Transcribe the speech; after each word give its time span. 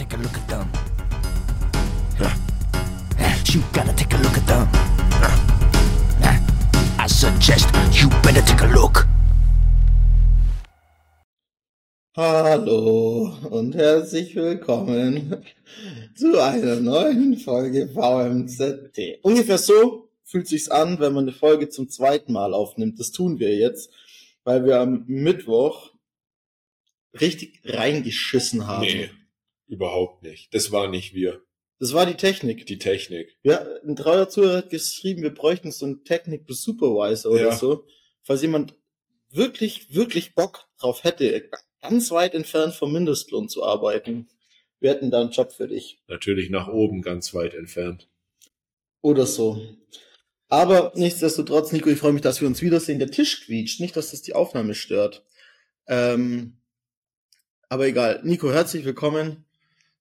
take 0.00 0.14
a 0.14 0.16
look 0.16 0.34
at 0.34 0.48
them. 0.48 0.66
You 3.52 3.62
gotta 3.74 3.92
take 3.92 4.14
a 4.14 4.16
look 4.16 4.34
at 4.34 4.46
them. 4.46 4.66
I 6.98 7.06
suggest 7.06 7.68
you 7.92 8.08
better 8.22 8.40
take 8.40 8.62
a 8.62 8.68
look. 8.68 9.06
Hallo 12.16 13.36
und 13.50 13.74
herzlich 13.74 14.34
willkommen 14.36 15.44
zu 16.14 16.42
einer 16.42 16.80
neuen 16.80 17.36
Folge 17.36 17.88
VMZT. 17.88 19.18
Ungefähr 19.20 19.58
so 19.58 20.08
fühlt 20.24 20.48
sich's 20.48 20.70
an, 20.70 20.98
wenn 20.98 21.12
man 21.12 21.24
eine 21.24 21.32
Folge 21.32 21.68
zum 21.68 21.90
zweiten 21.90 22.32
Mal 22.32 22.54
aufnimmt. 22.54 22.98
Das 22.98 23.12
tun 23.12 23.38
wir 23.38 23.54
jetzt, 23.54 23.90
weil 24.44 24.64
wir 24.64 24.80
am 24.80 25.04
Mittwoch 25.08 25.92
richtig 27.20 27.60
reingeschissen 27.66 28.66
haben. 28.66 28.82
Nee, 28.82 29.10
überhaupt 29.70 30.22
nicht. 30.22 30.52
Das 30.52 30.72
war 30.72 30.88
nicht 30.88 31.14
wir. 31.14 31.42
Das 31.78 31.94
war 31.94 32.04
die 32.04 32.14
Technik. 32.14 32.66
Die 32.66 32.78
Technik. 32.78 33.36
Ja, 33.42 33.64
ein 33.84 33.96
treuer 33.96 34.28
Zuhörer 34.28 34.58
hat 34.58 34.70
geschrieben, 34.70 35.22
wir 35.22 35.32
bräuchten 35.32 35.72
so 35.72 35.86
einen 35.86 36.04
Technik-Supervisor 36.04 37.32
oder 37.32 37.40
Ja. 37.48 37.56
so. 37.56 37.86
Falls 38.22 38.42
jemand 38.42 38.74
wirklich, 39.30 39.94
wirklich 39.94 40.34
Bock 40.34 40.68
drauf 40.78 41.04
hätte, 41.04 41.48
ganz 41.80 42.10
weit 42.10 42.34
entfernt 42.34 42.74
vom 42.74 42.92
Mindestlohn 42.92 43.48
zu 43.48 43.64
arbeiten, 43.64 44.28
wir 44.80 44.90
hätten 44.90 45.10
da 45.10 45.20
einen 45.20 45.30
Job 45.30 45.52
für 45.52 45.68
dich. 45.68 46.02
Natürlich 46.08 46.50
nach 46.50 46.68
oben 46.68 47.00
ganz 47.00 47.32
weit 47.32 47.54
entfernt. 47.54 48.08
Oder 49.02 49.24
so. 49.24 49.62
Aber 50.48 50.92
nichtsdestotrotz, 50.96 51.72
Nico, 51.72 51.88
ich 51.88 51.98
freue 51.98 52.12
mich, 52.12 52.22
dass 52.22 52.40
wir 52.40 52.48
uns 52.48 52.60
wiedersehen. 52.60 52.98
Der 52.98 53.10
Tisch 53.10 53.44
quietscht, 53.46 53.80
nicht, 53.80 53.96
dass 53.96 54.10
das 54.10 54.20
die 54.20 54.34
Aufnahme 54.34 54.74
stört. 54.74 55.24
Ähm, 55.86 56.58
aber 57.68 57.86
egal. 57.86 58.20
Nico, 58.24 58.50
herzlich 58.52 58.84
willkommen 58.84 59.46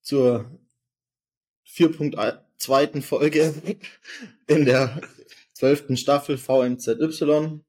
zur 0.09 0.49
4.2. 1.68 3.02
Folge 3.04 3.54
in 4.48 4.65
der 4.65 5.02
12. 5.54 5.99
Staffel 5.99 6.40
VMZY. 6.40 7.60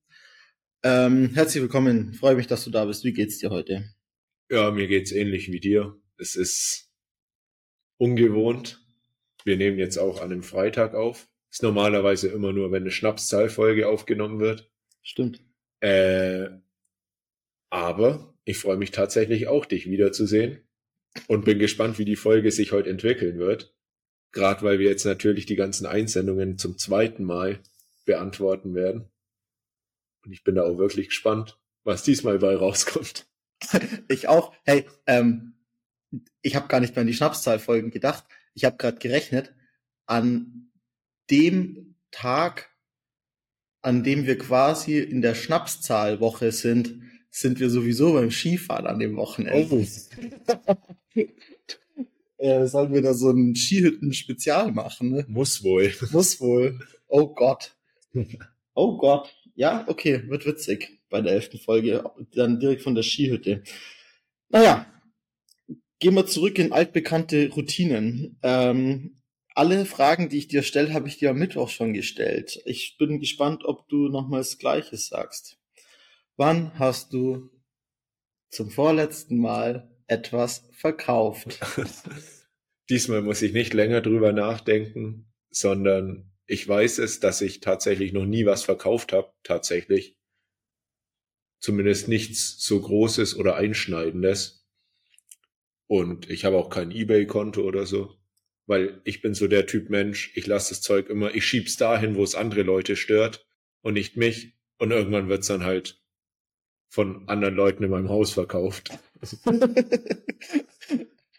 Ähm, 0.83 1.35
herzlich 1.35 1.63
willkommen. 1.63 2.15
Freue 2.15 2.37
mich, 2.37 2.47
dass 2.47 2.65
du 2.65 2.71
da 2.71 2.87
bist. 2.87 3.05
Wie 3.05 3.13
geht's 3.13 3.41
dir 3.41 3.51
heute? 3.51 3.93
Ja, 4.49 4.71
mir 4.71 4.87
geht's 4.87 5.13
ähnlich 5.13 5.53
wie 5.53 5.61
dir. 5.61 6.01
Es 6.17 6.35
ist 6.35 6.91
ungewohnt. 7.99 8.87
Wir 9.45 9.59
nehmen 9.59 9.79
jetzt 9.79 9.99
auch 9.99 10.23
an 10.23 10.33
einem 10.33 10.43
Freitag 10.43 10.95
auf. 10.95 11.29
Ist 11.51 11.63
normalerweise 11.63 12.29
immer 12.29 12.55
nur, 12.55 12.73
wenn 12.73 12.85
eine 12.85 12.91
Schnapszahlfolge 12.91 13.87
aufgenommen 13.87 14.41
wird. 14.41 14.73
Stimmt. 15.03 15.43
Äh, 15.81 16.49
aber 17.69 18.35
ich 18.47 18.57
freue 18.57 18.79
mich 18.79 18.93
tatsächlich 18.93 19.47
auch, 19.47 19.67
dich 19.67 19.91
wiederzusehen 19.91 20.67
und 21.29 21.45
bin 21.45 21.59
gespannt, 21.59 21.99
wie 21.99 22.05
die 22.05 22.17
Folge 22.17 22.51
sich 22.51 22.73
heute 22.73 22.91
entwickeln 22.91 23.39
wird. 23.39 23.75
Gerade 24.33 24.63
weil 24.63 24.79
wir 24.79 24.89
jetzt 24.89 25.05
natürlich 25.05 25.47
die 25.47 25.57
ganzen 25.57 25.87
Einsendungen 25.87 26.57
zum 26.57 26.79
zweiten 26.79 27.25
Mal 27.25 27.61
beantworten 28.05 28.75
werden. 28.75 29.11
Und 30.25 30.33
ich 30.33 30.45
bin 30.45 30.55
da 30.55 30.63
auch 30.63 30.79
wirklich 30.79 31.09
gespannt, 31.09 31.59
was 31.85 32.03
diesmal 32.03 32.39
bei 32.39 32.55
rauskommt. 32.55 33.27
Ich 34.09 34.27
auch. 34.27 34.55
Hey, 34.65 34.87
ähm, 35.07 35.53
ich 36.41 36.57
habe 36.57 36.69
gar 36.69 36.81
nicht 36.81 36.97
mehr 36.97 37.03
an 37.03 37.07
die 37.07 37.13
Schnapszahlfolgen 37.13 37.91
gedacht. 37.91 38.25
Ich 38.55 38.65
habe 38.65 38.79
gerade 38.79 38.99
gerechnet, 38.99 39.55
an 40.07 40.73
dem 41.31 41.95
Tag, 42.11 42.75
an 43.83 44.03
dem 44.03 44.27
wir 44.27 44.39
quasi 44.39 44.99
in 44.99 45.21
der 45.21 45.35
Schnapszahlwoche 45.35 46.53
sind, 46.53 47.03
sind 47.31 47.61
wir 47.61 47.69
sowieso 47.69 48.15
beim 48.15 48.31
Skifahren 48.31 48.87
an 48.87 48.99
dem 48.99 49.17
Wochenende. 49.17 49.87
äh, 52.39 52.67
sollen 52.67 52.93
wir 52.93 53.03
da 53.03 53.15
so 53.15 53.31
ein 53.31 53.55
Skihütten-Spezial 53.55 54.73
machen? 54.73 55.11
Ne? 55.11 55.25
Muss 55.29 55.63
wohl. 55.63 55.93
Muss 56.13 56.41
wohl. 56.41 56.81
Oh 57.09 57.35
Gott. 57.35 57.77
Oh 58.75 58.97
Gott. 58.97 59.35
Ja, 59.57 59.85
okay, 59.89 60.23
wird 60.29 60.47
witzig 60.47 61.01
bei 61.11 61.21
der 61.21 61.33
elften 61.33 61.59
Folge. 61.59 62.05
Dann 62.35 62.61
direkt 62.61 62.83
von 62.83 62.95
der 62.95 63.03
Skihütte. 63.03 63.63
Naja, 64.49 64.87
gehen 65.99 66.15
wir 66.15 66.25
zurück 66.25 66.59
in 66.59 66.73
altbekannte 66.73 67.51
Routinen. 67.51 68.39
Ähm, 68.43 69.21
alle 69.55 69.85
Fragen, 69.85 70.29
die 70.29 70.39
ich 70.39 70.49
dir 70.49 70.63
stelle, 70.63 70.95
habe 70.95 71.09
ich 71.09 71.19
dir 71.19 71.31
am 71.31 71.39
Mittwoch 71.39 71.69
schon 71.69 71.93
gestellt. 71.93 72.63
Ich 72.65 72.97
bin 72.97 73.21
gespannt, 73.21 73.65
ob 73.65 73.89
du 73.89 74.09
nochmals 74.09 74.59
Gleiches 74.59 75.09
sagst. 75.09 75.59
Wann 76.37 76.79
hast 76.79 77.13
du 77.13 77.51
zum 78.49 78.71
vorletzten 78.71 79.39
Mal 79.39 79.91
etwas 80.11 80.69
verkauft? 80.73 81.61
Diesmal 82.91 83.23
muss 83.23 83.43
ich 83.43 83.53
nicht 83.53 83.73
länger 83.73 84.01
drüber 84.01 84.33
nachdenken, 84.33 85.33
sondern 85.51 86.31
ich 86.47 86.67
weiß 86.67 86.99
es, 86.99 87.21
dass 87.21 87.41
ich 87.41 87.61
tatsächlich 87.61 88.13
noch 88.13 88.27
nie 88.27 88.45
was 88.45 88.65
verkauft 88.65 89.13
habe, 89.13 89.33
tatsächlich. 89.45 90.17
Zumindest 91.61 92.09
nichts 92.09 92.57
so 92.59 92.81
Großes 92.81 93.37
oder 93.37 93.55
Einschneidendes. 93.55 94.67
Und 95.87 96.29
ich 96.29 96.45
habe 96.45 96.57
auch 96.57 96.71
kein 96.71 96.91
Ebay-Konto 96.91 97.63
oder 97.63 97.87
so, 97.87 98.17
weil 98.67 99.01
ich 99.05 99.23
bin 99.23 99.35
so 99.35 99.47
der 99.47 99.67
Typ 99.67 99.91
Mensch, 99.91 100.33
ich 100.35 100.47
lasse 100.47 100.71
das 100.71 100.81
Zeug 100.81 101.09
immer, 101.09 101.35
ich 101.35 101.45
schieb's 101.45 101.77
dahin, 101.77 102.17
wo 102.17 102.25
es 102.25 102.35
andere 102.35 102.63
Leute 102.63 102.97
stört 102.97 103.47
und 103.83 103.95
nicht 103.95 104.17
mich. 104.17 104.55
Und 104.79 104.91
irgendwann 104.91 105.29
wird's 105.29 105.49
dann 105.49 105.65
halt 105.65 106.03
von 106.89 107.29
anderen 107.29 107.55
Leuten 107.55 107.85
in 107.85 107.91
meinem 107.91 108.09
Haus 108.09 108.33
verkauft. 108.33 108.91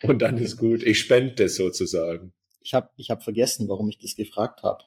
Und 0.04 0.20
dann 0.22 0.38
ist 0.38 0.58
gut. 0.58 0.84
Ich 0.84 1.00
spende 1.00 1.34
das 1.36 1.56
sozusagen. 1.56 2.34
Ich 2.62 2.74
habe 2.74 2.90
ich 2.98 3.10
hab 3.10 3.24
vergessen, 3.24 3.68
warum 3.70 3.90
ich 3.90 3.98
das 4.00 4.16
gefragt 4.16 4.64
habe. 4.64 4.84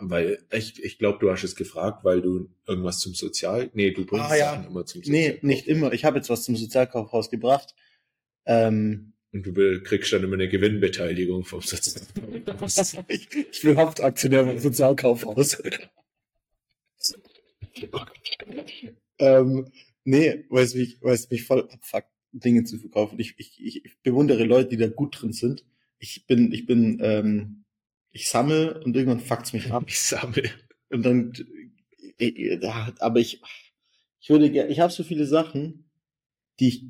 Weil 0.00 0.38
ich, 0.52 0.82
ich 0.82 0.98
glaube, 0.98 1.18
du 1.18 1.30
hast 1.30 1.42
es 1.42 1.56
gefragt, 1.56 2.04
weil 2.04 2.22
du 2.22 2.48
irgendwas 2.66 3.00
zum 3.00 3.14
Sozial. 3.14 3.68
Nee, 3.74 3.90
du 3.90 4.06
bringst 4.06 4.30
Ah, 4.30 4.36
ja. 4.36 4.50
Sachen 4.52 4.66
immer 4.68 4.86
zum 4.86 5.00
Nee, 5.06 5.24
Sozial. 5.32 5.38
nicht 5.42 5.66
immer. 5.66 5.92
Ich 5.92 6.04
habe 6.04 6.18
jetzt 6.18 6.30
was 6.30 6.44
zum 6.44 6.56
Sozialkaufhaus 6.56 7.30
gebracht. 7.30 7.74
Ähm, 8.46 9.12
Und 9.32 9.44
du 9.44 9.82
kriegst 9.82 10.12
dann 10.12 10.22
immer 10.22 10.34
eine 10.34 10.48
Gewinnbeteiligung 10.48 11.44
vom 11.44 11.60
Sozial. 11.62 12.06
ich, 13.08 13.28
ich 13.34 13.62
bin 13.62 13.76
Hauptaktionär 13.76 14.44
beim 14.44 14.58
Sozialkaufhaus. 14.58 15.60
ähm, 19.18 19.72
nee, 20.04 20.44
weil 20.48 20.64
es 20.64 20.74
mich, 20.74 20.98
weil 21.02 21.14
es 21.14 21.28
mich 21.30 21.44
voll 21.44 21.68
abfuckt, 21.70 22.08
Dinge 22.32 22.64
zu 22.64 22.78
verkaufen. 22.78 23.18
Ich, 23.18 23.34
ich, 23.38 23.64
ich 23.64 23.84
ich 23.84 23.98
bewundere 24.02 24.44
Leute, 24.44 24.70
die 24.70 24.76
da 24.76 24.88
gut 24.88 25.20
drin 25.20 25.32
sind. 25.32 25.64
Ich 25.98 26.26
bin, 26.26 26.52
ich 26.52 26.66
bin, 26.66 26.98
ähm, 27.02 27.64
ich 28.12 28.28
sammle 28.28 28.80
und 28.84 28.96
irgendwann 28.96 29.20
fuckt's 29.20 29.52
mich 29.52 29.70
ab. 29.72 29.84
Ich 29.88 30.00
sammle. 30.00 30.50
Und 30.90 31.04
dann, 31.04 31.32
äh, 32.18 32.26
äh, 32.28 32.60
ja, 32.62 32.92
aber 33.00 33.20
ich, 33.20 33.40
ich 34.20 34.30
würde 34.30 34.50
gerne, 34.50 34.70
ich 34.70 34.80
habe 34.80 34.92
so 34.92 35.02
viele 35.04 35.26
Sachen, 35.26 35.90
die 36.60 36.68
ich, 36.68 36.84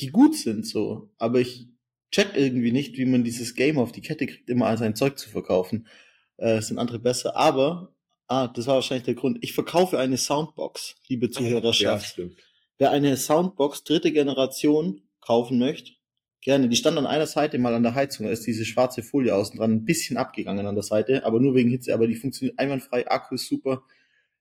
die 0.00 0.08
gut 0.08 0.36
sind 0.36 0.66
so, 0.66 1.12
aber 1.18 1.40
ich 1.40 1.68
check 2.10 2.36
irgendwie 2.36 2.72
nicht, 2.72 2.96
wie 2.96 3.04
man 3.06 3.24
dieses 3.24 3.54
Game 3.54 3.78
auf 3.78 3.92
die 3.92 4.00
Kette 4.00 4.26
kriegt, 4.26 4.48
immer 4.48 4.66
all 4.66 4.78
sein 4.78 4.94
Zeug 4.96 5.18
zu 5.18 5.28
verkaufen. 5.28 5.88
Äh, 6.36 6.58
es 6.58 6.68
sind 6.68 6.78
andere 6.78 6.98
besser, 6.98 7.36
aber, 7.36 7.94
ah, 8.28 8.48
das 8.48 8.66
war 8.66 8.76
wahrscheinlich 8.76 9.04
der 9.04 9.14
Grund. 9.14 9.38
Ich 9.40 9.52
verkaufe 9.52 9.98
eine 9.98 10.16
Soundbox, 10.16 10.96
liebe 11.08 11.26
Ja, 11.32 11.32
Zuhörerschaft. 11.32 12.06
stimmt. 12.06 12.36
Wer 12.78 12.90
eine 12.90 13.16
Soundbox 13.16 13.84
dritte 13.84 14.12
Generation 14.12 15.02
kaufen 15.20 15.58
möchte, 15.58 15.92
gerne. 16.40 16.68
Die 16.68 16.76
stand 16.76 16.98
an 16.98 17.06
einer 17.06 17.26
Seite 17.26 17.58
mal 17.58 17.74
an 17.74 17.82
der 17.82 17.94
Heizung. 17.94 18.26
Da 18.26 18.32
ist 18.32 18.46
diese 18.46 18.64
schwarze 18.64 19.02
Folie 19.02 19.34
außen 19.34 19.58
dran 19.58 19.72
ein 19.72 19.84
bisschen 19.84 20.16
abgegangen 20.16 20.66
an 20.66 20.74
der 20.74 20.82
Seite, 20.82 21.24
aber 21.24 21.40
nur 21.40 21.54
wegen 21.54 21.70
Hitze. 21.70 21.94
Aber 21.94 22.06
die 22.06 22.16
funktioniert 22.16 22.58
einwandfrei. 22.58 23.08
Akku 23.08 23.36
ist 23.36 23.48
super. 23.48 23.84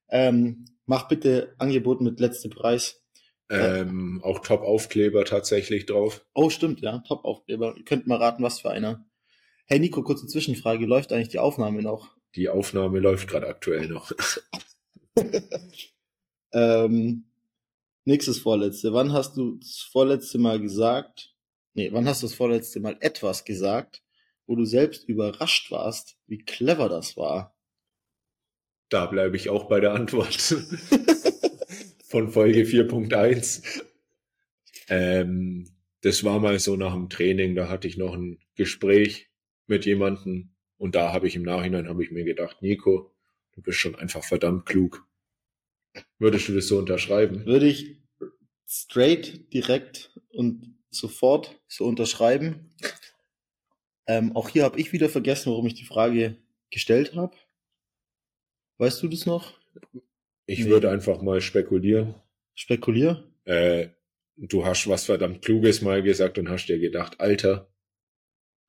Ähm, 0.09 0.65
mach 0.85 1.07
bitte 1.07 1.55
Angebot 1.59 2.01
mit 2.01 2.19
letztem 2.19 2.51
Preis. 2.51 3.01
Ähm, 3.49 4.21
auch 4.23 4.39
Top-Aufkleber 4.39 5.25
tatsächlich 5.25 5.85
drauf. 5.85 6.25
Oh, 6.33 6.49
stimmt, 6.49 6.81
ja. 6.81 6.99
Top-Aufkleber. 7.07 7.75
Ihr 7.77 7.85
könnt 7.85 8.07
mal 8.07 8.17
raten, 8.17 8.41
was 8.41 8.61
für 8.61 8.71
einer. 8.71 9.05
Hey 9.65 9.79
Nico, 9.79 10.01
kurze 10.01 10.27
Zwischenfrage. 10.27 10.85
Läuft 10.85 11.13
eigentlich 11.13 11.29
die 11.29 11.39
Aufnahme 11.39 11.81
noch? 11.83 12.15
Die 12.35 12.49
Aufnahme 12.49 12.99
läuft 12.99 13.27
gerade 13.27 13.47
aktuell 13.47 13.87
noch. 13.87 14.11
Ähm, 16.53 17.25
nächstes 18.05 18.39
Vorletzte. 18.39 18.93
Wann 18.93 19.13
hast 19.13 19.37
du 19.37 19.57
das 19.57 19.87
vorletzte 19.91 20.37
Mal 20.37 20.59
gesagt, 20.59 21.33
nee, 21.73 21.91
wann 21.91 22.07
hast 22.07 22.23
du 22.23 22.27
das 22.27 22.35
vorletzte 22.35 22.79
Mal 22.79 22.97
etwas 22.99 23.45
gesagt, 23.45 24.03
wo 24.45 24.55
du 24.55 24.65
selbst 24.65 25.07
überrascht 25.07 25.71
warst, 25.71 26.17
wie 26.27 26.39
clever 26.39 26.89
das 26.89 27.15
war? 27.17 27.55
Da 28.89 29.05
bleibe 29.05 29.35
ich 29.35 29.49
auch 29.49 29.67
bei 29.67 29.79
der 29.79 29.93
Antwort 29.93 30.35
von 32.05 32.29
Folge 32.29 32.63
4.1. 32.63 33.83
Ähm, 34.89 35.69
das 36.01 36.23
war 36.23 36.39
mal 36.39 36.59
so 36.59 36.75
nach 36.75 36.93
dem 36.93 37.09
Training, 37.09 37.55
da 37.55 37.69
hatte 37.69 37.87
ich 37.87 37.97
noch 37.97 38.13
ein 38.13 38.39
Gespräch 38.55 39.29
mit 39.67 39.85
jemandem 39.85 40.51
und 40.77 40.95
da 40.95 41.13
habe 41.13 41.27
ich 41.27 41.35
im 41.35 41.43
Nachhinein 41.43 41.87
habe 41.87 42.03
ich 42.03 42.11
mir 42.11 42.25
gedacht, 42.25 42.61
Nico, 42.61 43.11
du 43.53 43.61
bist 43.61 43.79
schon 43.79 43.95
einfach 43.95 44.23
verdammt 44.23 44.65
klug. 44.65 45.07
Würdest 46.19 46.47
du 46.47 46.55
das 46.55 46.67
so 46.67 46.77
unterschreiben? 46.77 47.45
Würde 47.45 47.67
ich 47.67 48.01
straight, 48.67 49.53
direkt 49.53 50.19
und 50.29 50.77
sofort 50.89 51.59
so 51.67 51.85
unterschreiben. 51.85 52.75
Ähm, 54.07 54.35
auch 54.35 54.49
hier 54.49 54.63
habe 54.63 54.79
ich 54.79 54.91
wieder 54.93 55.09
vergessen, 55.09 55.51
warum 55.51 55.65
ich 55.67 55.75
die 55.75 55.85
Frage 55.85 56.37
gestellt 56.71 57.15
habe. 57.15 57.35
Weißt 58.79 59.01
du 59.03 59.07
das 59.07 59.25
noch? 59.25 59.53
Ich 60.45 60.59
Nee. 60.59 60.69
würde 60.69 60.89
einfach 60.91 61.21
mal 61.21 61.39
spekulieren. 61.41 62.15
Spekulier. 62.55 63.31
Äh, 63.45 63.89
du 64.35 64.65
hast 64.65 64.87
was 64.87 65.05
verdammt 65.05 65.43
Kluges 65.43 65.81
mal 65.81 66.03
gesagt 66.03 66.37
und 66.37 66.49
hast 66.49 66.65
dir 66.67 66.79
gedacht, 66.79 67.19
Alter, 67.21 67.71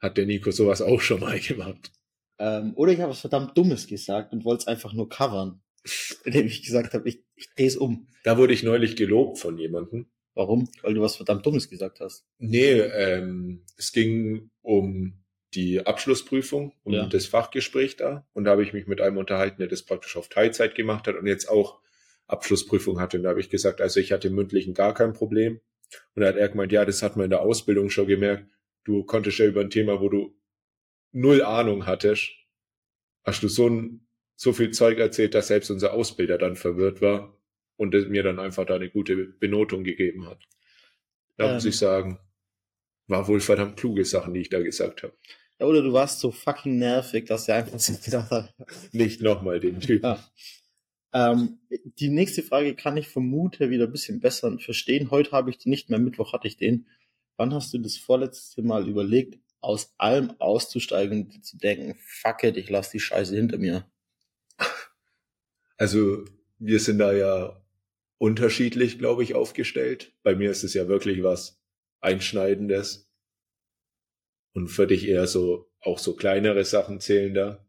hat 0.00 0.16
der 0.16 0.26
Nico 0.26 0.50
sowas 0.50 0.82
auch 0.82 1.00
schon 1.00 1.20
mal 1.20 1.38
gemacht. 1.40 1.90
Ähm, 2.38 2.72
oder 2.76 2.92
ich 2.92 3.00
habe 3.00 3.10
was 3.10 3.20
verdammt 3.20 3.56
Dummes 3.56 3.86
gesagt 3.86 4.32
und 4.32 4.44
wollte 4.44 4.62
es 4.62 4.66
einfach 4.66 4.92
nur 4.92 5.08
covern. 5.08 5.62
Indem 6.24 6.46
ich 6.46 6.62
gesagt 6.62 6.94
habe, 6.94 7.08
ich, 7.08 7.22
ich 7.36 7.50
drehe 7.54 7.66
es 7.66 7.76
um. 7.76 8.08
Da 8.24 8.38
wurde 8.38 8.54
ich 8.54 8.62
neulich 8.62 8.96
gelobt 8.96 9.38
von 9.38 9.58
jemandem. 9.58 10.06
Warum? 10.34 10.68
Weil 10.82 10.94
du 10.94 11.00
was 11.00 11.16
verdammt 11.16 11.46
Dummes 11.46 11.68
gesagt 11.68 12.00
hast. 12.00 12.26
Nee, 12.38 12.72
ähm, 12.80 13.64
es 13.76 13.92
ging 13.92 14.50
um 14.62 15.22
die 15.54 15.86
Abschlussprüfung, 15.86 16.72
um 16.82 16.92
Ja. 16.94 17.06
das 17.06 17.26
Fachgespräch 17.26 17.96
da. 17.96 18.26
Und 18.32 18.44
da 18.44 18.50
habe 18.52 18.64
ich 18.64 18.72
mich 18.72 18.88
mit 18.88 19.00
einem 19.00 19.18
unterhalten, 19.18 19.58
der 19.60 19.68
das 19.68 19.84
praktisch 19.84 20.16
auf 20.16 20.28
Teilzeit 20.28 20.74
gemacht 20.74 21.06
hat 21.06 21.14
und 21.16 21.26
jetzt 21.28 21.48
auch 21.48 21.80
Abschlussprüfung 22.26 22.98
hatte. 22.98 23.18
Und 23.18 23.22
da 23.22 23.28
habe 23.30 23.40
ich 23.40 23.50
gesagt, 23.50 23.80
also 23.80 24.00
ich 24.00 24.10
hatte 24.10 24.28
im 24.28 24.34
mündlichen 24.34 24.74
gar 24.74 24.94
kein 24.94 25.12
Problem. 25.12 25.60
Und 26.14 26.22
da 26.22 26.28
hat 26.28 26.36
er 26.36 26.48
gemeint, 26.48 26.72
ja, 26.72 26.84
das 26.84 27.02
hat 27.02 27.16
man 27.16 27.24
in 27.24 27.30
der 27.30 27.42
Ausbildung 27.42 27.90
schon 27.90 28.08
gemerkt. 28.08 28.48
Du 28.82 29.04
konntest 29.04 29.38
ja 29.38 29.46
über 29.46 29.60
ein 29.60 29.70
Thema, 29.70 30.00
wo 30.00 30.08
du 30.08 30.36
null 31.12 31.42
Ahnung 31.42 31.86
hattest, 31.86 32.30
hast 33.22 33.42
du 33.44 33.48
so 33.48 33.68
ein, 33.68 34.03
so 34.36 34.52
viel 34.52 34.70
Zeug 34.70 34.98
erzählt, 34.98 35.34
dass 35.34 35.48
selbst 35.48 35.70
unser 35.70 35.92
Ausbilder 35.92 36.38
dann 36.38 36.56
verwirrt 36.56 37.00
war 37.00 37.38
und 37.76 37.94
mir 38.08 38.22
dann 38.22 38.38
einfach 38.38 38.66
da 38.66 38.76
eine 38.76 38.90
gute 38.90 39.16
Benotung 39.16 39.84
gegeben 39.84 40.26
hat. 40.26 40.42
Da 41.36 41.52
muss 41.52 41.64
Ähm. 41.64 41.70
ich 41.70 41.78
sagen, 41.78 42.18
war 43.06 43.28
wohl 43.28 43.40
verdammt 43.40 43.76
kluge 43.76 44.04
Sachen, 44.04 44.34
die 44.34 44.40
ich 44.40 44.48
da 44.48 44.60
gesagt 44.60 45.02
habe. 45.02 45.14
Ja, 45.58 45.66
oder 45.66 45.82
du 45.82 45.92
warst 45.92 46.20
so 46.20 46.30
fucking 46.30 46.78
nervig, 46.78 47.26
dass 47.26 47.48
er 47.48 47.56
einfach 47.56 47.78
so 47.78 47.92
gedacht 48.04 48.30
hat. 48.30 48.54
Nicht 48.92 49.20
nochmal 49.22 49.60
den 49.60 49.80
Typ. 49.80 50.02
Ja. 50.02 50.24
Ähm, 51.12 51.60
die 51.70 52.08
nächste 52.08 52.42
Frage 52.42 52.74
kann 52.74 52.96
ich 52.96 53.06
vermute 53.06 53.70
wieder 53.70 53.84
ein 53.84 53.92
bisschen 53.92 54.18
besser 54.20 54.58
verstehen. 54.58 55.12
Heute 55.12 55.30
habe 55.30 55.50
ich 55.50 55.58
die 55.58 55.68
nicht 55.68 55.90
mehr, 55.90 56.00
Mittwoch 56.00 56.32
hatte 56.32 56.48
ich 56.48 56.56
den. 56.56 56.88
Wann 57.36 57.54
hast 57.54 57.72
du 57.72 57.78
das 57.78 57.96
vorletzte 57.96 58.62
Mal 58.62 58.88
überlegt, 58.88 59.38
aus 59.60 59.94
allem 59.96 60.32
auszusteigen 60.40 61.30
und 61.32 61.44
zu 61.44 61.56
denken, 61.56 61.96
fuck 61.98 62.42
it, 62.42 62.56
ich 62.56 62.68
lasse 62.68 62.92
die 62.92 63.00
Scheiße 63.00 63.34
hinter 63.34 63.58
mir? 63.58 63.86
Also 65.76 66.24
wir 66.58 66.80
sind 66.80 66.98
da 66.98 67.12
ja 67.12 67.60
unterschiedlich, 68.18 68.98
glaube 68.98 69.22
ich, 69.22 69.34
aufgestellt. 69.34 70.12
Bei 70.22 70.34
mir 70.34 70.50
ist 70.50 70.64
es 70.64 70.74
ja 70.74 70.88
wirklich 70.88 71.22
was 71.22 71.60
Einschneidendes. 72.00 73.10
Und 74.54 74.68
für 74.68 74.86
dich 74.86 75.08
eher 75.08 75.26
so, 75.26 75.70
auch 75.80 75.98
so 75.98 76.14
kleinere 76.14 76.64
Sachen 76.64 77.00
zählen 77.00 77.34
da. 77.34 77.66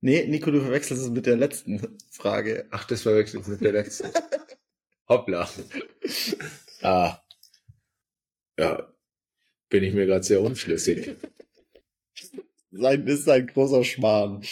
Nee, 0.00 0.26
Nico, 0.26 0.50
du 0.50 0.60
verwechselst 0.60 1.04
es 1.04 1.10
mit 1.10 1.26
der 1.26 1.36
letzten 1.36 1.96
Frage. 2.10 2.66
Ach, 2.70 2.84
das 2.84 3.02
verwechselt 3.02 3.46
mit 3.46 3.60
der 3.60 3.72
letzten. 3.72 4.10
Hoppla. 5.08 5.48
Ah. 6.82 7.18
Ja, 8.58 8.92
bin 9.68 9.84
ich 9.84 9.94
mir 9.94 10.06
gerade 10.06 10.24
sehr 10.24 10.40
unschlüssig. 10.40 11.14
Sein 12.74 13.06
ist 13.06 13.28
ein 13.28 13.46
großer 13.46 13.84
Schmarrn. 13.84 14.42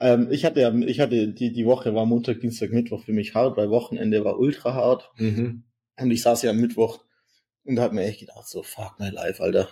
Ähm, 0.00 0.28
ich 0.32 0.44
hatte 0.44 0.60
ja, 0.60 0.74
ich 0.74 0.98
hatte 0.98 1.28
die, 1.28 1.52
die 1.52 1.64
Woche 1.64 1.94
war 1.94 2.06
Montag, 2.06 2.40
Dienstag, 2.40 2.70
Mittwoch 2.72 3.04
für 3.04 3.12
mich 3.12 3.34
hart, 3.34 3.56
weil 3.56 3.70
Wochenende 3.70 4.24
war 4.24 4.38
ultra 4.38 4.74
hart. 4.74 5.10
Mhm. 5.16 5.62
Und 5.96 6.10
ich 6.10 6.22
saß 6.22 6.42
ja 6.42 6.50
am 6.50 6.60
Mittwoch 6.60 7.04
und 7.64 7.78
hab 7.78 7.92
mir 7.92 8.04
echt 8.04 8.20
gedacht, 8.20 8.48
so 8.48 8.64
fuck 8.64 8.98
my 8.98 9.10
life, 9.10 9.40
Alter. 9.40 9.68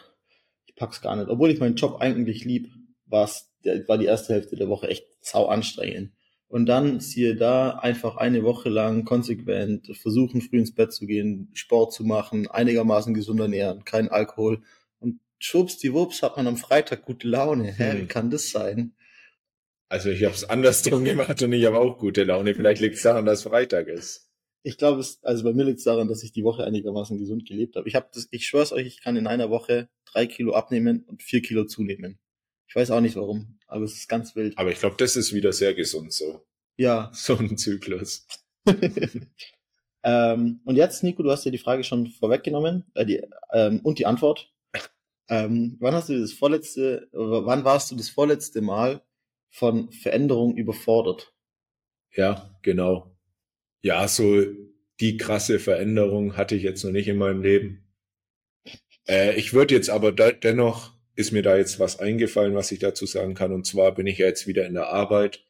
Ich 0.67 0.77
pack's 0.77 1.01
gar 1.03 1.17
nicht. 1.17 1.29
Obwohl 1.29 1.51
ich 1.51 1.59
meinen 1.59 1.75
Job 1.75 1.97
eigentlich 2.01 2.45
lieb, 2.45 2.69
war's, 3.07 3.53
der, 3.65 3.87
war 3.89 3.99
die 3.99 4.07
erste 4.07 4.35
Hälfte 4.35 4.55
der 4.55 4.69
Woche 4.69 4.89
echt 4.89 5.07
sau 5.21 5.47
anstrengend. 5.47 6.13
Und 6.49 6.67
dann 6.67 7.01
siehe 7.01 7.35
da 7.35 7.71
einfach 7.71 8.17
eine 8.17 8.45
Woche 8.45 8.69
lang 8.69 9.05
konsequent 9.05 9.97
versuchen, 9.97 10.41
früh 10.41 10.59
ins 10.59 10.75
Bett 10.75 10.93
zu 10.93 11.07
gehen, 11.07 11.51
Sport 11.55 11.93
zu 11.93 12.05
machen, 12.05 12.47
einigermaßen 12.47 13.15
gesund 13.15 13.41
ernähren, 13.41 13.85
kein 13.85 14.09
Alkohol. 14.09 14.63
Schwuppsdiwupps 15.39 16.23
hat 16.23 16.37
man 16.37 16.47
am 16.47 16.57
Freitag 16.57 17.03
gute 17.03 17.29
Laune. 17.29 17.73
Hä, 17.73 17.93
Hm. 17.93 18.01
wie 18.03 18.07
kann 18.07 18.31
das 18.31 18.51
sein? 18.51 18.95
Also 19.89 20.11
ich 20.11 20.25
habe 20.25 20.35
es 20.35 20.45
andersrum 20.49 21.05
gemacht 21.05 21.41
und 21.43 21.53
ich 21.53 21.65
habe 21.65 21.79
auch 21.79 21.99
gute 21.99 22.25
Laune. 22.25 22.55
Vielleicht 22.55 22.81
liegt 22.81 22.97
es 22.97 23.03
daran, 23.03 23.25
dass 23.27 23.43
Freitag 23.45 23.89
ist. 23.89 24.31
Ich 24.63 24.79
glaube, 24.79 25.01
es, 25.01 25.23
also 25.23 25.45
bei 25.45 25.53
mir 25.53 25.65
liegt 25.65 25.79
es 25.79 25.85
daran, 25.85 26.09
dass 26.09 26.25
ich 26.25 26.33
die 26.33 26.43
Woche 26.43 26.65
einigermaßen 26.65 27.19
gesund 27.19 27.47
gelebt 27.47 27.77
habe. 27.77 27.89
Ich 27.89 27.95
habe 27.95 28.09
das, 28.13 28.27
ich 28.33 28.47
schwör's 28.49 28.73
euch, 28.73 28.87
ich 28.87 29.01
kann 29.01 29.17
in 29.17 29.29
einer 29.29 29.49
Woche 29.49 29.89
drei 30.07 30.27
Kilo 30.27 30.55
abnehmen 30.55 31.05
und 31.07 31.23
vier 31.23 31.41
Kilo 31.41 31.65
zunehmen. 31.67 32.19
Ich 32.69 32.75
weiß 32.75 32.91
auch 32.91 33.01
nicht 33.01 33.15
warum, 33.15 33.61
aber 33.69 33.85
es 33.85 33.95
ist 33.95 34.09
ganz 34.09 34.35
wild. 34.35 34.59
Aber 34.59 34.73
ich 34.73 34.81
glaube, 34.81 34.97
das 34.99 35.15
ist 35.15 35.33
wieder 35.33 35.53
sehr 35.53 35.73
gesund 35.75 36.13
so. 36.13 36.45
Ja. 36.77 37.11
So 37.15 37.37
ein 37.37 37.57
Zyklus. 37.57 38.27
ähm, 40.03 40.61
und 40.65 40.77
jetzt, 40.77 41.03
Nico, 41.05 41.23
du 41.23 41.31
hast 41.31 41.45
ja 41.45 41.51
die 41.53 41.59
Frage 41.59 41.85
schon 41.85 42.09
vorweggenommen 42.09 42.85
äh, 42.95 43.07
die, 43.07 43.23
ähm, 43.53 43.81
und 43.85 43.99
die 44.01 44.07
Antwort. 44.07 44.53
Ähm, 45.29 45.77
wann 45.81 45.95
hast 45.95 46.09
du 46.09 46.21
das 46.21 46.33
vorletzte, 46.33 47.09
äh, 47.13 47.17
wann 47.19 47.65
warst 47.65 47.91
du 47.91 47.97
das 47.97 48.09
vorletzte 48.09 48.61
Mal 48.61 49.03
von 49.51 49.91
Veränderung 49.93 50.57
überfordert? 50.57 51.35
Ja, 52.13 52.57
genau. 52.63 53.17
Ja, 53.83 54.07
so 54.09 54.43
die 55.01 55.17
krasse 55.17 55.59
Veränderung 55.59 56.37
hatte 56.37 56.55
ich 56.55 56.63
jetzt 56.63 56.85
noch 56.85 56.93
nicht 56.93 57.09
in 57.09 57.19
meinem 57.19 57.43
Leben. 57.43 57.85
Äh, 59.09 59.37
ich 59.37 59.53
würde 59.53 59.75
jetzt 59.75 59.91
aber 59.91 60.13
da, 60.13 60.33
dennoch 60.33 60.93
ist 61.15 61.33
mir 61.33 61.43
da 61.43 61.57
jetzt 61.57 61.81
was 61.81 61.99
eingefallen, 61.99 62.55
was 62.55 62.73
ich 62.73 62.79
dazu 62.79 63.07
sagen 63.07 63.35
kann. 63.35 63.53
Und 63.53 63.67
zwar 63.67 63.95
bin 63.95 64.07
ich 64.07 64.19
ja 64.19 64.27
jetzt 64.27 64.47
wieder 64.47 64.67
in 64.67 64.75
der 64.75 64.89
Arbeit 64.89 65.47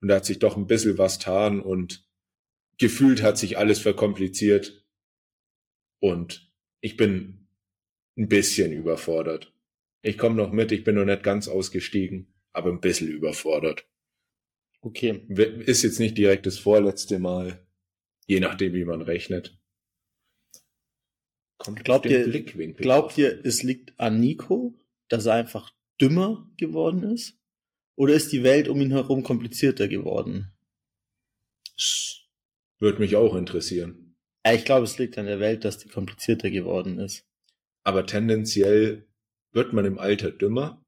und 0.00 0.08
da 0.08 0.16
hat 0.16 0.24
sich 0.24 0.38
doch 0.38 0.56
ein 0.56 0.66
bisschen 0.66 0.98
was 0.98 1.18
getan 1.18 1.60
und 1.60 2.06
gefühlt 2.78 3.22
hat 3.22 3.38
sich 3.38 3.56
alles 3.56 3.78
verkompliziert 3.78 4.84
und 6.00 6.52
ich 6.80 6.96
bin 6.96 7.43
ein 8.16 8.28
bisschen 8.28 8.72
überfordert. 8.72 9.52
Ich 10.02 10.18
komme 10.18 10.36
noch 10.36 10.52
mit, 10.52 10.70
ich 10.72 10.84
bin 10.84 10.96
noch 10.96 11.04
nicht 11.04 11.22
ganz 11.22 11.48
ausgestiegen, 11.48 12.32
aber 12.52 12.70
ein 12.70 12.80
bisschen 12.80 13.08
überfordert. 13.08 13.86
Okay. 14.80 15.24
Ist 15.66 15.82
jetzt 15.82 15.98
nicht 15.98 16.18
direkt 16.18 16.46
das 16.46 16.58
vorletzte 16.58 17.18
Mal, 17.18 17.66
je 18.26 18.40
nachdem, 18.40 18.74
wie 18.74 18.84
man 18.84 19.00
rechnet. 19.00 19.58
Kommt 21.56 21.84
Glaubt 21.84 22.06
ihr, 22.06 22.24
Blickwinkel 22.24 22.82
glaubt 22.82 23.16
ihr, 23.16 23.44
es 23.44 23.62
liegt 23.62 23.98
an 23.98 24.20
Nico, 24.20 24.78
dass 25.08 25.24
er 25.26 25.34
einfach 25.34 25.72
dümmer 26.00 26.50
geworden 26.58 27.02
ist? 27.04 27.38
Oder 27.96 28.14
ist 28.14 28.32
die 28.32 28.42
Welt 28.42 28.68
um 28.68 28.80
ihn 28.80 28.90
herum 28.90 29.22
komplizierter 29.22 29.88
geworden? 29.88 30.52
Würde 32.78 32.98
mich 32.98 33.16
auch 33.16 33.34
interessieren. 33.34 34.16
Ich 34.46 34.64
glaube, 34.66 34.84
es 34.84 34.98
liegt 34.98 35.16
an 35.16 35.26
der 35.26 35.40
Welt, 35.40 35.64
dass 35.64 35.78
die 35.78 35.88
komplizierter 35.88 36.50
geworden 36.50 36.98
ist. 36.98 37.26
Aber 37.84 38.06
tendenziell 38.06 39.06
wird 39.52 39.72
man 39.72 39.84
im 39.84 39.98
Alter 39.98 40.30
dümmer? 40.30 40.82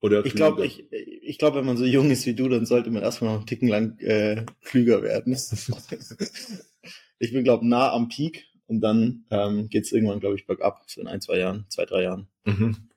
Oder 0.00 0.24
Ich 0.24 0.34
glaube, 0.34 0.64
ich, 0.64 0.92
ich 0.92 1.38
glaube, 1.38 1.58
wenn 1.58 1.66
man 1.66 1.76
so 1.76 1.84
jung 1.84 2.10
ist 2.10 2.26
wie 2.26 2.34
du, 2.34 2.48
dann 2.48 2.66
sollte 2.66 2.90
man 2.90 3.02
erstmal 3.02 3.32
noch 3.32 3.38
einen 3.38 3.46
Ticken 3.46 3.68
lang 3.68 3.98
äh, 3.98 4.44
klüger 4.62 5.02
werden. 5.02 5.32
ich 7.18 7.32
bin, 7.32 7.44
glaube 7.44 7.66
nah 7.66 7.92
am 7.92 8.08
Peak 8.08 8.46
und 8.66 8.80
dann 8.80 9.24
ähm, 9.30 9.68
geht's 9.68 9.90
irgendwann, 9.90 10.20
glaube 10.20 10.36
ich, 10.36 10.46
bergab, 10.46 10.84
so 10.86 11.00
in 11.00 11.08
ein, 11.08 11.20
zwei 11.20 11.38
Jahren, 11.38 11.66
zwei, 11.68 11.84
drei 11.84 12.02
Jahren. 12.02 12.28
Mhm. 12.44 12.88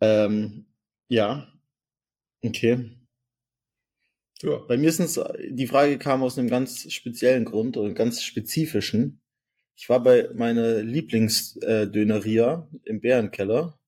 Ähm, 0.00 0.66
ja, 1.08 1.52
okay. 2.42 2.90
Ja. 4.40 4.58
Bei 4.58 4.78
mir 4.78 4.88
ist 4.88 5.00
es, 5.00 5.20
die 5.50 5.66
Frage 5.66 5.98
kam 5.98 6.22
aus 6.22 6.38
einem 6.38 6.48
ganz 6.48 6.90
speziellen 6.92 7.44
Grund 7.44 7.76
oder 7.76 7.86
einem 7.86 7.94
ganz 7.96 8.22
spezifischen. 8.22 9.20
Ich 9.80 9.88
war 9.88 10.02
bei 10.02 10.28
meiner 10.34 10.82
Lieblingsdöneria 10.82 12.68
im 12.84 13.00
Bärenkeller 13.00 13.78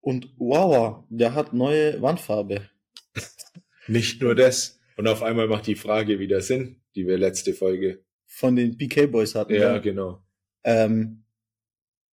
und 0.00 0.34
wow, 0.36 1.04
der 1.10 1.34
hat 1.34 1.52
neue 1.52 2.02
Wandfarbe. 2.02 2.68
Nicht 3.86 4.20
nur 4.20 4.34
das. 4.34 4.80
Und 4.96 5.06
auf 5.06 5.22
einmal 5.22 5.46
macht 5.46 5.68
die 5.68 5.76
Frage 5.76 6.18
wieder 6.18 6.40
Sinn, 6.40 6.80
die 6.96 7.06
wir 7.06 7.18
letzte 7.18 7.54
Folge. 7.54 8.02
von 8.26 8.56
den 8.56 8.76
BK 8.76 9.06
Boys 9.06 9.34
hatten. 9.36 9.54
Ja, 9.54 9.74
Ja. 9.74 9.78
genau. 9.78 10.22
Ähm, 10.64 11.24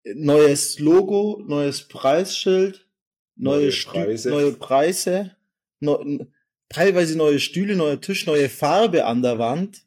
neues 0.03 0.79
Logo, 0.79 1.43
neues 1.45 1.88
Preisschild, 1.88 2.88
neue, 3.35 3.67
Neue 3.67 3.71
Preise. 3.85 4.29
neue 4.29 4.51
Preise, 4.53 5.35
neu, 5.79 6.25
teilweise 6.69 7.17
neue 7.17 7.39
Stühle, 7.39 7.75
neuer 7.75 8.01
Tisch, 8.01 8.25
neue 8.25 8.50
Farbe 8.50 9.05
an 9.05 9.21
der 9.21 9.38
Wand. 9.38 9.85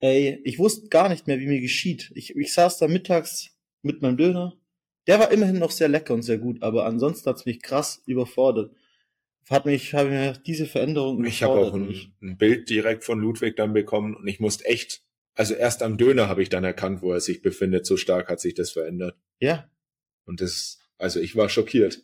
Ey, 0.00 0.40
ich 0.44 0.58
wusste 0.58 0.88
gar 0.88 1.08
nicht 1.08 1.26
mehr, 1.26 1.40
wie 1.40 1.46
mir 1.46 1.60
geschieht. 1.60 2.12
Ich, 2.14 2.36
ich 2.36 2.52
saß 2.52 2.78
da 2.78 2.88
mittags 2.88 3.56
mit 3.82 4.02
meinem 4.02 4.16
Döner. 4.16 4.58
Der 5.06 5.18
war 5.18 5.30
immerhin 5.30 5.58
noch 5.58 5.70
sehr 5.70 5.88
lecker 5.88 6.14
und 6.14 6.22
sehr 6.22 6.38
gut, 6.38 6.62
aber 6.62 6.86
ansonsten 6.86 7.28
hat's 7.28 7.46
mich 7.46 7.62
krass 7.62 8.02
überfordert. 8.06 8.74
Hat 9.50 9.66
mich, 9.66 9.92
habe 9.92 10.08
mir 10.08 10.32
diese 10.32 10.66
Veränderung 10.66 11.22
Ich 11.24 11.42
habe 11.42 11.60
auch 11.60 11.74
ein, 11.74 11.94
ein 12.22 12.38
Bild 12.38 12.70
direkt 12.70 13.04
von 13.04 13.20
Ludwig 13.20 13.56
dann 13.56 13.74
bekommen 13.74 14.14
und 14.14 14.26
ich 14.26 14.40
musste 14.40 14.64
echt, 14.64 15.02
also 15.34 15.52
erst 15.54 15.82
am 15.82 15.98
Döner 15.98 16.28
habe 16.28 16.42
ich 16.42 16.48
dann 16.48 16.64
erkannt, 16.64 17.02
wo 17.02 17.12
er 17.12 17.20
sich 17.20 17.42
befindet. 17.42 17.84
So 17.84 17.98
stark 17.98 18.28
hat 18.28 18.40
sich 18.40 18.54
das 18.54 18.70
verändert. 18.70 19.16
Ja, 19.40 19.68
Und 20.24 20.40
das 20.40 20.78
Also 20.96 21.20
ich 21.20 21.36
war 21.36 21.50
schockiert. 21.50 22.02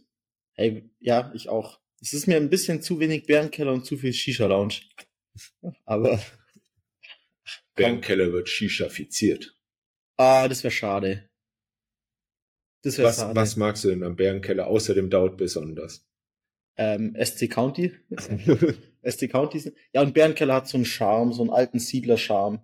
Hey, 0.53 0.91
ja, 0.99 1.33
ich 1.35 1.49
auch. 1.49 1.81
Es 2.03 2.13
ist 2.13 2.27
mir 2.27 2.37
ein 2.37 2.51
bisschen 2.51 2.83
zu 2.83 3.01
wenig 3.01 3.25
Bärenkeller 3.25 3.73
und 3.73 3.87
zu 3.87 3.97
viel 3.97 4.13
Shisha-Lounge. 4.13 4.81
Aber, 5.85 6.21
Bärenkeller 7.75 8.33
wird 8.33 8.49
Shisha-fiziert. 8.49 9.55
ah, 10.17 10.49
das 10.49 10.63
wäre 10.65 10.71
schade. 10.73 11.29
Das 12.83 12.97
wäre 12.99 13.09
Was, 13.09 13.17
schade. 13.19 13.37
was 13.37 13.57
magst 13.57 13.85
du 13.85 13.89
denn 13.89 14.03
am 14.05 14.17
Bärenkeller 14.17 14.67
außer 14.67 14.95
dem 14.95 15.11
Daut 15.11 15.37
besonders? 15.37 16.07
Ähm, 16.77 17.15
SC 17.23 17.51
County. 17.51 17.93
SC 19.05 19.29
County. 19.31 19.59
ist- 19.59 19.73
Ja, 19.93 20.01
und 20.03 20.15
Bärenkeller 20.15 20.55
hat 20.55 20.69
so 20.69 20.79
einen 20.79 20.85
Charme, 20.87 21.33
so 21.33 21.43
einen 21.43 21.51
alten 21.51 21.79
Siedler-Charme. 21.79 22.63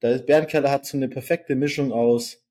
Bärenkeller 0.00 0.70
hat 0.70 0.86
so 0.86 0.96
eine 0.96 1.08
perfekte 1.08 1.54
Mischung 1.56 1.90
aus 1.92 2.44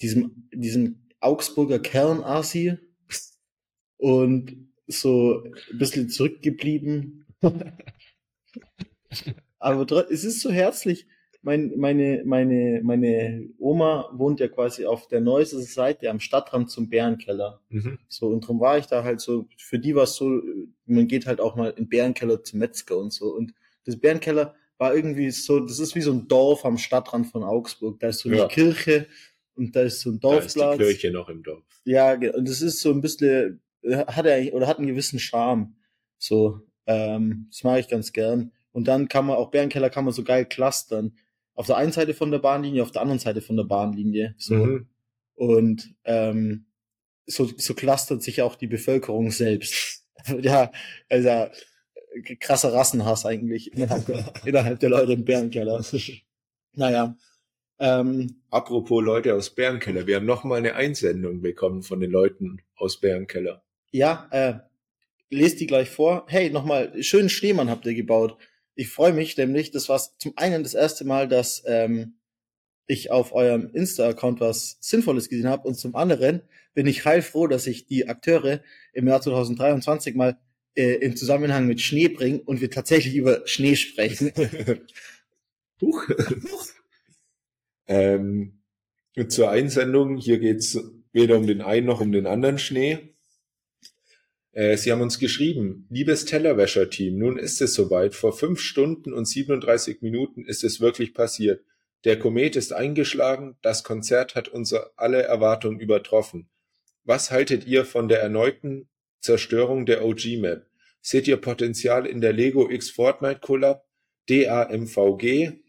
diesem, 0.00 0.48
diesem 0.52 1.08
Augsburger 1.20 1.78
Kernasi 1.78 2.78
und 3.98 4.68
so 4.88 5.44
ein 5.44 5.78
bisschen 5.78 6.08
zurückgeblieben. 6.08 7.26
Aber 9.62 10.10
es 10.10 10.24
ist 10.24 10.40
so 10.40 10.50
herzlich. 10.50 11.06
Mein, 11.44 11.72
meine, 11.76 12.22
meine, 12.24 12.80
meine 12.84 13.48
Oma 13.58 14.08
wohnt 14.12 14.38
ja 14.38 14.46
quasi 14.46 14.86
auf 14.86 15.08
der 15.08 15.20
neuesten 15.20 15.62
Seite 15.62 16.08
am 16.08 16.20
Stadtrand 16.20 16.70
zum 16.70 16.88
Bärenkeller. 16.88 17.60
Mhm. 17.68 17.98
So, 18.08 18.28
und 18.28 18.46
drum 18.46 18.60
war 18.60 18.78
ich 18.78 18.86
da 18.86 19.02
halt 19.02 19.20
so, 19.20 19.48
für 19.56 19.78
die 19.80 19.94
war 19.96 20.04
es 20.04 20.14
so, 20.14 20.40
man 20.86 21.08
geht 21.08 21.26
halt 21.26 21.40
auch 21.40 21.56
mal 21.56 21.70
in 21.76 21.88
Bärenkeller 21.88 22.44
zum 22.44 22.60
Metzger 22.60 22.96
und 22.96 23.12
so. 23.12 23.34
Und 23.34 23.54
das 23.84 23.98
Bärenkeller 23.98 24.54
war 24.78 24.94
irgendwie 24.94 25.30
so, 25.32 25.58
das 25.58 25.80
ist 25.80 25.96
wie 25.96 26.00
so 26.00 26.12
ein 26.12 26.28
Dorf 26.28 26.64
am 26.64 26.78
Stadtrand 26.78 27.26
von 27.26 27.42
Augsburg. 27.42 27.98
Da 27.98 28.08
ist 28.08 28.20
so 28.20 28.28
eine 28.28 28.38
Ja. 28.38 28.48
Kirche 28.48 29.06
und 29.56 29.74
da 29.74 29.82
ist 29.82 30.00
so 30.00 30.10
ein 30.10 30.20
Da 30.20 30.38
ist 30.38 30.54
die 30.54 30.60
Dorfplatz. 30.60 30.78
Kirche 30.78 31.10
noch 31.10 31.28
im 31.28 31.42
Dorf. 31.42 31.64
Ja, 31.84 32.12
und 32.14 32.48
das 32.48 32.62
ist 32.62 32.80
so 32.80 32.90
ein 32.92 33.00
bisschen, 33.00 33.60
äh, 33.82 34.04
hat 34.06 34.26
er 34.26 34.54
oder 34.54 34.68
hat 34.68 34.78
einen 34.78 34.86
gewissen 34.86 35.18
Charme. 35.18 35.74
So, 36.18 36.60
ähm, 36.86 37.46
das 37.50 37.64
mag 37.64 37.80
ich 37.80 37.88
ganz 37.88 38.12
gern. 38.12 38.52
Und 38.72 38.88
dann 38.88 39.08
kann 39.08 39.26
man 39.26 39.36
auch 39.36 39.50
Bärenkeller 39.50 39.90
kann 39.90 40.04
man 40.04 40.14
so 40.14 40.24
geil 40.24 40.46
clustern. 40.46 41.16
Auf 41.54 41.66
der 41.66 41.76
einen 41.76 41.92
Seite 41.92 42.14
von 42.14 42.30
der 42.30 42.38
Bahnlinie, 42.38 42.82
auf 42.82 42.90
der 42.90 43.02
anderen 43.02 43.18
Seite 43.18 43.42
von 43.42 43.56
der 43.56 43.64
Bahnlinie. 43.64 44.34
So. 44.38 44.54
Mhm. 44.54 44.86
Und 45.34 45.94
ähm, 46.04 46.66
so, 47.26 47.50
so 47.56 47.74
clustert 47.74 48.22
sich 48.22 48.42
auch 48.42 48.56
die 48.56 48.66
Bevölkerung 48.66 49.30
selbst. 49.30 50.04
ja, 50.40 50.72
also 51.08 51.28
äh, 51.28 51.50
krasser 52.40 52.72
Rassenhass 52.72 53.26
eigentlich 53.26 53.72
innerhalb 53.72 54.06
der, 54.06 54.32
innerhalb 54.44 54.80
der 54.80 54.90
Leute 54.90 55.12
im 55.12 55.24
Bärenkeller. 55.24 55.84
naja. 56.74 57.16
Ähm, 57.78 58.42
Apropos 58.50 59.02
Leute 59.02 59.34
aus 59.34 59.50
Bärenkeller, 59.50 60.06
wir 60.06 60.16
haben 60.16 60.26
noch 60.26 60.44
mal 60.44 60.56
eine 60.56 60.74
Einsendung 60.74 61.40
bekommen 61.40 61.82
von 61.82 62.00
den 62.00 62.10
Leuten 62.10 62.62
aus 62.76 63.00
Bärenkeller. 63.00 63.64
ja, 63.90 64.28
äh, 64.30 64.54
lest 65.30 65.60
die 65.60 65.66
gleich 65.66 65.90
vor. 65.90 66.26
Hey, 66.28 66.50
nochmal, 66.50 67.02
schönen 67.02 67.28
Schneemann 67.28 67.70
habt 67.70 67.86
ihr 67.86 67.94
gebaut. 67.94 68.36
Ich 68.74 68.88
freue 68.90 69.12
mich 69.12 69.36
nämlich, 69.36 69.70
das 69.70 69.88
war 69.88 70.00
zum 70.18 70.32
einen 70.36 70.62
das 70.62 70.74
erste 70.74 71.04
Mal, 71.04 71.28
dass 71.28 71.62
ähm, 71.66 72.14
ich 72.86 73.10
auf 73.10 73.32
eurem 73.32 73.70
Insta-Account 73.72 74.40
was 74.40 74.78
Sinnvolles 74.80 75.28
gesehen 75.28 75.48
habe 75.48 75.68
und 75.68 75.74
zum 75.74 75.94
anderen 75.94 76.42
bin 76.74 76.86
ich 76.86 77.04
heilfroh, 77.04 77.46
dass 77.46 77.66
ich 77.66 77.86
die 77.86 78.08
Akteure 78.08 78.62
im 78.92 79.06
Jahr 79.06 79.20
2023 79.20 80.14
mal 80.14 80.38
äh, 80.74 80.94
in 80.94 81.16
Zusammenhang 81.16 81.66
mit 81.66 81.80
Schnee 81.80 82.08
bringe 82.08 82.40
und 82.40 82.60
wir 82.60 82.70
tatsächlich 82.70 83.14
über 83.14 83.46
Schnee 83.46 83.76
sprechen. 83.76 84.32
Huch. 85.80 86.08
ähm, 87.86 88.62
zur 89.28 89.50
Einsendung, 89.50 90.16
hier 90.16 90.38
geht's 90.38 90.78
weder 91.12 91.36
um 91.36 91.46
den 91.46 91.60
einen 91.60 91.86
noch 91.86 92.00
um 92.00 92.12
den 92.12 92.26
anderen 92.26 92.58
Schnee. 92.58 93.11
Äh, 94.52 94.76
Sie 94.76 94.92
haben 94.92 95.00
uns 95.00 95.18
geschrieben, 95.18 95.86
liebes 95.90 96.24
Tellerwäscher-Team, 96.26 97.18
nun 97.18 97.38
ist 97.38 97.60
es 97.60 97.74
soweit. 97.74 98.14
Vor 98.14 98.36
fünf 98.36 98.60
Stunden 98.60 99.12
und 99.12 99.26
37 99.26 100.02
Minuten 100.02 100.44
ist 100.44 100.62
es 100.64 100.80
wirklich 100.80 101.14
passiert. 101.14 101.64
Der 102.04 102.18
Komet 102.18 102.56
ist 102.56 102.72
eingeschlagen, 102.72 103.56
das 103.62 103.84
Konzert 103.84 104.34
hat 104.34 104.48
unsere 104.48 104.92
alle 104.96 105.22
Erwartungen 105.22 105.80
übertroffen. 105.80 106.48
Was 107.04 107.30
haltet 107.30 107.66
ihr 107.66 107.84
von 107.84 108.08
der 108.08 108.20
erneuten 108.20 108.88
Zerstörung 109.20 109.86
der 109.86 110.04
OG-Map? 110.04 110.66
Seht 111.00 111.26
ihr 111.28 111.36
Potenzial 111.36 112.06
in 112.06 112.20
der 112.20 112.32
Lego 112.32 112.70
X 112.70 112.90
Fortnite 112.90 113.40
Collab? 113.40 113.86
DAMVG? 114.28 115.60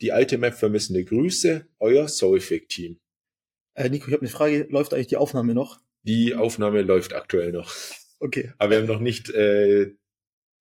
Die 0.00 0.12
alte 0.12 0.38
Map 0.38 0.54
vermissende 0.54 1.04
Grüße, 1.04 1.66
euer 1.78 2.08
Soulfic-Team. 2.08 2.98
äh, 3.74 3.88
Nico, 3.88 4.06
ich 4.08 4.12
habe 4.14 4.22
eine 4.22 4.30
Frage. 4.30 4.66
Läuft 4.70 4.94
eigentlich 4.94 5.08
die 5.08 5.16
Aufnahme 5.16 5.54
noch? 5.54 5.80
Die 6.02 6.34
Aufnahme 6.34 6.82
läuft 6.82 7.12
aktuell 7.14 7.52
noch. 7.52 7.72
Okay. 8.20 8.52
Aber 8.58 8.70
wir 8.70 8.78
haben 8.78 8.86
noch 8.86 9.00
nicht 9.00 9.30
äh, 9.30 9.94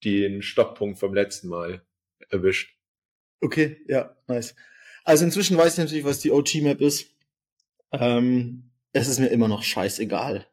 den 0.03 0.41
Stopppunkt 0.41 0.97
vom 0.97 1.13
letzten 1.13 1.49
Mal 1.49 1.85
erwischt. 2.29 2.75
Okay, 3.41 3.77
ja, 3.87 4.17
nice. 4.27 4.55
Also 5.03 5.25
inzwischen 5.25 5.57
weiß 5.57 5.73
ich 5.73 5.79
natürlich, 5.79 6.05
was 6.05 6.19
die 6.19 6.31
OG-Map 6.31 6.81
ist. 6.81 7.15
Ähm, 7.91 8.71
es 8.93 9.07
ist 9.07 9.19
mir 9.19 9.27
immer 9.27 9.47
noch 9.47 9.63
scheißegal. 9.63 10.47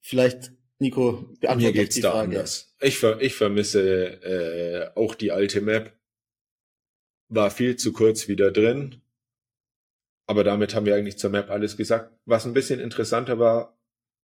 Vielleicht, 0.00 0.52
Nico, 0.78 1.12
Mir 1.12 1.38
beantworte 1.40 1.74
doch 1.74 1.80
geht's 1.80 1.94
die 1.96 2.00
da 2.02 2.12
Frage. 2.12 2.28
anders. 2.28 2.74
Ich, 2.80 2.98
ver 2.98 3.20
ich 3.20 3.34
vermisse 3.34 4.22
äh, 4.22 4.90
auch 4.98 5.14
die 5.14 5.32
alte 5.32 5.60
Map. 5.60 5.96
War 7.28 7.50
viel 7.50 7.76
zu 7.76 7.92
kurz 7.92 8.28
wieder 8.28 8.50
drin. 8.50 9.02
Aber 10.26 10.44
damit 10.44 10.74
haben 10.74 10.86
wir 10.86 10.94
eigentlich 10.94 11.18
zur 11.18 11.30
Map 11.30 11.50
alles 11.50 11.76
gesagt. 11.76 12.16
Was 12.24 12.46
ein 12.46 12.54
bisschen 12.54 12.80
interessanter 12.80 13.38
war, 13.38 13.79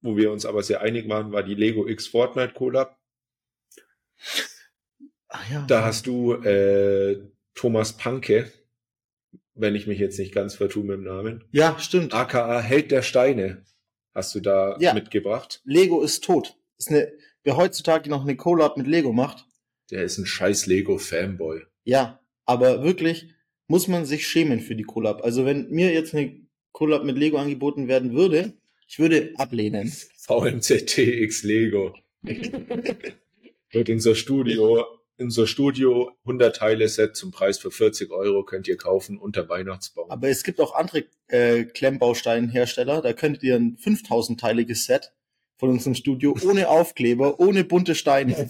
wo 0.03 0.15
wir 0.15 0.31
uns 0.31 0.45
aber 0.45 0.61
sehr 0.61 0.81
einig 0.81 1.09
waren, 1.09 1.31
war 1.31 1.41
die 1.43 1.55
Lego 1.55 1.87
X 1.87 2.05
Fortnite 2.07 2.53
Collab. 2.53 2.99
Ach 5.29 5.49
ja. 5.51 5.65
Da 5.67 5.83
hast 5.83 6.05
du 6.07 6.33
äh, 6.33 7.19
Thomas 7.55 7.93
Panke, 7.97 8.51
wenn 9.55 9.75
ich 9.75 9.87
mich 9.87 9.99
jetzt 9.99 10.19
nicht 10.19 10.33
ganz 10.33 10.55
vertue 10.55 10.83
mit 10.83 10.97
dem 10.97 11.03
Namen, 11.03 11.43
ja, 11.51 11.77
stimmt. 11.79 12.13
aka 12.13 12.59
Held 12.59 12.91
der 12.91 13.01
Steine, 13.01 13.63
hast 14.13 14.35
du 14.35 14.39
da 14.39 14.77
Ja. 14.79 14.93
mitgebracht. 14.93 15.61
Lego 15.65 16.01
ist 16.01 16.23
tot. 16.23 16.55
Ist 16.77 16.89
eine, 16.89 17.11
wer 17.43 17.57
heutzutage 17.57 18.09
noch 18.09 18.23
eine 18.23 18.35
Collab 18.35 18.77
mit 18.77 18.87
Lego 18.87 19.11
macht, 19.13 19.45
Der 19.91 20.03
ist 20.03 20.17
ein 20.17 20.25
scheiß 20.25 20.65
Lego-Fanboy. 20.67 21.61
ja, 21.83 22.19
aber 22.45 22.83
wirklich 22.83 23.29
muss 23.67 23.87
man 23.87 24.05
sich 24.05 24.27
schämen 24.27 24.59
für 24.59 24.75
die 24.75 24.83
Collab. 24.83 25.23
Also 25.23 25.45
wenn 25.45 25.69
mir 25.69 25.93
jetzt 25.93 26.13
eine 26.13 26.41
Collab 26.73 27.03
mit 27.05 27.17
Lego 27.17 27.37
angeboten 27.37 27.87
werden 27.87 28.13
würde, 28.13 28.53
ich 28.93 28.99
würde 28.99 29.33
ablehnen. 29.37 29.91
VMZTX 30.17 31.41
Lego. 31.41 31.95
Wird 32.21 33.89
unser 33.89 34.13
Studio, 34.13 34.85
unser 35.17 35.47
Studio 35.47 36.11
100 36.25 36.55
Teile 36.55 36.87
Set 36.87 37.15
zum 37.15 37.31
Preis 37.31 37.57
für 37.57 37.71
40 37.71 38.11
Euro 38.11 38.43
könnt 38.43 38.67
ihr 38.67 38.77
kaufen 38.77 39.17
unter 39.17 39.49
Weihnachtsbaum. 39.49 40.11
Aber 40.11 40.29
es 40.29 40.43
gibt 40.43 40.61
auch 40.61 40.75
andere 40.75 41.05
äh, 41.29 41.63
Klemmbausteinhersteller, 41.63 43.01
da 43.01 43.13
könntet 43.13 43.41
ihr 43.41 43.55
ein 43.55 43.77
5000-teiliges 43.77 44.85
Set 44.85 45.11
von 45.57 45.71
unserem 45.71 45.95
Studio 45.95 46.37
ohne 46.45 46.69
Aufkleber, 46.69 47.39
ohne 47.39 47.63
bunte 47.63 47.95
Steine 47.95 48.35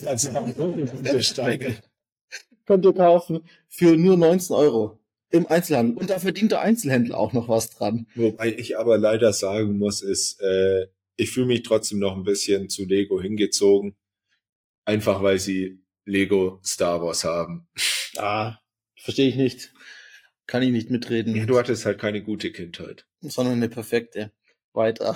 könnt 2.66 2.86
ihr 2.86 2.94
kaufen 2.94 3.46
für 3.70 3.96
nur 3.96 4.18
19 4.18 4.54
Euro 4.58 5.00
im 5.34 5.48
Einzelhandel. 5.48 5.98
Und 5.98 6.10
da 6.12 6.20
verdient 6.20 6.52
der 6.52 6.62
Einzelhändler 6.62 7.18
auch 7.18 7.34
noch 7.34 7.50
was 7.50 7.72
dran. 7.72 8.08
Wobei 8.14 8.54
ich 8.56 8.78
aber 8.78 8.98
leider 9.00 9.34
sagen 9.34 9.78
muss, 9.80 10.02
ist, 10.02 10.40
äh, 10.42 10.88
ich 11.16 11.32
fühle 11.32 11.48
mich 11.48 11.64
trotzdem 11.64 12.00
noch 12.00 12.16
ein 12.16 12.24
bisschen 12.24 12.70
zu 12.70 12.86
Lego 12.86 13.20
hingezogen. 13.20 13.96
Einfach 14.86 15.24
weil 15.24 15.40
sie 15.40 15.82
Lego 16.06 16.60
Star 16.64 17.02
Wars 17.02 17.24
haben. 17.24 17.68
Ah, 18.18 18.58
verstehe 18.96 19.28
ich 19.28 19.36
nicht. 19.36 19.74
Kann 20.46 20.62
ich 20.62 20.72
nicht 20.72 20.92
mitreden. 20.92 21.36
Ja, 21.36 21.46
du 21.46 21.58
hattest 21.58 21.86
halt 21.86 22.00
keine 22.00 22.22
gute 22.22 22.52
Kindheit. 22.52 23.08
sondern 23.22 23.56
eine 23.56 23.70
perfekte. 23.70 24.32
Weiter. 24.74 25.16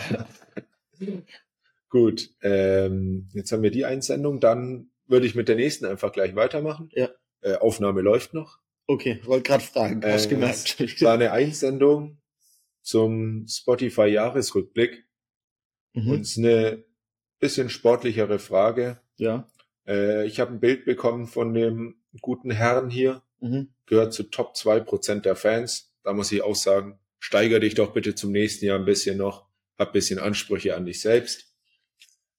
Gut, 1.90 2.32
ähm, 2.42 3.30
jetzt 3.34 3.52
haben 3.52 3.64
wir 3.64 3.72
die 3.72 3.86
Einsendung. 3.86 4.40
Dann 4.40 4.90
würde 5.06 5.28
ich 5.28 5.36
mit 5.36 5.48
der 5.48 5.56
nächsten 5.56 5.86
einfach 5.86 6.12
gleich 6.12 6.36
weitermachen. 6.36 6.90
Ja. 6.94 7.10
Äh, 7.42 7.56
Aufnahme 7.56 8.02
läuft 8.02 8.34
noch. 8.34 8.60
Okay, 8.88 9.20
wollte 9.26 9.44
gerade 9.50 9.64
fragen. 9.64 10.02
Hast 10.04 10.26
Äh, 10.26 10.30
gemerkt. 10.30 10.80
Es 10.80 11.02
war 11.02 11.14
eine 11.14 11.32
Einsendung 11.32 12.18
zum 12.82 13.46
Spotify-Jahresrückblick. 13.48 15.06
Mhm. 15.94 16.12
Und 16.12 16.22
es 16.22 16.32
ist 16.32 16.38
eine 16.38 16.86
bisschen 17.40 17.70
sportlichere 17.70 18.40
Frage. 18.40 19.02
Ja. 19.18 19.48
Äh, 19.86 20.26
ich 20.26 20.40
habe 20.40 20.54
ein 20.54 20.60
Bild 20.62 20.86
bekommen 20.86 21.28
von 21.28 21.54
dem 21.54 22.02
guten 22.22 22.50
Herrn 22.50 22.90
hier. 22.90 23.24
Mhm. 23.42 23.70
Gehört 23.86 24.14
zu 24.14 24.24
Top 24.24 24.56
2% 24.56 25.22
der 25.22 25.36
Fans. 25.36 25.94
Da 26.04 26.14
muss 26.14 26.32
ich 26.32 26.42
auch 26.42 26.56
sagen, 26.56 26.98
steiger 27.20 27.60
dich 27.60 27.76
doch 27.76 27.94
bitte 27.94 28.16
zum 28.16 28.32
nächsten 28.32 28.66
Jahr 28.66 28.80
ein 28.80 28.86
bisschen 28.86 29.18
noch. 29.18 29.48
Hab 29.78 29.90
ein 29.90 29.94
bisschen 29.94 30.18
Ansprüche 30.18 30.76
an 30.76 30.86
dich 30.86 31.02
selbst. 31.02 31.54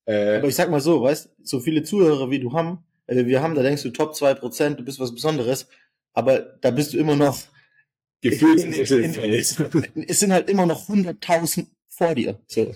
Äh, 0.06 0.38
Aber 0.38 0.48
ich 0.48 0.56
sag 0.56 0.70
mal 0.70 0.80
so, 0.80 1.02
weißt, 1.02 1.30
so 1.42 1.60
viele 1.60 1.82
Zuhörer 1.82 2.30
wie 2.30 2.40
du 2.40 2.54
haben, 2.54 2.84
äh, 3.06 3.26
wir 3.26 3.42
haben, 3.42 3.54
da 3.54 3.62
denkst 3.62 3.82
du 3.82 3.90
Top 3.90 4.14
2%, 4.14 4.76
du 4.76 4.84
bist 4.84 4.98
was 4.98 5.14
Besonderes, 5.14 5.68
aber 6.18 6.38
da 6.60 6.70
bist 6.70 6.92
du 6.92 6.98
immer 6.98 7.16
noch, 7.16 7.38
gefühlt 8.20 8.58
in- 8.64 8.72
in- 9.94 10.08
es 10.08 10.18
sind 10.20 10.32
halt 10.32 10.50
immer 10.50 10.66
noch 10.66 10.88
100.000 10.88 11.66
vor 11.88 12.14
dir. 12.14 12.40
So. 12.46 12.74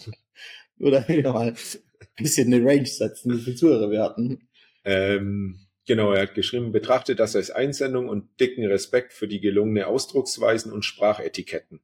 Oder 0.78 1.06
wieder 1.08 1.32
mal 1.32 1.48
ein 1.48 1.56
bisschen 2.24 2.52
eine 2.52 2.64
Range 2.64 2.86
setzen, 2.86 3.36
wie 3.36 3.42
viele 3.42 3.56
Zuhörer 3.56 3.90
wir 3.90 4.02
hatten. 4.02 4.48
Ähm, 4.84 5.66
genau, 5.86 6.12
er 6.12 6.22
hat 6.22 6.34
geschrieben, 6.34 6.72
betrachte 6.72 7.14
das 7.16 7.36
als 7.36 7.50
Einsendung 7.50 8.08
und 8.08 8.40
dicken 8.40 8.64
Respekt 8.66 9.12
für 9.12 9.28
die 9.28 9.40
gelungene 9.40 9.86
Ausdrucksweisen 9.86 10.72
und 10.72 10.84
Sprachetiketten. 10.84 11.80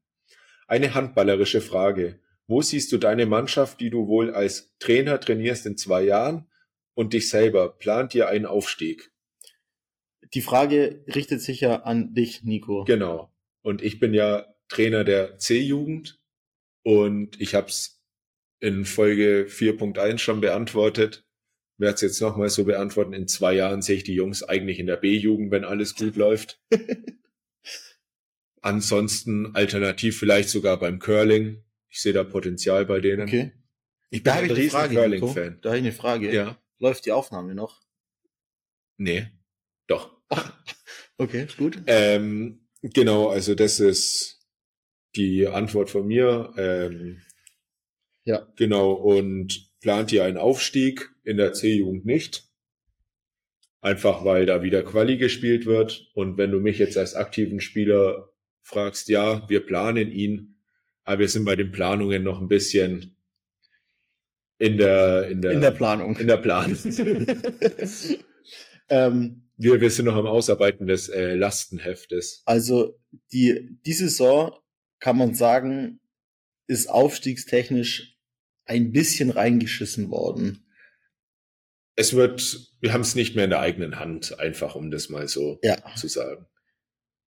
Eine 0.66 0.94
handballerische 0.94 1.60
Frage. 1.60 2.20
Wo 2.46 2.62
siehst 2.62 2.92
du 2.92 2.98
deine 2.98 3.26
Mannschaft, 3.26 3.80
die 3.80 3.90
du 3.90 4.06
wohl 4.06 4.32
als 4.34 4.74
Trainer 4.78 5.20
trainierst 5.20 5.66
in 5.66 5.76
zwei 5.76 6.02
Jahren 6.02 6.46
und 6.94 7.12
dich 7.12 7.28
selber? 7.28 7.76
Plant 7.78 8.14
ihr 8.14 8.28
einen 8.28 8.46
Aufstieg? 8.46 9.10
Die 10.34 10.42
Frage 10.42 11.04
richtet 11.06 11.40
sich 11.40 11.60
ja 11.60 11.82
an 11.82 12.14
dich, 12.14 12.42
Nico. 12.44 12.84
Genau. 12.84 13.32
Und 13.62 13.82
ich 13.82 13.98
bin 13.98 14.14
ja 14.14 14.46
Trainer 14.68 15.04
der 15.04 15.38
C-Jugend 15.38 16.20
und 16.82 17.40
ich 17.40 17.54
habe 17.54 17.68
es 17.68 18.02
in 18.60 18.84
Folge 18.84 19.46
4.1 19.48 20.18
schon 20.18 20.40
beantwortet. 20.40 21.24
Werde 21.78 21.94
es 21.94 22.00
jetzt 22.00 22.20
nochmal 22.20 22.50
so 22.50 22.64
beantworten. 22.64 23.12
In 23.12 23.28
zwei 23.28 23.54
Jahren 23.54 23.82
sehe 23.82 23.96
ich 23.96 24.04
die 24.04 24.14
Jungs 24.14 24.42
eigentlich 24.42 24.80
in 24.80 24.86
der 24.86 24.96
B-Jugend, 24.96 25.50
wenn 25.52 25.64
alles 25.64 25.94
gut 25.94 26.16
läuft. 26.16 26.60
Ansonsten 28.60 29.54
alternativ 29.54 30.18
vielleicht 30.18 30.48
sogar 30.48 30.78
beim 30.78 30.98
Curling. 30.98 31.62
Ich 31.88 32.02
sehe 32.02 32.12
da 32.12 32.24
Potenzial 32.24 32.84
bei 32.84 33.00
denen. 33.00 33.22
Okay. 33.22 33.52
Ich 34.10 34.22
bin 34.22 34.32
Da 34.32 34.40
ein 34.40 34.50
riesen. 34.50 34.90
Curling-Fan. 34.90 35.58
Da 35.62 35.68
habe 35.70 35.78
ich 35.78 35.84
eine 35.84 35.92
Frage. 35.92 36.34
Ja. 36.34 36.60
Läuft 36.78 37.06
die 37.06 37.12
Aufnahme 37.12 37.54
noch? 37.54 37.80
Nee. 38.96 39.28
Doch. 39.86 40.17
Okay, 41.16 41.46
gut. 41.56 41.78
Ähm, 41.86 42.60
genau, 42.82 43.28
also 43.28 43.54
das 43.54 43.80
ist 43.80 44.40
die 45.16 45.48
Antwort 45.48 45.90
von 45.90 46.06
mir. 46.06 46.52
Ähm, 46.56 47.22
Ja. 48.24 48.46
Genau, 48.56 48.92
und 48.92 49.70
plant 49.80 50.12
ihr 50.12 50.24
einen 50.24 50.36
Aufstieg 50.36 51.10
in 51.24 51.38
der 51.38 51.54
C-Jugend 51.54 52.04
nicht? 52.04 52.44
Einfach 53.80 54.24
weil 54.24 54.44
da 54.44 54.62
wieder 54.62 54.82
Quali 54.82 55.16
gespielt 55.16 55.64
wird. 55.66 56.10
Und 56.14 56.36
wenn 56.36 56.50
du 56.50 56.60
mich 56.60 56.78
jetzt 56.78 56.98
als 56.98 57.14
aktiven 57.14 57.60
Spieler 57.60 58.30
fragst, 58.62 59.08
ja, 59.08 59.48
wir 59.48 59.64
planen 59.64 60.10
ihn, 60.12 60.56
aber 61.04 61.20
wir 61.20 61.28
sind 61.28 61.44
bei 61.44 61.56
den 61.56 61.72
Planungen 61.72 62.22
noch 62.22 62.40
ein 62.40 62.48
bisschen 62.48 63.16
in 64.58 64.76
der, 64.76 65.28
in 65.28 65.40
der, 65.40 65.52
In 65.52 65.60
der 65.60 65.70
Planung. 65.70 66.16
in 66.16 66.26
der 66.26 66.36
Planung. 66.36 66.76
ähm, 68.90 69.47
wir, 69.58 69.80
wir 69.80 69.90
sind 69.90 70.06
noch 70.06 70.14
am 70.16 70.26
Ausarbeiten 70.26 70.86
des 70.86 71.08
äh, 71.08 71.34
Lastenheftes. 71.34 72.42
also 72.46 72.98
die, 73.32 73.76
die 73.84 73.92
Saison 73.92 74.52
kann 75.00 75.16
man 75.18 75.34
sagen, 75.34 76.00
ist 76.66 76.88
aufstiegstechnisch 76.88 78.16
ein 78.64 78.92
bisschen 78.92 79.30
reingeschissen 79.30 80.10
worden. 80.10 80.64
Es 81.96 82.14
wird, 82.14 82.70
wir 82.80 82.92
haben 82.92 83.00
es 83.00 83.14
nicht 83.14 83.34
mehr 83.34 83.44
in 83.44 83.50
der 83.50 83.60
eigenen 83.60 83.98
Hand, 83.98 84.38
einfach 84.38 84.74
um 84.74 84.90
das 84.90 85.08
mal 85.08 85.26
so 85.28 85.58
Ja. 85.62 85.76
zu 85.96 86.06
sagen. 86.08 86.46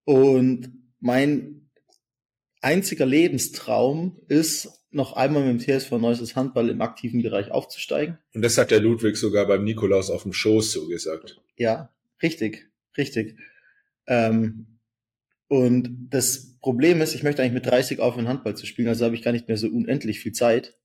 Und 0.05 0.71
mein 0.99 1.69
einziger 2.61 3.05
Lebenstraum 3.05 4.19
ist, 4.27 4.69
noch 4.91 5.13
einmal 5.13 5.43
mit 5.51 5.67
dem 5.67 5.79
TSV 5.79 5.91
Neues 5.93 6.35
Handball 6.35 6.69
im 6.69 6.81
aktiven 6.81 7.21
Bereich 7.23 7.49
aufzusteigen. 7.49 8.17
Und 8.33 8.41
das 8.41 8.57
hat 8.57 8.71
der 8.71 8.81
Ludwig 8.81 9.15
sogar 9.17 9.47
beim 9.47 9.63
Nikolaus 9.63 10.09
auf 10.09 10.23
dem 10.23 10.33
Schoß 10.33 10.71
so 10.73 10.87
gesagt. 10.87 11.41
Ja, 11.55 11.89
richtig, 12.21 12.69
richtig. 12.97 13.37
Ähm, 14.07 14.79
und 15.47 16.07
das 16.09 16.57
Problem 16.59 17.01
ist, 17.01 17.13
ich 17.13 17.23
möchte 17.23 17.41
eigentlich 17.41 17.53
mit 17.53 17.65
30 17.65 17.99
aufhören, 17.99 18.27
Handball 18.27 18.55
zu 18.55 18.65
spielen, 18.65 18.87
also 18.87 19.05
habe 19.05 19.15
ich 19.15 19.21
gar 19.21 19.31
nicht 19.31 19.47
mehr 19.47 19.57
so 19.57 19.67
unendlich 19.67 20.19
viel 20.19 20.31
Zeit. 20.31 20.77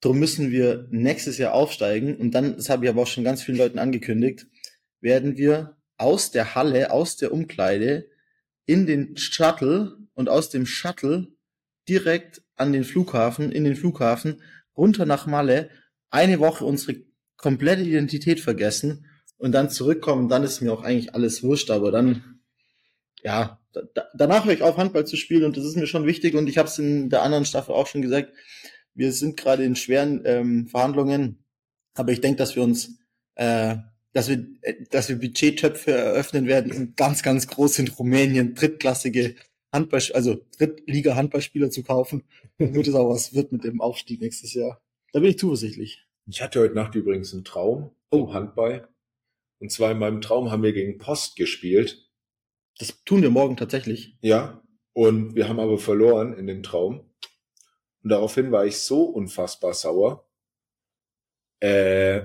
Darum 0.00 0.18
müssen 0.18 0.50
wir 0.50 0.88
nächstes 0.90 1.38
Jahr 1.38 1.52
aufsteigen 1.52 2.16
und 2.16 2.32
dann, 2.32 2.56
das 2.56 2.70
habe 2.70 2.84
ich 2.84 2.90
aber 2.90 3.02
auch 3.02 3.06
schon 3.06 3.24
ganz 3.24 3.42
vielen 3.42 3.58
Leuten 3.58 3.78
angekündigt, 3.78 4.46
werden 5.00 5.36
wir 5.36 5.76
aus 5.96 6.30
der 6.30 6.54
Halle, 6.54 6.90
aus 6.90 7.16
der 7.16 7.32
Umkleide 7.32 8.08
in 8.66 8.86
den 8.86 9.16
Shuttle 9.16 9.98
und 10.14 10.28
aus 10.28 10.50
dem 10.50 10.66
Shuttle 10.66 11.28
direkt 11.88 12.42
an 12.56 12.72
den 12.72 12.84
Flughafen, 12.84 13.52
in 13.52 13.64
den 13.64 13.76
Flughafen, 13.76 14.42
runter 14.76 15.06
nach 15.06 15.26
Malle, 15.26 15.70
eine 16.10 16.38
Woche 16.40 16.64
unsere 16.64 17.02
komplette 17.36 17.82
Identität 17.82 18.40
vergessen 18.40 19.06
und 19.42 19.50
dann 19.50 19.70
zurückkommen, 19.70 20.28
dann 20.28 20.44
ist 20.44 20.60
mir 20.60 20.72
auch 20.72 20.84
eigentlich 20.84 21.16
alles 21.16 21.42
wurscht, 21.42 21.70
aber 21.70 21.90
dann, 21.90 22.40
ja, 23.24 23.60
da, 23.72 23.82
da, 23.92 24.04
danach 24.14 24.44
höre 24.44 24.52
ich 24.52 24.62
auf, 24.62 24.76
Handball 24.76 25.04
zu 25.04 25.16
spielen 25.16 25.42
und 25.42 25.56
das 25.56 25.64
ist 25.64 25.76
mir 25.76 25.88
schon 25.88 26.06
wichtig 26.06 26.36
und 26.36 26.48
ich 26.48 26.58
habe 26.58 26.68
es 26.68 26.78
in 26.78 27.10
der 27.10 27.22
anderen 27.22 27.44
Staffel 27.44 27.74
auch 27.74 27.88
schon 27.88 28.02
gesagt, 28.02 28.32
wir 28.94 29.10
sind 29.10 29.36
gerade 29.36 29.64
in 29.64 29.74
schweren 29.74 30.22
ähm, 30.26 30.68
Verhandlungen, 30.68 31.44
aber 31.94 32.12
ich 32.12 32.20
denke, 32.20 32.38
dass 32.38 32.54
wir 32.54 32.62
uns, 32.62 33.00
äh, 33.34 33.76
dass 34.12 34.28
wir, 34.28 34.46
äh, 34.60 34.74
dass 34.90 35.08
wir 35.08 35.16
Budgettöpfe 35.16 35.90
eröffnen 35.90 36.46
werden 36.46 36.70
und 36.70 36.96
ganz, 36.96 37.24
ganz 37.24 37.48
groß 37.48 37.80
in 37.80 37.88
Rumänien 37.88 38.54
drittklassige 38.54 39.34
Handball, 39.72 40.02
also 40.14 40.40
Drittliga-Handballspieler 40.56 41.70
zu 41.70 41.82
kaufen, 41.82 42.22
damit 42.58 42.86
es 42.86 42.94
auch 42.94 43.10
was 43.10 43.34
wird 43.34 43.50
mit 43.50 43.64
dem 43.64 43.80
Aufstieg 43.80 44.20
nächstes 44.20 44.54
Jahr. 44.54 44.80
Da 45.12 45.18
bin 45.18 45.30
ich 45.30 45.38
zuversichtlich. 45.38 46.06
Ich 46.28 46.40
hatte 46.40 46.60
heute 46.60 46.74
Nacht 46.74 46.94
übrigens 46.94 47.34
einen 47.34 47.42
Traum 47.42 47.90
vom 48.08 48.32
Handball. 48.32 48.91
Und 49.62 49.70
zwar 49.70 49.92
in 49.92 49.98
meinem 50.00 50.20
Traum 50.20 50.50
haben 50.50 50.64
wir 50.64 50.72
gegen 50.72 50.98
Post 50.98 51.36
gespielt. 51.36 52.10
Das 52.78 53.04
tun 53.04 53.22
wir 53.22 53.30
morgen 53.30 53.56
tatsächlich. 53.56 54.18
Ja. 54.20 54.60
Und 54.92 55.36
wir 55.36 55.48
haben 55.48 55.60
aber 55.60 55.78
verloren 55.78 56.36
in 56.36 56.48
dem 56.48 56.64
Traum. 56.64 57.08
Und 58.02 58.10
daraufhin 58.10 58.50
war 58.50 58.66
ich 58.66 58.78
so 58.78 59.04
unfassbar 59.04 59.72
sauer, 59.72 60.28
äh, 61.60 62.22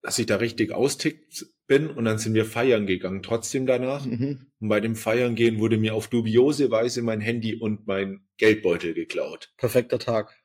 dass 0.00 0.20
ich 0.20 0.26
da 0.26 0.36
richtig 0.36 0.70
austickt 0.70 1.44
bin. 1.66 1.90
Und 1.90 2.04
dann 2.04 2.18
sind 2.18 2.34
wir 2.34 2.44
feiern 2.44 2.86
gegangen, 2.86 3.24
trotzdem 3.24 3.66
danach. 3.66 4.06
Mhm. 4.06 4.46
Und 4.60 4.68
bei 4.68 4.78
dem 4.78 4.94
Feiern 4.94 5.34
gehen 5.34 5.58
wurde 5.58 5.76
mir 5.76 5.96
auf 5.96 6.06
dubiose 6.06 6.70
Weise 6.70 7.02
mein 7.02 7.20
Handy 7.20 7.56
und 7.56 7.88
mein 7.88 8.28
Geldbeutel 8.36 8.94
geklaut. 8.94 9.52
Perfekter 9.56 9.98
Tag. 9.98 10.40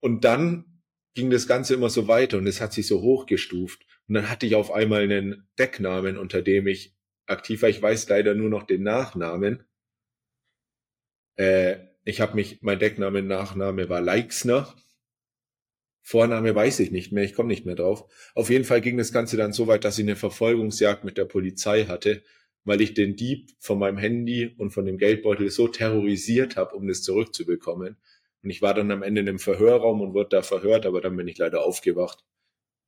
Und 0.00 0.26
dann 0.26 0.82
ging 1.14 1.30
das 1.30 1.46
Ganze 1.46 1.72
immer 1.72 1.88
so 1.88 2.06
weiter 2.06 2.36
und 2.36 2.46
es 2.46 2.60
hat 2.60 2.74
sich 2.74 2.86
so 2.86 3.00
hochgestuft. 3.00 3.86
Und 4.10 4.14
dann 4.14 4.28
hatte 4.28 4.44
ich 4.44 4.56
auf 4.56 4.72
einmal 4.72 5.02
einen 5.02 5.46
Decknamen, 5.56 6.18
unter 6.18 6.42
dem 6.42 6.66
ich 6.66 6.96
aktiv 7.26 7.62
war. 7.62 7.68
Ich 7.68 7.80
weiß 7.80 8.08
leider 8.08 8.34
nur 8.34 8.50
noch 8.50 8.64
den 8.64 8.82
Nachnamen. 8.82 9.62
Äh, 11.36 11.76
ich 12.02 12.20
habe 12.20 12.34
mich, 12.34 12.60
mein 12.60 12.80
Deckname, 12.80 13.22
Nachname 13.22 13.88
war 13.88 14.00
Leixner. 14.00 14.74
Vorname 16.02 16.52
weiß 16.52 16.80
ich 16.80 16.90
nicht 16.90 17.12
mehr, 17.12 17.22
ich 17.22 17.34
komme 17.34 17.50
nicht 17.50 17.66
mehr 17.66 17.76
drauf. 17.76 18.12
Auf 18.34 18.50
jeden 18.50 18.64
Fall 18.64 18.80
ging 18.80 18.98
das 18.98 19.12
Ganze 19.12 19.36
dann 19.36 19.52
so 19.52 19.68
weit, 19.68 19.84
dass 19.84 19.96
ich 19.96 20.04
eine 20.04 20.16
Verfolgungsjagd 20.16 21.04
mit 21.04 21.16
der 21.16 21.26
Polizei 21.26 21.84
hatte, 21.84 22.24
weil 22.64 22.80
ich 22.80 22.94
den 22.94 23.14
Dieb 23.14 23.52
von 23.60 23.78
meinem 23.78 23.98
Handy 23.98 24.56
und 24.58 24.72
von 24.72 24.86
dem 24.86 24.98
Geldbeutel 24.98 25.50
so 25.50 25.68
terrorisiert 25.68 26.56
habe, 26.56 26.74
um 26.74 26.88
das 26.88 27.04
zurückzubekommen. 27.04 27.96
Und 28.42 28.50
ich 28.50 28.60
war 28.60 28.74
dann 28.74 28.90
am 28.90 29.04
Ende 29.04 29.20
in 29.20 29.28
einem 29.28 29.38
Verhörraum 29.38 30.00
und 30.00 30.14
wurde 30.14 30.30
da 30.30 30.42
verhört, 30.42 30.84
aber 30.84 31.00
dann 31.00 31.16
bin 31.16 31.28
ich 31.28 31.38
leider 31.38 31.64
aufgewacht, 31.64 32.24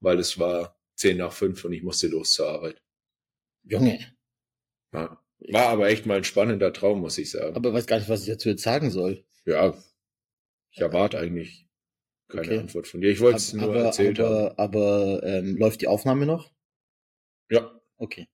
weil 0.00 0.18
es 0.18 0.40
war 0.40 0.82
zehn 1.02 1.18
nach 1.18 1.32
fünf 1.32 1.64
und 1.64 1.72
ich 1.72 1.82
musste 1.82 2.08
los 2.08 2.32
zur 2.32 2.48
Arbeit. 2.48 2.80
Junge. 3.64 3.98
Ja. 4.94 5.18
War 5.50 5.68
aber 5.68 5.88
echt 5.88 6.06
mal 6.06 6.18
ein 6.18 6.24
spannender 6.24 6.72
Traum, 6.72 7.00
muss 7.00 7.18
ich 7.18 7.30
sagen. 7.30 7.54
Aber 7.56 7.72
weiß 7.72 7.86
gar 7.86 7.98
nicht, 7.98 8.08
was 8.08 8.22
ich 8.22 8.28
dazu 8.28 8.48
jetzt 8.48 8.62
sagen 8.62 8.90
soll. 8.90 9.24
ja, 9.44 9.76
ich 10.70 10.80
erwarte 10.80 11.18
eigentlich 11.18 11.66
keine 12.28 12.46
Okay. 12.46 12.58
Antwort 12.58 12.86
von 12.88 13.00
dir. 13.00 13.10
Ich 13.10 13.20
wollte 13.20 13.36
es 13.38 13.52
nur 13.52 13.64
aber, 13.64 13.84
erzählt 13.84 14.18
haben. 14.18 14.56
aber, 14.56 14.58
aber 14.58 15.22
ähm, 15.24 15.56
läuft 15.58 15.80
die 15.82 15.88
Aufnahme 15.88 16.24
noch? 16.26 16.50
Ja, 17.50 17.78
Okay. 17.98 18.26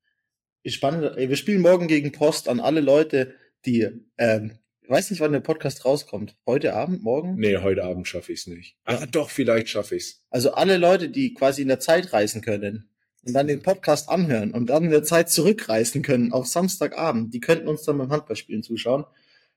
Spannend. 0.66 1.16
Wir 1.16 1.36
spielen 1.36 1.60
morgen 1.62 1.88
gegen 1.88 2.12
Post 2.12 2.48
an 2.48 2.60
alle 2.60 2.80
Leute, 2.80 3.34
die, 3.66 3.86
ähm, 4.18 4.58
weiß 4.88 5.10
nicht, 5.10 5.20
wann 5.20 5.32
der 5.32 5.40
Podcast 5.40 5.84
rauskommt. 5.84 6.36
Heute 6.46 6.74
Abend, 6.74 7.02
morgen? 7.02 7.36
nee, 7.36 7.58
heute 7.58 7.84
Abend 7.84 8.08
schaffe 8.08 8.32
ich 8.32 8.40
es 8.40 8.46
nicht. 8.46 8.76
Ah, 8.84 9.06
doch, 9.06 9.28
vielleicht 9.30 9.68
schaffe 9.68 9.96
ich 9.96 10.02
es. 10.02 10.22
Also 10.30 10.52
alle 10.52 10.78
Leute, 10.78 11.10
die 11.10 11.34
quasi 11.34 11.62
in 11.62 11.68
der 11.68 11.80
Zeit 11.80 12.12
reisen 12.12 12.40
können 12.40 12.88
und 13.26 13.34
dann 13.34 13.46
den 13.46 13.62
Podcast 13.62 14.08
anhören 14.08 14.52
und 14.52 14.66
dann 14.66 14.84
in 14.84 14.90
der 14.90 15.02
Zeit 15.02 15.30
zurückreisen 15.30 16.02
können 16.02 16.32
auf 16.32 16.46
Samstagabend, 16.46 17.34
die 17.34 17.40
könnten 17.40 17.68
uns 17.68 17.82
dann 17.82 17.98
beim 17.98 18.10
Handballspielen 18.10 18.62
zuschauen, 18.62 19.04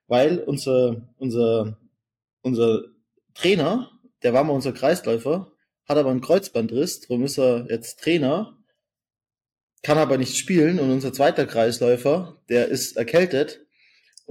weil 0.08 0.40
unser, 0.40 1.10
unser, 1.18 1.78
unser 2.42 2.84
Trainer, 3.34 3.92
der 4.24 4.34
war 4.34 4.44
mal 4.44 4.54
unser 4.54 4.74
Kreisläufer, 4.74 5.54
hat 5.88 5.98
aber 5.98 6.12
einen 6.12 6.22
Kreuzbandriss, 6.22 7.02
darum 7.02 7.24
ist 7.24 7.40
er 7.40 7.68
jetzt 7.70 8.02
Trainer, 8.02 8.58
kann 9.82 9.98
aber 9.98 10.18
nicht 10.18 10.38
spielen 10.38 10.80
und 10.80 10.92
unser 10.92 11.14
zweiter 11.14 11.46
Kreisläufer, 11.46 12.42
der 12.50 12.68
ist 12.68 12.98
erkältet 12.98 13.62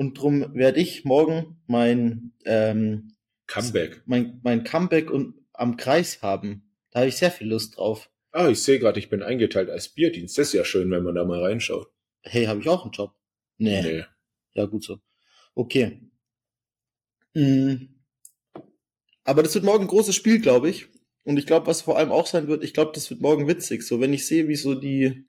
und 0.01 0.15
drum 0.15 0.55
werde 0.55 0.81
ich 0.81 1.05
morgen 1.05 1.61
mein, 1.67 2.33
ähm, 2.47 3.13
Comeback. 3.47 4.01
mein, 4.07 4.41
mein 4.43 4.65
Comeback 4.65 5.11
und 5.11 5.35
am 5.53 5.77
Kreis 5.77 6.23
haben. 6.23 6.73
Da 6.91 7.01
habe 7.01 7.11
ich 7.11 7.17
sehr 7.17 7.31
viel 7.31 7.49
Lust 7.49 7.77
drauf. 7.77 8.11
Ah, 8.33 8.49
ich 8.49 8.63
sehe 8.63 8.79
gerade, 8.79 8.99
ich 8.99 9.11
bin 9.11 9.23
eingeteilt 9.23 9.69
als 9.69 9.91
Bierdienst. 9.91 10.39
Das 10.39 10.47
ist 10.47 10.53
ja 10.55 10.65
schön, 10.65 10.91
wenn 10.91 11.03
man 11.03 11.17
da 11.17 11.25
mal 11.27 11.43
reinschaut. 11.43 11.93
Hey, 12.23 12.47
habe 12.47 12.61
ich 12.61 12.69
auch 12.71 12.85
einen 12.85 12.93
Job? 12.93 13.15
Nee. 13.59 13.83
Nee. 13.83 14.05
Ja, 14.55 14.65
gut 14.65 14.85
so. 14.85 15.01
Okay. 15.55 16.01
Mm. 17.35 17.89
Aber 19.25 19.43
das 19.43 19.55
wird 19.55 19.67
morgen 19.67 19.85
ein 19.85 19.89
großes 19.89 20.15
Spiel, 20.15 20.41
glaube 20.41 20.71
ich. 20.71 20.87
Und 21.25 21.37
ich 21.37 21.45
glaube, 21.45 21.67
was 21.67 21.83
vor 21.83 21.99
allem 21.99 22.11
auch 22.11 22.27
sein 22.27 22.49
wird, 22.49 22.65
ich 22.65 22.73
glaube, 22.73 22.93
das 22.95 23.11
wird 23.11 23.21
morgen 23.21 23.49
witzig. 23.49 23.83
So, 23.83 24.01
wenn 24.01 24.15
ich 24.15 24.27
sehe, 24.27 24.49
wie 24.49 24.57
so 24.57 24.75
die, 24.75 25.29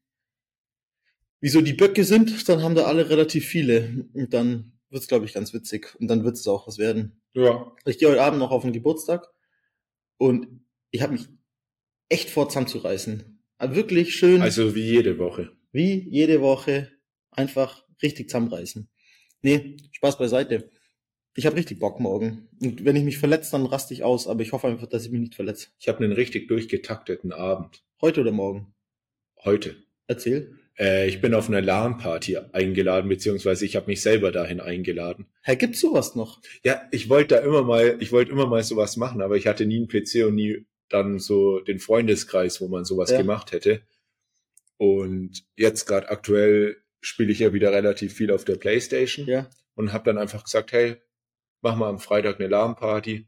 wie 1.41 1.49
so 1.49 1.60
die 1.62 1.73
Böcke 1.73 2.04
sind, 2.06 2.47
dann 2.47 2.62
haben 2.63 2.75
da 2.75 2.84
alle 2.86 3.10
relativ 3.10 3.45
viele. 3.45 4.06
Und 4.13 4.34
dann 4.34 4.73
wird's, 4.89 5.08
glaube 5.08 5.25
ich, 5.25 5.34
ganz 5.34 5.54
witzig. 5.54 5.95
Und 5.99 6.08
dann 6.08 6.23
wird's 6.23 6.47
auch 6.47 6.67
was 6.67 6.77
werden. 6.77 7.21
Ja. 7.34 7.71
Ich 7.86 7.97
gehe 7.97 8.10
heute 8.10 8.21
Abend 8.23 8.39
noch 8.39 8.51
auf 8.51 8.62
den 8.63 8.73
Geburtstag 8.73 9.27
und 10.17 10.47
ich 10.91 11.01
habe 11.01 11.13
mich 11.13 11.27
echt 12.10 12.30
vor 12.30 12.47
zusammenzureißen. 12.49 13.39
Aber 13.58 13.75
wirklich 13.75 14.15
schön, 14.15 14.41
Also 14.41 14.75
wie 14.75 14.82
jede 14.84 15.17
Woche. 15.17 15.51
wie 15.71 16.08
jede 16.10 16.41
Woche, 16.41 16.91
einfach 17.32 17.86
richtig 18.01 18.30
zusammenreißen. 18.30 18.89
Nee, 19.41 19.77
Spaß 19.93 20.17
beiseite. 20.17 20.69
Ich 21.36 21.45
habe 21.45 21.56
richtig 21.56 21.80
Bock 21.80 21.99
morgen. 22.01 22.49
Und 22.62 22.84
wenn 22.84 22.97
ich 22.97 23.04
mich 23.04 23.17
verletze, 23.17 23.51
dann 23.51 23.65
raste 23.65 23.93
ich 23.93 24.04
aus. 24.04 24.27
Aber 24.27 24.41
ich 24.41 24.51
hoffe 24.51 24.67
einfach, 24.67 24.88
dass 24.88 25.06
ich 25.06 25.12
mich 25.12 25.21
nicht 25.21 25.36
verletze. 25.36 25.69
Ich 25.80 25.88
habe 25.88 26.04
einen 26.04 26.12
richtig 26.12 26.49
durchgetakteten 26.49 27.32
Abend. 27.32 27.84
Heute 28.01 28.19
oder 28.21 28.32
morgen? 28.34 28.73
Heute. 29.45 29.77
Erzähl. 30.08 30.60
Äh, 30.79 31.07
ich 31.07 31.21
bin 31.21 31.34
auf 31.34 31.47
einer 31.49 31.62
LAN-Party 31.62 32.38
eingeladen, 32.53 33.10
beziehungsweise 33.10 33.65
ich 33.65 33.75
habe 33.75 33.88
mich 33.88 34.01
selber 34.01 34.31
dahin 34.31 34.60
eingeladen. 34.60 35.27
Hä, 35.43 35.55
gibt's 35.55 35.79
sowas 35.81 36.15
noch? 36.15 36.41
Ja, 36.63 36.81
ich 36.91 37.10
wollte 37.10 37.36
da 37.36 37.41
immer 37.41 37.63
mal, 37.63 37.97
ich 37.99 38.12
wollte 38.12 38.31
immer 38.31 38.47
mal 38.47 38.63
sowas 38.63 38.97
machen, 38.97 39.21
aber 39.21 39.36
ich 39.38 39.47
hatte 39.47 39.65
nie 39.65 39.77
einen 39.77 39.88
PC 39.88 40.25
und 40.27 40.36
nie 40.36 40.65
dann 40.89 41.19
so 41.19 41.60
den 41.60 41.79
Freundeskreis, 41.79 42.62
wo 42.62 42.67
man 42.67 42.86
sowas 42.86 43.12
Ja. 43.12 43.17
gemacht 43.17 43.51
hätte. 43.51 43.81
Und 44.77 45.43
jetzt 45.55 45.86
gerade 45.86 46.10
aktuell 46.10 46.77
spiele 47.01 47.31
ich 47.31 47.39
ja 47.39 47.53
wieder 47.53 47.71
relativ 47.71 48.13
viel 48.13 48.31
auf 48.31 48.45
der 48.45 48.55
Playstation 48.55 49.27
Ja. 49.27 49.49
und 49.75 49.93
habe 49.93 50.05
dann 50.05 50.17
einfach 50.17 50.43
gesagt, 50.43 50.71
hey, 50.71 50.97
mach 51.62 51.75
mal 51.75 51.89
am 51.89 51.99
Freitag 51.99 52.39
eine 52.39 52.47
LAN-Party. 52.49 53.27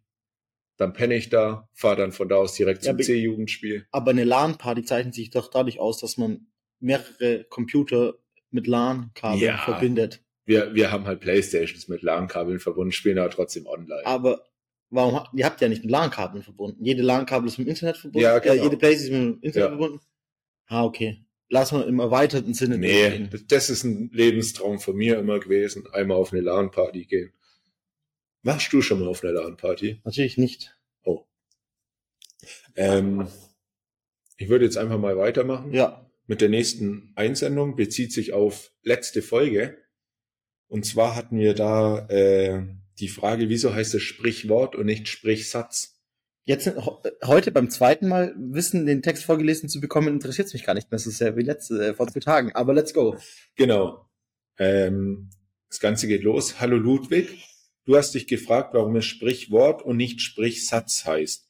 Dann 0.78 0.94
penne 0.94 1.16
ich 1.16 1.30
da, 1.30 1.70
fahre 1.74 1.98
dann 1.98 2.12
von 2.12 2.28
da 2.30 2.36
aus 2.38 2.56
direkt 2.56 2.80
Ja, 2.84 2.90
zum 2.92 2.96
aber- 2.96 3.04
C-Jugendspiel. 3.04 3.86
Aber 3.92 4.12
eine 4.12 4.24
LAN-Party 4.24 4.84
zeichnet 4.84 5.14
sich 5.14 5.30
doch 5.30 5.50
dadurch 5.50 5.80
aus, 5.80 6.00
dass 6.00 6.18
man 6.18 6.48
mehrere 6.84 7.46
Computer 7.46 8.16
mit 8.52 8.68
LAN-Kabeln 8.68 9.42
Ja. 9.42 9.58
verbindet. 9.58 10.22
Wir, 10.46 10.76
wir 10.76 10.92
haben 10.92 11.06
halt 11.06 11.22
Playstations 11.22 11.88
mit 11.88 12.02
LAN-Kabeln 12.04 12.60
verbunden, 12.60 12.92
spielen 12.92 13.18
aber 13.18 13.30
trotzdem 13.32 13.66
online. 13.66 14.06
Aber 14.06 14.44
warum 14.90 15.16
habt 15.16 15.34
ihr 15.34 15.46
habt 15.46 15.62
ja 15.62 15.70
nicht 15.70 15.82
mit 15.84 15.92
LAN-Kabeln 15.92 16.44
verbunden? 16.44 16.84
Jede 16.84 17.02
LAN-Kabel 17.02 17.48
ist 17.48 17.58
mit 17.58 17.68
dem 17.68 17.72
Internet 17.72 17.98
verbunden. 17.98 18.24
Ja, 18.24 18.38
genau. 18.40 18.54
Äh, 18.56 18.64
jede 18.64 18.78
Playstation 18.78 19.16
ist 19.16 19.26
mit 19.26 19.36
dem 19.36 19.44
Internet 19.48 19.64
Ja. 19.66 19.70
verbunden. 19.78 20.00
Ah, 20.68 20.84
okay. 20.86 21.26
Lass 21.50 21.72
mal 21.72 21.84
im 21.84 22.00
erweiterten 22.00 22.54
Sinne 22.54 22.78
Nee, 22.78 23.28
das- 23.32 23.46
das 23.48 23.70
ist 23.70 23.84
ein 23.84 24.10
Lebenstraum 24.12 24.80
von 24.80 24.96
mir 24.96 25.18
immer 25.20 25.40
gewesen, 25.40 25.86
einmal 25.94 26.18
auf 26.18 26.32
eine 26.34 26.42
LAN-Party 26.42 27.06
gehen. 27.06 27.32
Warst 28.44 28.74
du 28.74 28.82
schon 28.82 29.00
mal 29.00 29.08
auf 29.08 29.24
einer 29.24 29.34
LAN-Party? 29.34 30.02
Natürlich 30.04 30.38
nicht. 30.38 30.76
Oh. 31.04 31.24
Ähm, 32.76 33.28
ich 34.38 34.50
würde 34.50 34.66
jetzt 34.66 34.78
einfach 34.78 34.98
mal 34.98 35.16
weitermachen. 35.18 35.72
Ja. 35.74 36.10
Mit 36.26 36.42
der 36.42 36.50
nächsten 36.50 37.12
Einsendung 37.16 37.76
bezieht 37.76 38.14
sich 38.14 38.34
auf 38.34 38.72
letzte 38.82 39.22
Folge. 39.22 39.78
Und 40.68 40.86
zwar 40.86 41.16
hatten 41.16 41.38
wir 41.38 41.54
da 41.54 42.08
äh, 42.08 42.64
die 43.00 43.10
Frage, 43.10 43.50
wieso 43.50 43.74
heißt 43.74 43.94
es 43.96 44.02
Sprichwort 44.02 44.76
und 44.76 44.86
nicht 44.86 45.08
Sprichsatz? 45.08 46.02
Jetzt 46.46 46.68
ho- 46.76 47.02
heute 47.26 47.52
beim 47.52 47.70
zweiten 47.70 48.08
Mal 48.08 48.34
Wissen, 48.38 48.86
den 48.86 49.02
Text 49.02 49.24
vorgelesen 49.26 49.70
zu 49.70 49.80
bekommen, 49.80 50.14
interessiert 50.14 50.52
mich 50.54 50.66
gar 50.66 50.74
nicht 50.74 50.92
mehr 50.92 51.00
so 51.00 51.10
sehr 51.10 51.38
wie 51.38 51.44
letzte 51.44 51.88
äh, 51.88 51.94
vor 51.94 52.08
zwei 52.08 52.20
Tagen. 52.20 52.52
Aber 52.54 52.74
let's 52.74 52.94
go. 52.94 53.18
Genau. 53.56 54.10
Ähm, 54.58 55.30
das 55.70 55.80
Ganze 55.80 56.08
geht 56.08 56.24
los. 56.24 56.60
Hallo 56.60 56.78
Ludwig, 56.78 57.30
du 57.86 57.96
hast 57.98 58.14
dich 58.14 58.28
gefragt, 58.28 58.74
warum 58.74 58.96
es 58.96 59.06
Sprichwort 59.06 59.82
und 59.84 59.98
nicht 59.98 60.22
Sprichsatz 60.22 61.06
heißt. 61.06 61.43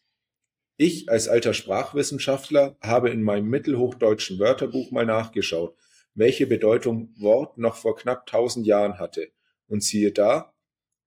Ich 0.85 1.07
als 1.07 1.29
alter 1.29 1.53
Sprachwissenschaftler 1.53 2.75
habe 2.81 3.09
in 3.09 3.23
meinem 3.23 3.47
mittelhochdeutschen 3.47 4.37
Wörterbuch 4.39 4.91
mal 4.91 5.05
nachgeschaut, 5.05 5.77
welche 6.13 6.45
Bedeutung 6.45 7.15
Wort 7.17 7.57
noch 7.57 7.77
vor 7.77 7.95
knapp 7.95 8.23
1000 8.27 8.67
Jahren 8.67 8.99
hatte. 8.99 9.31
Und 9.67 9.81
siehe 9.81 10.11
da, 10.11 10.53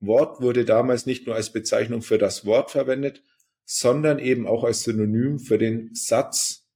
Wort 0.00 0.40
wurde 0.40 0.64
damals 0.64 1.04
nicht 1.04 1.26
nur 1.26 1.36
als 1.36 1.52
Bezeichnung 1.52 2.00
für 2.00 2.16
das 2.16 2.46
Wort 2.46 2.70
verwendet, 2.70 3.22
sondern 3.66 4.18
eben 4.18 4.46
auch 4.46 4.64
als 4.64 4.84
Synonym 4.84 5.38
für 5.38 5.58
den 5.58 5.94
Satz, 5.94 6.66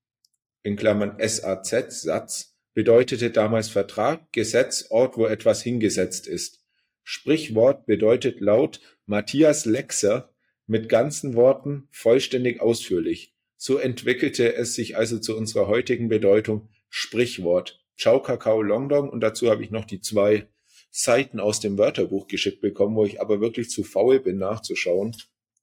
in 0.63 0.77
Klammern 0.77 1.17
SAZ, 1.27 2.03
Satz, 2.03 2.55
bedeutete 2.75 3.31
damals 3.31 3.71
Vertrag, 3.71 4.31
Gesetz, 4.31 4.89
Ort, 4.91 5.17
wo 5.17 5.25
etwas 5.25 5.63
hingesetzt 5.63 6.27
ist. 6.27 6.61
Sprichwort 7.03 7.87
bedeutet 7.87 8.41
laut 8.41 8.83
Matthias 9.07 9.65
Lexer 9.65 10.30
mit 10.71 10.89
ganzen 10.89 11.35
Worten 11.35 11.89
vollständig 11.91 12.61
ausführlich. 12.61 13.35
So 13.57 13.79
entwickelte 13.79 14.55
es 14.55 14.75
sich 14.75 14.97
also 14.97 15.19
zu 15.19 15.37
unserer 15.37 15.67
heutigen 15.67 16.09
Bedeutung 16.09 16.69
Sprichwort. 16.89 17.85
Ciao 17.99 18.23
Kakao 18.23 18.63
Longdong 18.63 19.11
und 19.11 19.21
dazu 19.21 19.51
habe 19.51 19.65
ich 19.65 19.73
noch 19.73 19.85
die 19.85 20.01
zwei 20.01 20.47
Seiten 20.93 21.41
aus 21.41 21.59
dem 21.59 21.77
Wörterbuch 21.77 22.29
geschickt 22.29 22.61
bekommen, 22.61 22.95
wo 22.95 23.05
ich 23.05 23.21
aber 23.21 23.41
wirklich 23.41 23.69
zu 23.69 23.83
faul 23.83 24.21
bin 24.21 24.39
nachzuschauen. 24.39 25.17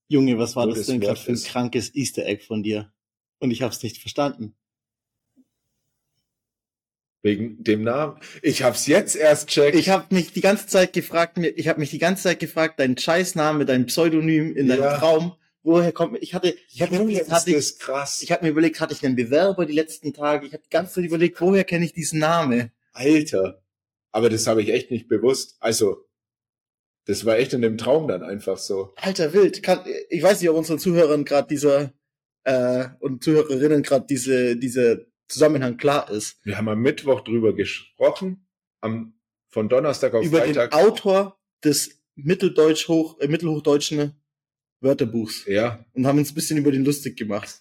Junge, 0.09 0.37
was 0.37 0.57
war 0.57 0.67
das 0.67 0.87
denn 0.87 0.99
gerade 0.99 1.19
für 1.19 1.31
ein 1.31 1.41
krankes 1.41 1.95
Easter 1.95 2.25
Egg 2.25 2.43
von 2.43 2.61
dir? 2.61 2.91
Und 3.39 3.51
ich 3.51 3.61
hab's 3.61 3.81
nicht 3.83 3.99
verstanden. 3.99 4.57
Wegen 7.23 7.63
dem 7.63 7.83
Namen. 7.83 8.19
Ich 8.41 8.63
hab's 8.63 8.87
jetzt 8.87 9.15
erst 9.15 9.49
checkt. 9.49 9.75
Ich 9.77 9.89
habe 9.89 10.13
mich 10.13 10.33
die 10.33 10.41
ganze 10.41 10.67
Zeit 10.67 10.93
gefragt, 10.93 11.37
mir, 11.37 11.49
ich 11.49 11.67
habe 11.67 11.79
mich 11.79 11.89
die 11.89 11.97
ganze 11.97 12.23
Zeit 12.23 12.39
gefragt, 12.39 12.79
dein 12.79 12.97
Scheißname, 12.97 13.65
dein 13.65 13.87
Pseudonym 13.87 14.55
in 14.55 14.67
deinem 14.67 14.83
Ja. 14.83 14.97
Traum, 14.97 15.35
woher 15.63 15.91
kommt 15.91 16.17
ich 16.21 16.33
hatte 16.33 16.55
ich 16.69 16.81
hatte, 16.81 16.95
Junge, 16.95 17.05
mir 17.07 17.21
ist 17.21 17.31
hatte 17.31 17.51
ich, 17.51 17.79
krass. 17.79 18.21
ich 18.21 18.31
habe 18.31 18.45
mir 18.45 18.51
überlegt, 18.51 18.79
hatte 18.79 18.93
ich 18.93 19.03
einen 19.05 19.15
Bewerber 19.15 19.65
die 19.65 19.73
letzten 19.73 20.13
Tage? 20.13 20.45
Ich 20.45 20.53
habe 20.53 20.63
die 20.63 20.69
ganze 20.69 20.93
Zeit 20.93 21.05
überlegt, 21.05 21.41
woher 21.41 21.63
kenne 21.63 21.85
ich 21.85 21.93
diesen 21.93 22.19
Namen? 22.19 22.71
Alter. 22.93 23.61
Aber 24.11 24.29
das 24.29 24.47
habe 24.47 24.61
ich 24.61 24.69
echt 24.69 24.91
nicht 24.91 25.07
bewusst. 25.07 25.57
Also, 25.59 26.05
das 27.05 27.25
war 27.25 27.37
echt 27.37 27.53
in 27.53 27.61
dem 27.61 27.77
Traum 27.77 28.07
dann 28.07 28.23
einfach 28.23 28.57
so. 28.57 28.93
Alter 28.95 29.33
Wild, 29.33 29.63
kann, 29.63 29.79
ich 30.09 30.21
weiß 30.21 30.39
nicht, 30.39 30.49
ob 30.49 30.57
unseren 30.57 30.79
Zuhörern 30.79 31.25
gerade 31.25 31.47
dieser 31.47 31.93
äh, 32.43 32.85
und 32.99 33.23
Zuhörerinnen 33.23 33.83
gerade 33.83 34.05
diese 34.07 34.55
dieser 34.55 34.97
Zusammenhang 35.27 35.77
klar 35.77 36.09
ist. 36.09 36.37
Wir 36.45 36.57
haben 36.57 36.69
am 36.69 36.79
Mittwoch 36.81 37.21
drüber 37.21 37.53
gesprochen, 37.53 38.47
am, 38.81 39.13
von 39.49 39.69
Donnerstag 39.69 40.13
auf 40.13 40.25
Über 40.25 40.39
Freitag. 40.39 40.71
den 40.71 40.79
Autor 40.79 41.39
des 41.63 42.01
Mitteldeutsch 42.15 42.87
hoch 42.87 43.19
äh, 43.19 43.27
mittelhochdeutschen 43.27 44.13
Wörterbuchs. 44.79 45.45
ja, 45.47 45.85
und 45.93 46.05
haben 46.07 46.17
uns 46.19 46.31
ein 46.31 46.35
bisschen 46.35 46.57
über 46.57 46.71
den 46.71 46.85
lustig 46.85 47.17
gemacht. 47.17 47.59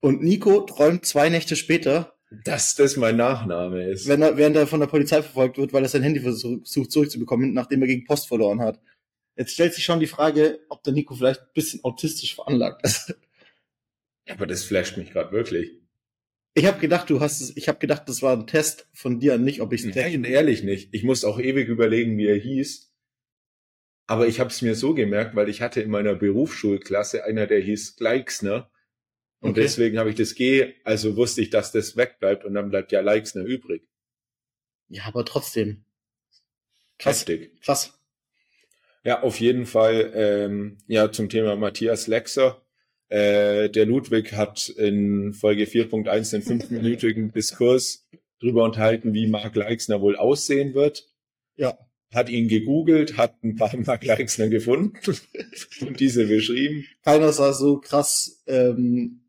Und 0.00 0.22
Nico 0.22 0.60
träumt 0.62 1.04
zwei 1.04 1.28
Nächte 1.28 1.56
später, 1.56 2.14
dass 2.44 2.74
das 2.74 2.96
mein 2.96 3.16
Nachname 3.16 3.88
ist. 3.90 4.06
wenn 4.06 4.22
er, 4.22 4.36
während 4.36 4.56
er 4.56 4.66
von 4.66 4.80
der 4.80 4.86
Polizei 4.86 5.22
verfolgt 5.22 5.58
wird, 5.58 5.72
weil 5.72 5.82
er 5.82 5.88
sein 5.88 6.02
Handy 6.02 6.20
versucht 6.20 6.90
zurückzubekommen, 6.92 7.52
nachdem 7.52 7.80
er 7.82 7.88
gegen 7.88 8.04
Post 8.04 8.28
verloren 8.28 8.60
hat. 8.60 8.80
Jetzt 9.36 9.52
stellt 9.52 9.72
sich 9.74 9.84
schon 9.84 10.00
die 10.00 10.06
Frage, 10.06 10.60
ob 10.68 10.82
der 10.82 10.92
Nico 10.92 11.14
vielleicht 11.14 11.40
ein 11.40 11.52
bisschen 11.54 11.84
autistisch 11.84 12.34
veranlagt 12.34 12.84
ist. 12.84 13.14
Aber 14.28 14.46
das 14.46 14.64
flasht 14.64 14.96
mich 14.98 15.10
gerade 15.10 15.32
wirklich. 15.32 15.77
Ich 16.58 16.66
habe 16.66 16.80
gedacht, 16.80 17.08
du 17.08 17.20
hast 17.20 17.40
es, 17.40 17.56
ich 17.56 17.68
habe 17.68 17.78
gedacht, 17.78 18.08
das 18.08 18.20
war 18.20 18.36
ein 18.36 18.46
Test 18.46 18.88
von 18.92 19.20
dir 19.20 19.34
an 19.34 19.44
mich, 19.44 19.60
ob 19.62 19.72
ich 19.72 19.84
es 19.84 19.94
Nein, 19.94 20.24
ehrlich 20.24 20.62
nicht. 20.62 20.88
Ich 20.92 21.04
musste 21.04 21.28
auch 21.28 21.38
ewig 21.38 21.68
überlegen, 21.68 22.18
wie 22.18 22.26
er 22.26 22.36
hieß. 22.36 22.92
Aber 24.06 24.26
ich 24.26 24.40
habe 24.40 24.50
es 24.50 24.62
mir 24.62 24.74
so 24.74 24.94
gemerkt, 24.94 25.36
weil 25.36 25.48
ich 25.48 25.60
hatte 25.60 25.80
in 25.80 25.90
meiner 25.90 26.14
Berufsschulklasse 26.14 27.24
einer, 27.24 27.46
der 27.46 27.60
hieß 27.60 27.96
Gleixner. 27.96 28.70
Und 29.40 29.50
Okay. 29.50 29.60
deswegen 29.62 29.98
habe 29.98 30.10
ich 30.10 30.16
das 30.16 30.34
G, 30.34 30.74
also 30.82 31.16
wusste 31.16 31.42
ich, 31.42 31.50
dass 31.50 31.70
das 31.70 31.96
wegbleibt 31.96 32.44
und 32.44 32.54
dann 32.54 32.70
bleibt 32.70 32.90
ja 32.90 33.00
Leixner 33.00 33.44
übrig. 33.44 33.86
Ja, 34.88 35.04
aber 35.04 35.24
trotzdem. 35.24 35.84
Krass, 36.98 37.20
Heftig. 37.20 37.60
krass. 37.62 38.00
Ja, 39.04 39.22
auf 39.22 39.38
jeden 39.38 39.66
Fall, 39.66 40.10
ähm, 40.14 40.78
ja, 40.88 41.12
zum 41.12 41.28
Thema 41.28 41.54
Matthias 41.54 42.08
Lexer. 42.08 42.62
Äh, 43.08 43.70
der 43.70 43.86
Ludwig 43.86 44.34
hat 44.34 44.68
in 44.68 45.32
Folge 45.32 45.64
4.1 45.64 46.30
den 46.30 46.42
fünfminütigen 46.42 47.32
Diskurs 47.34 48.06
drüber 48.40 48.64
unterhalten, 48.64 49.14
wie 49.14 49.26
Mark 49.26 49.56
Leixner 49.56 50.00
wohl 50.00 50.16
aussehen 50.16 50.74
wird. 50.74 51.08
Ja. 51.56 51.78
Hat 52.12 52.28
ihn 52.28 52.48
gegoogelt, 52.48 53.16
hat 53.16 53.42
ein 53.42 53.56
paar 53.56 53.74
Mark 53.86 54.04
Leixner 54.04 54.48
gefunden 54.48 54.98
und 55.80 56.00
diese 56.00 56.26
beschrieben. 56.26 56.84
Keiner 57.02 57.32
sah 57.32 57.52
so 57.52 57.78
krass 57.78 58.42
ähm, 58.46 59.24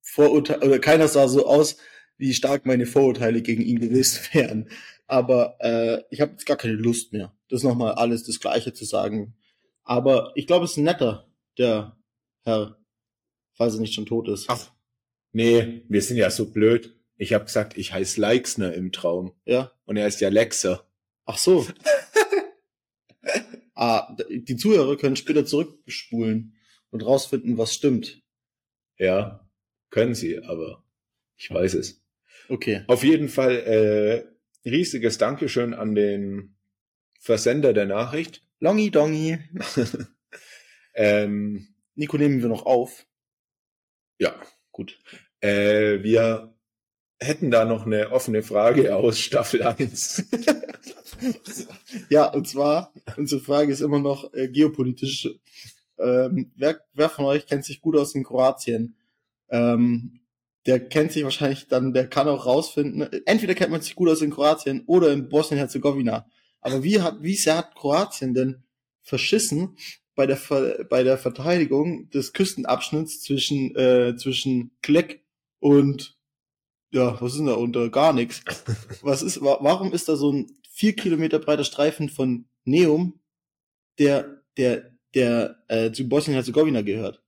Vorurteile, 0.00 0.64
oder 0.64 0.78
keiner 0.78 1.08
sah 1.08 1.28
so 1.28 1.46
aus, 1.46 1.76
wie 2.16 2.34
stark 2.34 2.66
meine 2.66 2.86
Vorurteile 2.86 3.42
gegen 3.42 3.62
ihn 3.62 3.80
gewesen 3.80 4.22
wären. 4.32 4.70
Aber 5.06 5.56
äh, 5.60 6.02
ich 6.10 6.20
habe 6.20 6.32
jetzt 6.32 6.46
gar 6.46 6.56
keine 6.56 6.74
Lust 6.74 7.12
mehr, 7.12 7.34
das 7.48 7.62
nochmal 7.62 7.94
alles 7.94 8.24
das 8.24 8.40
Gleiche 8.40 8.72
zu 8.72 8.84
sagen. 8.84 9.34
Aber 9.82 10.32
ich 10.34 10.46
glaube, 10.46 10.66
es 10.66 10.72
ist 10.72 10.76
ein 10.76 10.84
netter, 10.84 11.28
der 11.56 11.97
Herr, 12.48 12.78
falls 13.52 13.74
er 13.74 13.80
nicht 13.80 13.94
schon 13.94 14.06
tot 14.06 14.26
ist. 14.28 14.46
Ach. 14.48 14.72
Nee, 15.32 15.82
wir 15.88 16.02
sind 16.02 16.16
ja 16.16 16.30
so 16.30 16.50
blöd. 16.50 16.96
Ich 17.16 17.34
habe 17.34 17.44
gesagt, 17.44 17.76
ich 17.76 17.92
heiße 17.92 18.20
Leixner 18.20 18.72
im 18.74 18.90
Traum 18.92 19.32
Ja. 19.44 19.72
und 19.84 19.96
er 19.98 20.06
ist 20.06 20.20
ja 20.20 20.28
Lexer. 20.30 20.86
Ach 21.26 21.38
so. 21.38 21.66
Ah, 23.74 24.16
die 24.28 24.56
Zuhörer 24.56 24.96
können 24.96 25.14
später 25.14 25.46
zurückspulen 25.46 26.56
und 26.90 27.00
rausfinden, 27.02 27.58
was 27.58 27.72
stimmt. 27.74 28.22
Ja, 28.96 29.48
können 29.90 30.16
sie, 30.16 30.42
aber 30.42 30.82
ich 31.36 31.48
weiß 31.48 31.74
es. 31.74 32.02
Okay. 32.48 32.82
Auf 32.88 33.04
jeden 33.04 33.28
Fall 33.28 33.52
äh, 34.64 34.68
riesiges 34.68 35.18
Dankeschön 35.18 35.74
an 35.74 35.94
den 35.94 36.56
Versender 37.20 37.72
der 37.72 37.86
Nachricht. 37.86 38.42
Longi 38.58 38.90
Dongi. 38.90 39.38
Ähm, 41.00 41.68
Nico, 41.98 42.16
nehmen 42.16 42.40
wir 42.40 42.48
noch 42.48 42.64
auf. 42.64 43.06
ja, 44.20 44.32
Gut. 44.70 45.00
äh, 45.40 46.00
wir 46.04 46.54
hätten 47.20 47.50
da 47.50 47.64
noch 47.64 47.86
eine 47.86 48.12
offene 48.12 48.44
Frage 48.44 48.94
aus 48.94 49.18
Staffel 49.18 49.62
1. 49.64 50.24
Ja, 52.10 52.32
und 52.32 52.46
zwar, 52.46 52.92
unsere 53.16 53.40
Frage 53.40 53.72
ist 53.72 53.80
immer 53.80 53.98
noch 53.98 54.32
äh, 54.32 54.46
geopolitisch. 54.46 55.28
Ähm, 55.98 56.52
wer, 56.54 56.80
wer 56.92 57.08
von 57.08 57.24
euch 57.24 57.46
kennt 57.46 57.64
sich 57.64 57.80
gut 57.80 57.96
aus 57.96 58.14
in 58.14 58.22
Kroatien? 58.22 58.94
Ähm, 59.48 60.20
der 60.66 60.88
kennt 60.88 61.10
sich 61.10 61.24
wahrscheinlich 61.24 61.66
dann, 61.66 61.92
der 61.92 62.06
kann 62.06 62.28
auch 62.28 62.46
rausfinden, 62.46 63.08
entweder 63.26 63.56
kennt 63.56 63.72
man 63.72 63.80
sich 63.80 63.96
gut 63.96 64.08
aus 64.08 64.22
in 64.22 64.30
Kroatien 64.30 64.84
oder 64.86 65.10
in 65.10 65.28
Bosnien-Herzegowina. 65.28 66.26
Aber 66.60 66.84
wie 66.84 67.00
hat, 67.00 67.20
wie 67.20 67.34
sehr 67.34 67.56
hat 67.56 67.74
Kroatien 67.74 68.34
denn 68.34 68.62
verschissen 69.02 69.76
bei 70.18 70.26
der, 70.26 70.36
Ver, 70.36 70.84
bei 70.90 71.04
der 71.04 71.16
Verteidigung 71.16 72.10
des 72.10 72.32
Küstenabschnitts 72.32 73.20
zwischen, 73.22 73.72
äh, 73.76 74.16
zwischen 74.16 74.72
Kleck 74.82 75.24
und, 75.60 76.18
ja, 76.90 77.20
was 77.20 77.32
ist 77.34 77.38
denn 77.38 77.46
da 77.46 77.54
unter? 77.54 77.88
Gar 77.88 78.12
nichts. 78.14 78.42
Was 79.02 79.22
ist, 79.22 79.40
wa 79.42 79.58
warum 79.60 79.92
ist 79.92 80.08
da 80.08 80.16
so 80.16 80.32
ein 80.32 80.48
vier 80.68 80.96
Kilometer 80.96 81.38
breiter 81.38 81.62
Streifen 81.62 82.08
von 82.08 82.46
Neum, 82.64 83.20
der, 84.00 84.42
der, 84.56 84.90
der 85.14 85.62
äh, 85.68 85.92
zu 85.92 86.08
Bosnien-Herzegowina 86.08 86.82
gehört? 86.82 87.22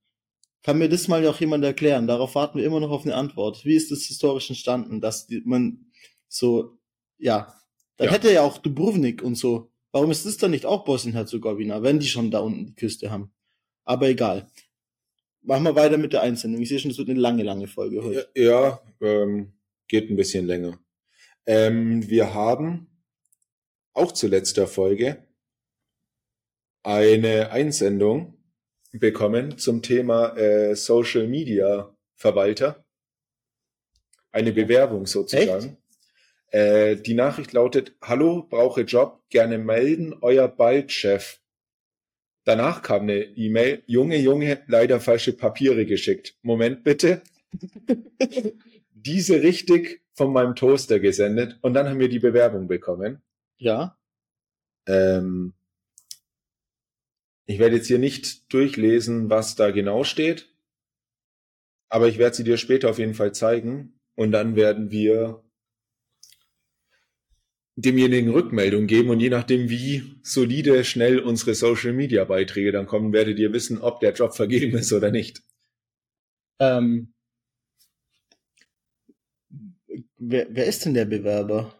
Kann 0.61 0.77
mir 0.77 0.89
das 0.89 1.07
mal 1.07 1.25
auch 1.27 1.39
jemand 1.39 1.63
erklären? 1.63 2.07
Darauf 2.07 2.35
warten 2.35 2.57
wir 2.57 2.65
immer 2.65 2.81
noch 2.81 2.91
auf 2.91 3.05
eine 3.05 3.15
Antwort. 3.15 3.63
Wie 3.63 3.75
ist 3.75 3.89
das 3.89 4.01
historisch 4.03 4.49
entstanden, 4.49 4.99
dass 4.99 5.29
man 5.45 5.85
so, 6.27 6.77
ja, 7.17 7.55
dann 7.95 8.07
Ja. 8.07 8.13
hätte 8.13 8.33
ja 8.33 8.41
auch 8.41 8.57
Dubrovnik 8.57 9.21
und 9.23 9.35
so. 9.35 9.70
Warum 9.91 10.11
ist 10.11 10.25
das 10.25 10.37
dann 10.37 10.51
nicht 10.51 10.65
auch 10.65 10.85
Bosnien-Herzegowina, 10.85 11.83
wenn 11.83 11.99
die 11.99 12.07
schon 12.07 12.31
da 12.31 12.39
unten 12.39 12.65
die 12.65 12.75
Küste 12.75 13.11
haben? 13.11 13.33
Aber 13.83 14.07
egal. 14.07 14.47
Machen 15.41 15.63
wir 15.63 15.75
weiter 15.75 15.97
mit 15.97 16.13
der 16.13 16.21
Einsendung. 16.21 16.61
Ich 16.61 16.69
sehe 16.69 16.79
schon, 16.79 16.91
es 16.91 16.97
wird 16.97 17.09
eine 17.09 17.19
lange, 17.19 17.43
lange 17.43 17.67
Folge 17.67 18.03
heute. 18.03 18.29
Ja, 18.35 18.79
ähm, 19.01 19.53
geht 19.87 20.09
ein 20.09 20.15
bisschen 20.15 20.45
länger. 20.45 20.79
Ähm, 21.45 22.07
wir 22.07 22.33
haben 22.33 22.87
auch 23.93 24.11
zu 24.11 24.27
letzter 24.27 24.67
Folge 24.67 25.27
eine 26.83 27.51
Einsendung 27.51 28.37
bekommen 28.91 29.57
zum 29.57 29.81
Thema 29.81 30.35
äh, 30.37 30.75
Social 30.75 31.27
Media 31.27 31.95
Verwalter. 32.15 32.85
Eine 34.31 34.53
Bewerbung 34.53 35.05
sozusagen. 35.05 35.77
Äh, 36.51 36.97
die 36.97 37.13
Nachricht 37.13 37.53
lautet, 37.53 37.95
Hallo, 38.01 38.43
brauche 38.43 38.81
Job, 38.81 39.23
gerne 39.29 39.57
melden, 39.57 40.13
euer 40.21 40.47
Baldchef. 40.47 41.39
Danach 42.43 42.81
kam 42.81 43.03
eine 43.03 43.23
E-Mail, 43.23 43.83
Junge, 43.85 44.17
Junge, 44.17 44.63
leider 44.67 44.99
falsche 44.99 45.33
Papiere 45.33 45.85
geschickt. 45.85 46.35
Moment 46.41 46.83
bitte. 46.83 47.21
Diese 48.93 49.41
richtig 49.41 50.01
von 50.13 50.33
meinem 50.33 50.55
Toaster 50.55 50.99
gesendet 50.99 51.57
und 51.61 51.73
dann 51.73 51.87
haben 51.87 51.99
wir 51.99 52.09
die 52.09 52.19
Bewerbung 52.19 52.67
bekommen. 52.67 53.21
Ja. 53.57 53.97
Ähm, 54.87 55.53
ich 57.45 57.59
werde 57.59 57.77
jetzt 57.77 57.87
hier 57.87 57.99
nicht 57.99 58.51
durchlesen, 58.53 59.29
was 59.29 59.55
da 59.55 59.71
genau 59.71 60.03
steht, 60.03 60.49
aber 61.89 62.07
ich 62.07 62.17
werde 62.17 62.35
sie 62.35 62.43
dir 62.43 62.57
später 62.57 62.89
auf 62.89 62.99
jeden 62.99 63.13
Fall 63.13 63.33
zeigen 63.33 63.99
und 64.15 64.31
dann 64.31 64.55
werden 64.55 64.91
wir 64.91 65.43
demjenigen 67.81 68.31
Rückmeldung 68.31 68.87
geben 68.87 69.09
und 69.09 69.19
je 69.19 69.29
nachdem, 69.29 69.69
wie 69.69 70.03
solide 70.23 70.83
schnell 70.83 71.19
unsere 71.19 71.55
Social 71.55 71.93
Media 71.93 72.23
Beiträge 72.23 72.71
dann 72.71 72.87
kommen, 72.87 73.13
werdet 73.13 73.39
ihr 73.39 73.53
wissen, 73.53 73.79
ob 73.79 73.99
der 73.99 74.13
Job 74.13 74.35
vergeben 74.35 74.77
ist 74.77 74.91
oder 74.93 75.11
nicht. 75.11 75.41
Ähm, 76.59 77.13
wer, 80.17 80.47
wer 80.49 80.65
ist 80.65 80.85
denn 80.85 80.93
der 80.93 81.05
Bewerber? 81.05 81.73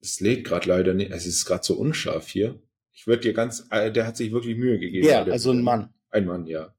Es 0.00 0.20
lädt 0.20 0.44
gerade 0.44 0.68
leider 0.68 0.94
nicht, 0.94 1.10
es 1.10 1.26
ist 1.26 1.44
gerade 1.44 1.64
so 1.64 1.74
unscharf 1.74 2.28
hier. 2.28 2.60
Ich 2.92 3.06
würde 3.06 3.22
dir 3.22 3.32
ganz, 3.32 3.66
äh, 3.70 3.92
der 3.92 4.06
hat 4.06 4.16
sich 4.16 4.32
wirklich 4.32 4.56
Mühe 4.56 4.78
gegeben. 4.78 5.06
Ja, 5.06 5.22
also 5.24 5.50
ein 5.50 5.62
Mann. 5.62 5.92
Ein 6.10 6.26
Mann, 6.26 6.46
ja. 6.46 6.74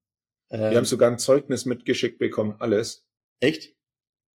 Ähm, 0.49 0.71
Wir 0.71 0.77
haben 0.77 0.85
sogar 0.85 1.11
ein 1.11 1.19
Zeugnis 1.19 1.65
mitgeschickt 1.65 2.17
bekommen, 2.17 2.55
alles. 2.59 3.05
echt? 3.39 3.75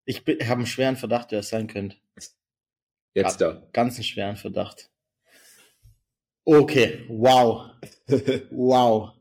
Ich 0.05 0.17
habe 0.27 0.51
einen 0.51 0.65
schweren 0.65 0.97
Verdacht, 0.97 1.31
der 1.31 1.39
es 1.39 1.49
sein 1.49 1.67
könnte. 1.67 1.95
Jetzt 3.13 3.41
da. 3.41 3.67
Ganz 3.73 3.95
einen 3.95 4.03
schweren 4.03 4.35
Verdacht. 4.35 4.89
Okay, 6.45 7.05
wow, 7.07 7.69
wow. 8.51 9.11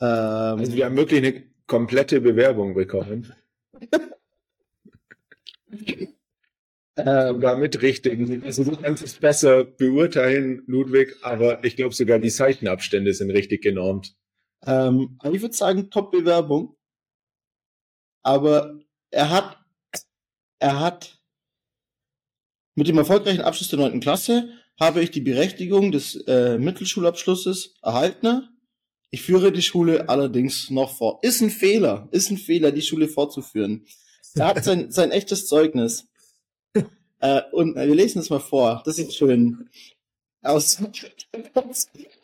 Ähm, 0.00 0.58
Also 0.58 0.72
wir 0.74 0.84
haben 0.84 0.96
wirklich 0.96 1.24
eine 1.24 1.44
komplette 1.66 2.20
Bewerbung 2.20 2.74
bekommen. 2.74 3.32
ähm, 6.96 7.34
Sogar 7.34 7.56
mit 7.56 7.82
richtigen. 7.82 8.42
Also 8.44 8.64
du 8.64 8.76
kannst 8.76 9.04
es 9.04 9.14
besser 9.14 9.64
beurteilen, 9.64 10.62
Ludwig, 10.66 11.14
aber 11.22 11.62
ich 11.64 11.76
glaube 11.76 11.94
sogar 11.94 12.18
die 12.18 12.30
Seitenabstände 12.30 13.12
sind 13.14 13.30
richtig 13.30 13.62
genormt. 13.62 14.16
ähm, 14.66 15.18
ich 15.30 15.42
würde 15.42 15.54
sagen, 15.54 15.90
Top-Bewerbung. 15.90 16.76
Aber 18.24 18.80
er 19.10 19.30
hat, 19.30 19.58
er 20.58 20.80
hat 20.80 21.15
mit 22.76 22.88
dem 22.88 22.98
erfolgreichen 22.98 23.40
Abschluss 23.40 23.68
der 23.68 23.78
neunten 23.78 24.00
Klasse 24.00 24.50
habe 24.78 25.02
ich 25.02 25.10
die 25.10 25.22
Berechtigung 25.22 25.90
des 25.90 26.14
äh, 26.26 26.58
Mittelschulabschlusses 26.58 27.74
erhalten. 27.82 28.48
Ich 29.10 29.22
führe 29.22 29.50
die 29.50 29.62
Schule 29.62 30.10
allerdings 30.10 30.68
noch 30.70 30.94
fort. 30.94 31.24
Ist 31.24 31.40
ein 31.40 31.50
Fehler, 31.50 32.08
ist 32.10 32.30
ein 32.30 32.36
Fehler, 32.36 32.72
die 32.72 32.82
Schule 32.82 33.08
fortzuführen. 33.08 33.86
Er 34.34 34.48
hat 34.48 34.62
sein, 34.62 34.90
sein 34.90 35.10
echtes 35.10 35.46
Zeugnis. 35.46 36.06
Äh, 37.20 37.40
und 37.52 37.76
äh, 37.76 37.86
wir 37.86 37.94
lesen 37.94 38.18
es 38.18 38.28
mal 38.28 38.40
vor. 38.40 38.82
Das 38.84 38.98
ist 38.98 39.14
schön. 39.16 39.70
Aus 40.42 40.78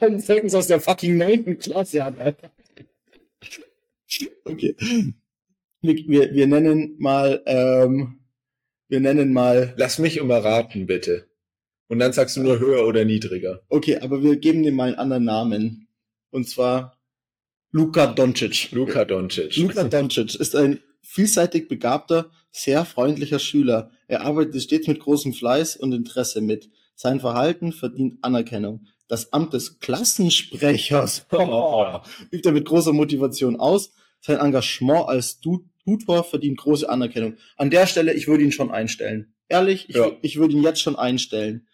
ein 0.01 0.21
Zeugnis 0.21 0.55
aus 0.55 0.67
der 0.67 0.81
fucking 0.81 1.17
neunten 1.17 1.59
Klasse 1.59 2.05
hat. 2.05 2.19
Alter. 2.19 2.51
Okay. 4.45 4.77
Wir, 5.81 5.97
wir, 6.07 6.35
wir 6.35 6.47
nennen 6.47 6.97
mal, 6.99 7.43
ähm, 7.47 8.22
wir 8.93 9.01
nennen 9.01 9.33
mal, 9.33 9.73
Lass 9.79 9.99
mich 9.99 10.19
immer 10.19 10.45
raten, 10.45 10.87
bitte. 10.87 11.27
Und 11.89 11.99
dann 11.99 12.13
sagst 12.13 12.37
du 12.37 12.43
nur 12.43 12.59
höher 12.59 12.87
oder 12.87 13.05
niedriger. 13.07 13.63
okay, 13.71 13.97
aber 13.97 14.23
wir 14.23 14.37
geben 14.37 14.63
dem 14.63 14.75
mal 14.77 14.89
einen 14.89 14.97
anderen 14.97 15.25
Namen. 15.25 15.89
Und 16.31 16.47
zwar 16.49 16.99
Luka 17.71 18.07
Doncic. 18.07 18.71
Luka 18.73 19.05
Doncic. 19.07 19.57
Luka 19.57 19.85
Doncic 19.85 20.35
ist 20.35 20.55
ein 20.55 20.81
vielseitig 21.01 21.69
begabter, 21.69 22.31
sehr 22.51 22.85
freundlicher 22.85 23.39
Schüler. 23.39 23.91
Er 24.09 24.21
arbeitet 24.23 24.63
stets 24.63 24.87
mit 24.89 25.01
großem 25.01 25.33
Fleiß 25.33 25.77
und 25.77 25.93
Interesse 25.93 26.43
mit. 26.43 26.69
Sein 26.95 27.19
Verhalten 27.21 27.73
verdient 27.73 28.19
Anerkennung. 28.23 28.87
Das 29.09 29.33
Amt 29.33 29.55
des 29.55 29.79
Klassensprechers 29.81 31.27
übt 32.31 32.47
er 32.49 32.53
mit 32.53 32.67
großer 32.67 32.93
Motivation 32.93 33.57
aus. 33.59 33.93
Sein 34.21 34.39
Engagement 34.39 35.09
als 35.09 35.41
Du- 35.41 35.65
Tutor 35.85 36.25
verdient 36.25 36.59
große 36.59 36.89
Anerkennung. 36.89 37.37
An 37.57 37.71
der 37.71 37.87
Stelle, 37.87 38.13
ich 38.15 38.29
würde 38.29 38.45
ihn 38.45 38.53
schon 38.53 38.71
einstellen. 38.71 39.35
Ehrlich, 39.49 39.89
ich, 39.89 39.97
Ja. 39.97 40.13
ich 40.23 40.39
würde 40.39 40.55
ihn 40.55 40.63
jetzt 40.63 40.81
schon 40.81 40.97
einstellen. 40.97 41.67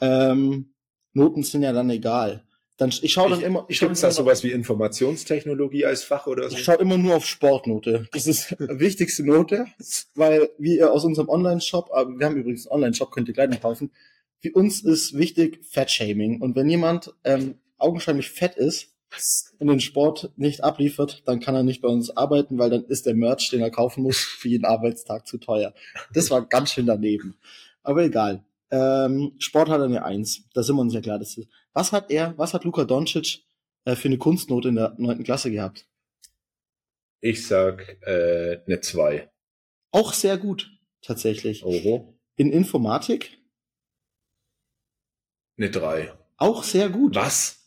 Ähm, 0.00 0.72
Noten 1.12 1.42
sind 1.42 1.62
ja 1.62 1.72
dann 1.72 1.90
egal. 1.90 2.44
Dann, 2.78 2.92
ich 3.02 3.12
schaue 3.12 3.30
dann 3.30 3.42
immer, 3.42 3.66
ich 3.68 3.76
schaue 3.76 3.88
Gibt 3.88 3.96
es 3.96 4.00
da 4.00 4.10
sowas 4.10 4.42
wie 4.42 4.50
Informationstechnologie 4.50 5.84
als 5.84 6.02
Fach 6.04 6.26
oder 6.26 6.48
so? 6.48 6.56
ich 6.56 6.64
schaue 6.64 6.76
immer 6.76 6.96
nur 6.96 7.16
auf 7.16 7.26
Sportnote. 7.26 8.08
Das 8.12 8.26
ist 8.26 8.50
die 8.58 8.80
wichtigste 8.80 9.24
Note, 9.24 9.66
weil 10.14 10.48
wie 10.58 10.78
ihr 10.78 10.90
aus 10.90 11.04
unserem 11.04 11.28
Online-Shop, 11.28 11.90
äh, 11.94 12.06
wir 12.18 12.26
haben 12.26 12.36
übrigens 12.36 12.66
einen 12.66 12.76
Online-Shop, 12.76 13.10
könnt 13.12 13.28
ihr 13.28 13.34
Kleidung 13.34 13.60
kaufen. 13.60 13.92
Für 14.40 14.52
uns 14.52 14.82
ist 14.82 15.16
wichtig 15.16 15.60
Fettshaming. 15.64 16.40
Und 16.40 16.56
wenn 16.56 16.68
jemand 16.68 17.12
ähm, 17.24 17.56
augenscheinlich 17.78 18.30
fett 18.30 18.56
ist 18.56 18.91
und 19.58 19.68
den 19.68 19.80
Sport 19.80 20.30
nicht 20.36 20.64
abliefert, 20.64 21.22
dann 21.26 21.40
kann 21.40 21.54
er 21.54 21.62
nicht 21.62 21.82
bei 21.82 21.88
uns 21.88 22.16
arbeiten, 22.16 22.58
weil 22.58 22.70
dann 22.70 22.84
ist 22.84 23.06
der 23.06 23.14
Merch, 23.14 23.50
den 23.50 23.60
er 23.60 23.70
kaufen 23.70 24.02
muss, 24.02 24.18
für 24.18 24.48
jeden 24.48 24.64
Arbeitstag 24.64 25.26
zu 25.26 25.38
teuer. 25.38 25.74
Das 26.12 26.30
war 26.30 26.46
ganz 26.46 26.72
schön 26.72 26.86
daneben. 26.86 27.36
Aber 27.82 28.02
egal. 28.04 28.44
Ähm, 28.70 29.34
Sport 29.38 29.68
hat 29.68 29.80
er 29.80 29.84
eine 29.84 30.04
Eins. 30.04 30.48
Da 30.54 30.62
sind 30.62 30.76
wir 30.76 30.80
uns 30.80 30.94
ja 30.94 31.00
klar. 31.00 31.18
Das 31.18 31.36
ist, 31.36 31.48
was 31.74 31.92
hat 31.92 32.10
er, 32.10 32.36
was 32.38 32.54
hat 32.54 32.64
Luka 32.64 32.84
Doncic 32.84 33.40
äh, 33.84 33.94
für 33.94 34.08
eine 34.08 34.18
Kunstnote 34.18 34.68
in 34.68 34.76
der 34.76 34.94
neunten 34.96 35.24
Klasse 35.24 35.50
gehabt? 35.50 35.86
Ich 37.20 37.46
sag 37.46 37.98
äh, 38.02 38.60
eine 38.66 38.80
2. 38.80 39.30
Auch 39.90 40.12
sehr 40.14 40.38
gut, 40.38 40.70
tatsächlich. 41.02 41.64
Euro. 41.64 42.18
In 42.36 42.50
Informatik 42.50 43.38
Eine 45.58 45.70
3. 45.70 46.12
Auch 46.38 46.64
sehr 46.64 46.88
gut. 46.88 47.14
Was? 47.14 47.61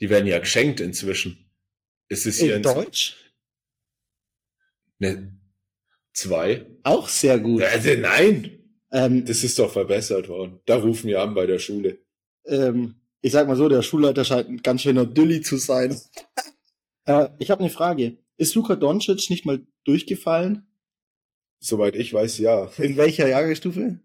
Die 0.00 0.10
werden 0.10 0.26
ja 0.26 0.38
geschenkt 0.38 0.80
inzwischen. 0.80 1.50
Ist 2.08 2.26
es 2.26 2.38
hier 2.38 2.52
In 2.56 2.56
in 2.56 2.62
Deutsch? 2.62 3.16
Ne, 4.98 5.32
zwei? 6.12 6.66
Auch 6.82 7.08
sehr 7.08 7.38
gut. 7.38 7.62
Also 7.62 7.90
nein, 7.94 8.54
Ähm, 8.90 9.24
das 9.26 9.44
ist 9.44 9.58
doch 9.58 9.72
verbessert 9.72 10.28
worden. 10.28 10.60
Da 10.66 10.76
rufen 10.76 11.08
wir 11.08 11.20
an 11.20 11.34
bei 11.34 11.46
der 11.46 11.58
Schule. 11.58 11.98
ähm, 12.46 12.94
ich 13.20 13.32
sag 13.32 13.48
mal 13.48 13.56
so, 13.56 13.68
der 13.68 13.82
Schulleiter 13.82 14.24
scheint 14.24 14.48
ein 14.48 14.62
ganz 14.62 14.82
schöner 14.82 15.04
Dülli 15.04 15.42
zu 15.42 15.56
sein. 15.56 16.00
äh, 17.04 17.28
ich 17.38 17.50
habe 17.50 17.60
eine 17.60 17.70
Frage. 17.70 18.16
Ist 18.36 18.54
Luka 18.54 18.76
Doncic 18.76 19.28
nicht 19.30 19.44
mal 19.44 19.60
durchgefallen? 19.84 20.66
Soweit 21.60 21.96
ich 21.96 22.12
weiß, 22.14 22.38
ja. 22.38 22.70
In 22.78 22.96
welcher 22.96 23.28
Jahrgangsstufe? 23.28 23.98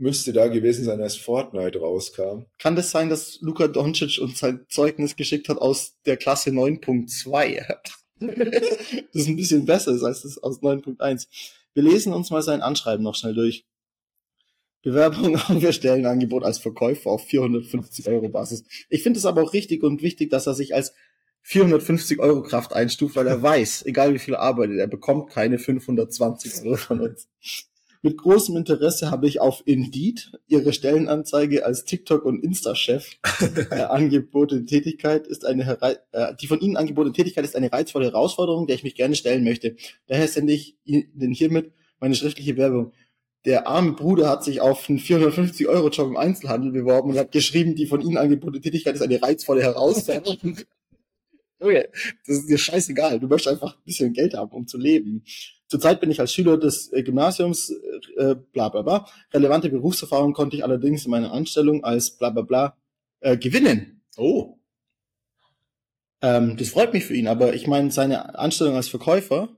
Müsste 0.00 0.32
da 0.32 0.46
gewesen 0.46 0.84
sein, 0.84 1.00
als 1.00 1.16
Fortnite 1.16 1.80
rauskam. 1.80 2.44
Kann 2.58 2.76
das 2.76 2.92
sein, 2.92 3.08
dass 3.08 3.40
Luka 3.40 3.66
Doncic 3.66 4.18
uns 4.20 4.38
sein 4.38 4.64
Zeugnis 4.68 5.16
geschickt 5.16 5.48
hat 5.48 5.58
aus 5.58 5.96
der 6.06 6.16
Klasse 6.16 6.50
9.2? 6.50 7.76
das 8.20 9.22
ist 9.22 9.28
ein 9.28 9.36
bisschen 9.36 9.66
besser 9.66 9.92
ist 9.92 10.04
als 10.04 10.22
das 10.22 10.38
aus 10.38 10.62
9.1. 10.62 11.26
Wir 11.74 11.82
lesen 11.82 12.12
uns 12.12 12.30
mal 12.30 12.42
sein 12.42 12.62
Anschreiben 12.62 13.02
noch 13.02 13.16
schnell 13.16 13.34
durch. 13.34 13.66
Bewerbung 14.82 15.36
für 15.60 15.72
Stellenangebot 15.72 16.44
als 16.44 16.58
Verkäufer 16.58 17.10
auf 17.10 17.24
450 17.24 18.06
Euro 18.08 18.28
Basis. 18.28 18.64
Ich 18.88 19.02
finde 19.02 19.18
es 19.18 19.26
aber 19.26 19.42
auch 19.42 19.52
richtig 19.52 19.82
und 19.82 20.02
wichtig, 20.02 20.30
dass 20.30 20.46
er 20.46 20.54
sich 20.54 20.74
als 20.74 20.94
450 21.42 22.18
Euro 22.20 22.42
Kraft 22.42 22.72
einstuft, 22.72 23.16
weil 23.16 23.26
er 23.26 23.42
weiß, 23.42 23.86
egal 23.86 24.14
wie 24.14 24.18
viel 24.18 24.34
er 24.34 24.40
arbeitet, 24.40 24.78
er 24.78 24.86
bekommt 24.86 25.30
keine 25.30 25.58
520 25.58 26.62
Euro 26.64 26.76
von 26.76 27.00
uns. 27.00 27.28
Mit 28.00 28.16
großem 28.16 28.56
Interesse 28.56 29.10
habe 29.10 29.26
ich 29.26 29.40
auf 29.40 29.62
Indeed 29.64 30.32
ihre 30.46 30.72
Stellenanzeige 30.72 31.66
als 31.66 31.84
TikTok- 31.84 32.24
und 32.24 32.44
Insta-Chef 32.44 33.16
äh, 33.70 33.82
angebotene 33.82 34.64
Tätigkeit 34.66 35.26
ist 35.26 35.44
eine 35.44 35.78
äh, 36.12 36.34
die 36.40 36.46
von 36.46 36.60
Ihnen 36.60 36.76
angebotene 36.76 37.12
Tätigkeit 37.12 37.44
ist 37.44 37.56
eine 37.56 37.72
reizvolle 37.72 38.06
Herausforderung, 38.06 38.66
der 38.66 38.76
ich 38.76 38.84
mich 38.84 38.94
gerne 38.94 39.16
stellen 39.16 39.42
möchte. 39.42 39.76
Daher 40.06 40.28
sende 40.28 40.52
ich 40.52 40.76
Ihnen 40.84 41.32
hiermit 41.32 41.72
meine 41.98 42.14
schriftliche 42.14 42.56
Werbung. 42.56 42.92
Der 43.44 43.66
arme 43.66 43.92
Bruder 43.92 44.28
hat 44.28 44.44
sich 44.44 44.60
auf 44.60 44.88
einen 44.88 44.98
450 44.98 45.68
Euro 45.68 45.88
Job 45.88 46.08
im 46.08 46.16
Einzelhandel 46.16 46.70
beworben 46.70 47.10
und 47.10 47.18
hat 47.18 47.32
geschrieben, 47.32 47.74
die 47.74 47.86
von 47.86 48.00
Ihnen 48.00 48.16
angebotene 48.16 48.60
Tätigkeit 48.60 48.94
ist 48.94 49.02
eine 49.02 49.20
reizvolle 49.20 49.62
Herausforderung. 49.62 50.58
Okay, 51.60 51.88
das 52.26 52.38
ist 52.38 52.48
dir 52.48 52.58
scheißegal. 52.58 53.18
Du 53.18 53.26
möchtest 53.26 53.48
einfach 53.48 53.76
ein 53.76 53.84
bisschen 53.84 54.12
Geld 54.12 54.34
haben, 54.34 54.52
um 54.52 54.66
zu 54.66 54.78
leben. 54.78 55.24
Zurzeit 55.66 56.00
bin 56.00 56.10
ich 56.10 56.20
als 56.20 56.32
Schüler 56.32 56.56
des 56.56 56.92
äh, 56.92 57.02
Gymnasiums, 57.02 57.70
äh, 58.16 58.36
bla 58.52 58.68
bla 58.68 58.82
bla. 58.82 59.06
Relevante 59.32 59.68
Berufserfahrung 59.68 60.32
konnte 60.32 60.56
ich 60.56 60.64
allerdings 60.64 61.04
in 61.04 61.10
meiner 61.10 61.32
Anstellung 61.32 61.84
als 61.84 62.16
bla 62.16 62.30
bla 62.30 62.42
bla 62.42 62.76
äh, 63.20 63.36
gewinnen. 63.36 64.02
Oh. 64.16 64.58
Ähm, 66.22 66.56
das 66.56 66.70
freut 66.70 66.92
mich 66.92 67.04
für 67.04 67.14
ihn, 67.14 67.28
aber 67.28 67.54
ich 67.54 67.66
meine, 67.66 67.90
seine 67.90 68.38
Anstellung 68.38 68.76
als 68.76 68.88
Verkäufer 68.88 69.56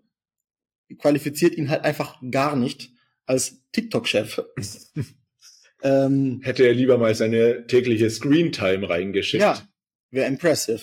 qualifiziert 0.98 1.56
ihn 1.56 1.70
halt 1.70 1.84
einfach 1.84 2.20
gar 2.30 2.56
nicht 2.56 2.90
als 3.26 3.62
TikTok-Chef. 3.72 4.42
ähm, 5.82 6.40
Hätte 6.42 6.64
er 6.64 6.74
lieber 6.74 6.98
mal 6.98 7.14
seine 7.14 7.66
tägliche 7.66 8.10
Screentime 8.10 8.88
reingeschickt. 8.88 9.42
ja, 9.42 9.62
wäre 10.10 10.26
impressive. 10.26 10.80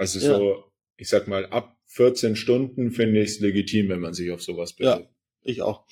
Also 0.00 0.18
Ja. 0.18 0.38
so, 0.38 0.64
ich 0.96 1.08
sag 1.10 1.28
mal, 1.28 1.44
ab 1.46 1.76
14 1.88 2.34
Stunden 2.36 2.90
finde 2.90 3.20
ich 3.20 3.30
es 3.32 3.40
legitim, 3.40 3.90
wenn 3.90 4.00
man 4.00 4.14
sich 4.14 4.30
auf 4.30 4.42
sowas 4.42 4.74
Ja. 4.78 4.94
bewirbt. 4.96 5.14
Ich 5.42 5.60
auch. 5.60 5.84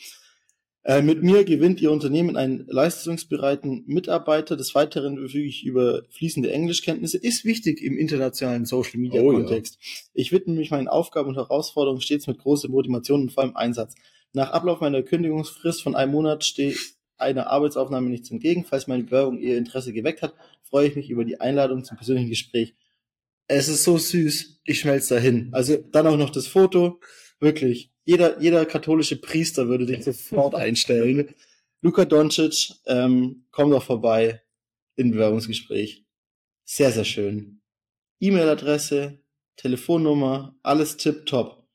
Äh, 0.84 1.02
mit 1.02 1.22
mir 1.22 1.44
gewinnt 1.44 1.82
Ihr 1.82 1.90
Unternehmen 1.90 2.36
einen 2.38 2.64
leistungsbereiten 2.68 3.84
Mitarbeiter. 3.86 4.56
Des 4.56 4.74
Weiteren 4.74 5.18
verfüge 5.18 5.46
ich 5.46 5.62
über 5.62 6.04
fließende 6.08 6.50
Englischkenntnisse. 6.50 7.18
Ist 7.18 7.44
wichtig 7.44 7.82
im 7.82 7.98
internationalen 7.98 8.64
Social 8.64 8.98
Media 8.98 9.20
Oh 9.20 9.30
ja. 9.32 9.38
Kontext. 9.40 9.78
Ich 10.14 10.32
widme 10.32 10.54
mich 10.54 10.70
meinen 10.70 10.88
Aufgaben 10.88 11.28
und 11.28 11.34
Herausforderungen 11.34 12.00
stets 12.00 12.26
mit 12.26 12.38
großer 12.38 12.68
Motivation 12.70 13.20
und 13.22 13.32
vollem 13.32 13.56
Einsatz. 13.56 13.94
Nach 14.32 14.52
Ablauf 14.52 14.80
meiner 14.80 15.02
Kündigungsfrist 15.02 15.82
von 15.82 15.94
einem 15.94 16.12
Monat 16.12 16.44
steht 16.44 16.78
einer 17.18 17.48
Arbeitsaufnahme 17.50 18.08
nichts 18.08 18.30
entgegen. 18.30 18.64
Falls 18.64 18.86
meine 18.86 19.04
Bewerbung 19.04 19.38
Ihr 19.38 19.58
Interesse 19.58 19.92
geweckt 19.92 20.22
hat, 20.22 20.34
freue 20.62 20.88
ich 20.88 20.96
mich 20.96 21.10
über 21.10 21.26
die 21.26 21.40
Einladung 21.40 21.84
zum 21.84 21.98
persönlichen 21.98 22.30
Gespräch. 22.30 22.74
Es 23.48 23.68
ist 23.68 23.84
so 23.84 23.98
süß. 23.98 24.60
Ich 24.64 24.80
schmelze 24.80 25.14
dahin. 25.14 25.48
Also 25.52 25.76
dann 25.76 26.06
auch 26.06 26.16
noch 26.16 26.30
das 26.30 26.46
Foto. 26.46 27.00
Wirklich. 27.40 27.92
Jeder, 28.04 28.40
jeder 28.40 28.64
katholische 28.66 29.16
Priester 29.20 29.68
würde 29.68 29.86
dich 29.86 30.04
sofort 30.04 30.54
einstellen. 30.54 31.34
Luka 31.80 32.04
Doncic, 32.04 32.72
ähm, 32.86 33.46
komm 33.50 33.70
doch 33.70 33.82
vorbei 33.82 34.42
in 34.96 35.12
Bewerbungsgespräch. 35.12 36.04
Sehr, 36.64 36.90
sehr 36.92 37.04
schön. 37.04 37.62
E-Mail-Adresse, 38.20 39.20
Telefonnummer, 39.56 40.58
alles 40.62 40.96
tipptopp. 40.96 41.66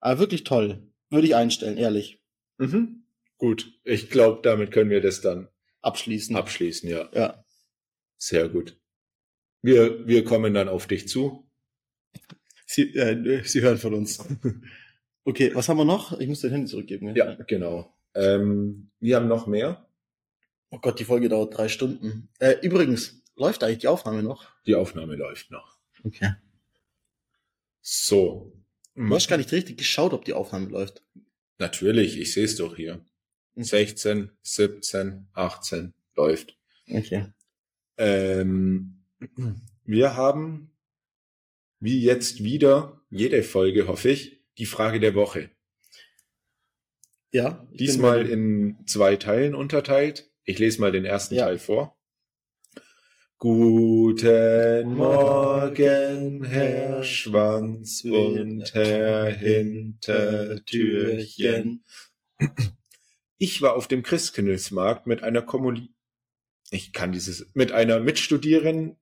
Aber 0.00 0.20
wirklich 0.20 0.44
toll. 0.44 0.90
Würde 1.10 1.26
ich 1.26 1.34
einstellen, 1.34 1.76
ehrlich. 1.76 2.22
Mhm. 2.58 3.04
Gut. 3.38 3.78
Ich 3.84 4.08
glaube, 4.10 4.40
damit 4.42 4.70
können 4.70 4.90
wir 4.90 5.00
das 5.00 5.20
dann 5.20 5.48
Abschließen. 5.82 6.36
abschließen, 6.36 6.88
ja. 6.88 7.08
ja. 7.12 7.44
Sehr 8.16 8.48
gut. 8.48 8.79
Wir, 9.62 10.06
wir 10.06 10.24
kommen 10.24 10.54
dann 10.54 10.68
auf 10.68 10.86
dich 10.86 11.08
zu. 11.08 11.46
Sie, 12.66 12.94
äh, 12.96 13.42
Sie 13.44 13.60
hören 13.62 13.78
von 13.78 13.94
uns. 13.94 14.24
Okay, 15.22 15.54
was 15.54 15.68
haben 15.68 15.76
wir 15.76 15.84
noch? 15.84 16.18
Ich 16.18 16.26
muss 16.28 16.40
dein 16.40 16.50
Handy 16.50 16.66
zurückgeben. 16.66 17.14
Ja, 17.14 17.34
genau. 17.46 17.94
Ähm, 18.14 18.90
wir 19.00 19.16
haben 19.16 19.28
noch 19.28 19.46
mehr. 19.46 19.86
Oh 20.70 20.78
Gott, 20.78 20.98
die 20.98 21.04
Folge 21.04 21.28
dauert 21.28 21.56
drei 21.56 21.68
Stunden. 21.68 22.30
Äh, 22.38 22.56
übrigens, 22.62 23.22
läuft 23.36 23.62
eigentlich 23.62 23.80
die 23.80 23.88
Aufnahme 23.88 24.22
noch? 24.22 24.48
Die 24.66 24.74
Aufnahme 24.74 25.16
läuft 25.16 25.50
noch. 25.50 25.78
Okay. 26.04 26.32
So. 27.82 28.52
Du 28.94 29.14
hast 29.14 29.28
gar 29.28 29.36
nicht 29.36 29.52
richtig 29.52 29.78
geschaut, 29.78 30.12
ob 30.12 30.24
die 30.24 30.32
Aufnahme 30.32 30.68
läuft. 30.68 31.02
Natürlich, 31.58 32.18
ich 32.18 32.32
sehe 32.32 32.44
es 32.44 32.56
doch 32.56 32.76
hier. 32.76 33.04
16, 33.56 34.30
17, 34.42 35.28
18 35.32 35.94
läuft. 36.16 36.56
Okay. 36.88 37.26
Ähm, 37.98 38.99
wir 39.84 40.16
haben, 40.16 40.72
wie 41.78 42.02
jetzt 42.02 42.42
wieder, 42.42 43.02
jede 43.10 43.42
Folge, 43.42 43.86
hoffe 43.88 44.08
ich, 44.10 44.42
die 44.58 44.66
Frage 44.66 45.00
der 45.00 45.14
Woche. 45.14 45.50
Ja. 47.32 47.66
Diesmal 47.72 48.28
in 48.28 48.84
zwei 48.86 49.16
Teilen 49.16 49.54
unterteilt. 49.54 50.30
Ich 50.44 50.58
lese 50.58 50.80
mal 50.80 50.92
den 50.92 51.04
ersten 51.04 51.34
Ja. 51.36 51.44
Teil 51.46 51.58
vor. 51.58 51.96
Guten 53.38 54.94
Morgen, 54.94 56.44
Herr 56.44 57.04
Schwanz 57.04 58.04
und 58.04 58.74
Herr 58.74 59.30
Hintertürchen. 59.30 61.84
Ich 63.38 63.62
war 63.62 63.76
auf 63.76 63.88
dem 63.88 64.02
Christkindlesmarkt 64.02 65.06
mit 65.06 65.22
einer 65.22 65.40
Kommuni 65.40 65.94
ich 66.70 66.92
kann 66.92 67.12
dieses 67.12 67.50
mit 67.54 67.72
einer 67.72 68.00
Mitstudierenden 68.00 68.96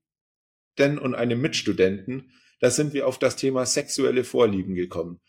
und 0.98 1.14
einem 1.14 1.40
Mitstudenten, 1.40 2.30
da 2.60 2.70
sind 2.70 2.92
wir 2.92 3.06
auf 3.06 3.18
das 3.18 3.36
Thema 3.36 3.66
sexuelle 3.66 4.24
Vorlieben 4.24 4.74
gekommen. 4.74 5.20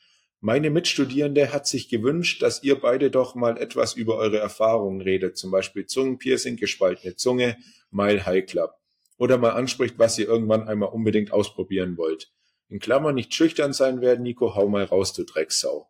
Meine 0.42 0.70
Mitstudierende 0.70 1.52
hat 1.52 1.68
sich 1.68 1.90
gewünscht, 1.90 2.42
dass 2.42 2.64
ihr 2.64 2.80
beide 2.80 3.12
doch 3.12 3.36
mal 3.36 3.58
etwas 3.58 3.96
über 3.96 4.16
eure 4.16 4.38
Erfahrungen 4.38 5.02
redet, 5.02 5.38
zum 5.38 5.52
Beispiel 5.52 5.86
Zungenpiercing, 5.86 6.56
gespaltene 6.56 7.16
Zunge, 7.16 7.58
Mile 7.92 8.26
High 8.26 8.46
Club. 8.46 8.72
Oder 9.18 9.38
mal 9.38 9.52
anspricht, 9.52 9.96
was 10.00 10.18
ihr 10.18 10.28
irgendwann 10.28 10.68
einmal 10.68 10.90
unbedingt 10.90 11.34
ausprobieren 11.34 11.98
wollt. 11.98 12.32
In 12.70 12.80
Klammern 12.80 13.16
nicht 13.16 13.34
schüchtern 13.34 13.74
sein 13.74 14.00
werden, 14.00 14.24
Nico, 14.24 14.56
hau 14.56 14.70
mal 14.70 14.86
raus, 14.86 15.14
du 15.14 15.24
Drecksau. 15.24 15.90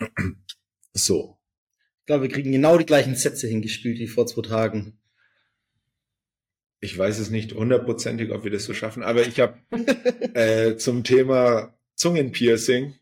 So. 0.94 1.38
Ich 2.00 2.06
glaube, 2.06 2.22
wir 2.22 2.30
kriegen 2.30 2.50
genau 2.50 2.76
die 2.76 2.86
gleichen 2.86 3.14
Sätze 3.14 3.46
hingespielt 3.46 3.98
wie 3.98 4.08
vor 4.08 4.26
zwei 4.26 4.42
Tagen. 4.42 4.97
Ich 6.80 6.96
weiß 6.96 7.18
es 7.18 7.30
nicht 7.30 7.54
hundertprozentig, 7.54 8.30
ob 8.30 8.44
wir 8.44 8.50
das 8.50 8.64
so 8.64 8.74
schaffen, 8.74 9.02
aber 9.02 9.26
ich 9.26 9.40
habe 9.40 9.58
äh, 10.34 10.76
zum 10.76 11.04
Thema 11.04 11.76
Zungenpiercing, 11.96 12.94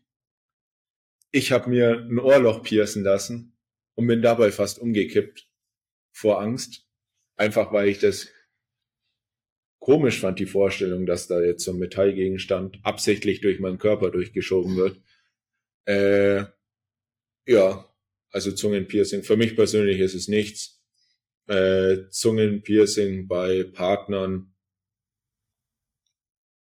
ich 1.31 1.51
habe 1.51 1.69
mir 1.69 1.91
ein 1.91 2.19
Ohrloch 2.19 2.63
piercen 2.63 3.03
lassen 3.03 3.55
und 3.95 4.07
bin 4.07 4.21
dabei 4.21 4.51
fast 4.51 4.79
umgekippt 4.79 5.47
vor 6.11 6.41
Angst. 6.41 6.87
Einfach 7.35 7.71
weil 7.71 7.89
ich 7.89 7.99
das 7.99 8.29
komisch 9.79 10.19
fand, 10.19 10.39
die 10.39 10.47
Vorstellung, 10.47 11.05
dass 11.05 11.27
da 11.27 11.39
jetzt 11.41 11.63
so 11.63 11.71
ein 11.71 11.77
Metallgegenstand 11.77 12.79
absichtlich 12.83 13.41
durch 13.41 13.59
meinen 13.59 13.77
Körper 13.77 14.09
durchgeschoben 14.09 14.75
wird. 14.75 14.99
Äh, 15.85 16.45
ja, 17.45 17.93
also 18.31 18.51
Zungenpiercing. 18.51 19.23
Für 19.23 19.37
mich 19.37 19.55
persönlich 19.55 19.99
ist 19.99 20.15
es 20.15 20.27
nichts. 20.27 20.76
Äh, 21.47 22.09
Zungenpiercing 22.09 23.27
bei 23.27 23.63
Partnern, 23.63 24.53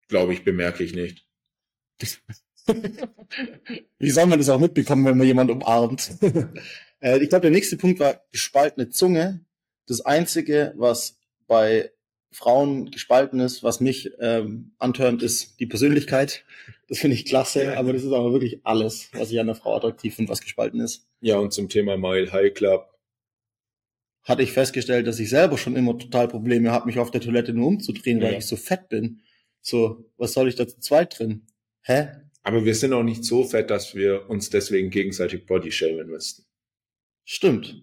glaube 0.08 0.34
ich, 0.34 0.44
bemerke 0.44 0.84
ich 0.84 0.94
nicht. 0.94 1.26
Wie 3.98 4.10
soll 4.10 4.26
man 4.26 4.38
das 4.38 4.48
auch 4.48 4.60
mitbekommen, 4.60 5.04
wenn 5.06 5.16
man 5.16 5.26
jemand 5.26 5.50
umarmt? 5.50 6.10
äh, 7.00 7.18
ich 7.22 7.28
glaube, 7.28 7.42
der 7.42 7.50
nächste 7.50 7.76
Punkt 7.76 8.00
war 8.00 8.22
gespaltene 8.32 8.90
Zunge. 8.90 9.44
Das 9.86 10.00
Einzige, 10.00 10.74
was 10.76 11.18
bei 11.46 11.90
Frauen 12.36 12.90
gespalten 12.90 13.40
ist. 13.40 13.62
Was 13.62 13.80
mich 13.80 14.10
ähm, 14.20 14.72
antörnt, 14.78 15.22
ist 15.22 15.58
die 15.58 15.66
Persönlichkeit. 15.66 16.44
Das 16.88 16.98
finde 16.98 17.16
ich 17.16 17.24
klasse, 17.24 17.78
aber 17.78 17.94
das 17.94 18.02
ist 18.02 18.12
aber 18.12 18.32
wirklich 18.32 18.60
alles, 18.64 19.08
was 19.12 19.30
ich 19.30 19.40
an 19.40 19.46
der 19.46 19.56
Frau 19.56 19.74
attraktiv 19.74 20.14
finde, 20.14 20.30
was 20.30 20.42
gespalten 20.42 20.80
ist. 20.80 21.08
Ja, 21.20 21.38
und 21.38 21.52
zum 21.52 21.68
Thema 21.68 21.96
Mile 21.96 22.30
High 22.32 22.52
Club. 22.52 22.95
Hatte 24.26 24.42
ich 24.42 24.52
festgestellt, 24.52 25.06
dass 25.06 25.20
ich 25.20 25.30
selber 25.30 25.56
schon 25.56 25.76
immer 25.76 25.96
total 25.98 26.26
Probleme 26.28 26.70
habe, 26.72 26.86
mich 26.86 26.98
auf 26.98 27.10
der 27.12 27.20
Toilette 27.20 27.52
nur 27.54 27.68
umzudrehen, 27.68 28.20
weil 28.20 28.32
Ja. 28.32 28.38
ich 28.38 28.46
so 28.46 28.56
fett 28.56 28.88
bin. 28.88 29.20
So, 29.60 30.04
was 30.16 30.32
soll 30.32 30.48
ich 30.48 30.56
da 30.56 30.66
zu 30.66 30.78
zweit 30.80 31.18
drin? 31.18 31.46
Hä? 31.82 32.08
Aber 32.42 32.64
wir 32.64 32.74
sind 32.74 32.92
auch 32.92 33.02
nicht 33.04 33.24
so 33.24 33.44
fett, 33.44 33.70
dass 33.70 33.94
wir 33.94 34.28
uns 34.28 34.50
deswegen 34.50 34.90
gegenseitig 34.90 35.46
bodyshamen 35.46 36.08
müssten. 36.08 36.44
Stimmt. 37.24 37.82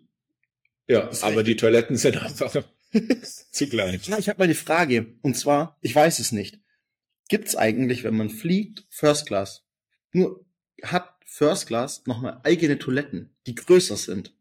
Ja, 0.88 1.10
aber 1.22 1.44
die 1.44 1.56
Toiletten 1.56 1.96
sind 1.96 2.18
einfach 2.22 2.52
zu 3.52 3.68
klein. 3.68 4.00
Ja, 4.04 4.18
ich 4.20 4.28
habe 4.30 4.40
mal 4.40 4.48
die 4.48 4.54
Frage. 4.54 5.16
Und 5.22 5.36
zwar, 5.38 5.78
ich 5.82 5.96
weiß 5.96 6.20
es 6.20 6.32
nicht. 6.34 6.60
Gibt's 7.30 7.56
eigentlich, 7.56 8.04
wenn 8.04 8.16
man 8.18 8.30
fliegt, 8.30 8.86
First 8.90 9.28
Class? 9.28 9.64
Nur 10.12 10.46
hat 10.84 11.10
First 11.26 11.68
Class 11.68 12.04
nochmal 12.06 12.42
eigene 12.44 12.78
Toiletten, 12.78 13.34
die 13.48 13.56
größer 13.56 13.96
sind? 13.96 14.36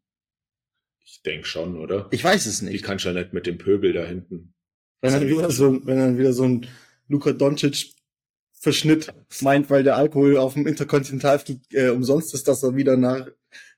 Ich 1.04 1.22
denk 1.22 1.46
schon, 1.46 1.78
oder? 1.78 2.08
Ich 2.10 2.22
weiß 2.22 2.46
es 2.46 2.62
nicht. 2.62 2.84
kannst 2.84 3.04
du 3.04 3.10
ja 3.10 3.14
nicht 3.14 3.32
mit 3.32 3.46
dem 3.46 3.58
Pöbel 3.58 3.92
da 3.92 4.04
hinten. 4.04 4.54
Wenn 5.00 5.12
dann 5.12 5.28
wieder 5.28 5.50
so, 5.50 5.84
wenn 5.86 5.98
dann 5.98 6.18
wieder 6.18 6.32
so 6.32 6.44
ein 6.44 6.66
Luka 7.08 7.32
Doncic 7.32 7.94
Verschnitt 8.52 9.12
meint, 9.40 9.70
weil 9.70 9.82
der 9.82 9.96
Alkohol 9.96 10.36
auf 10.36 10.54
dem 10.54 10.68
Interkontinentalflug 10.68 11.58
äh, 11.70 11.88
umsonst 11.88 12.32
ist, 12.32 12.46
dass 12.46 12.62
er 12.62 12.76
wieder 12.76 12.96
nach 12.96 13.26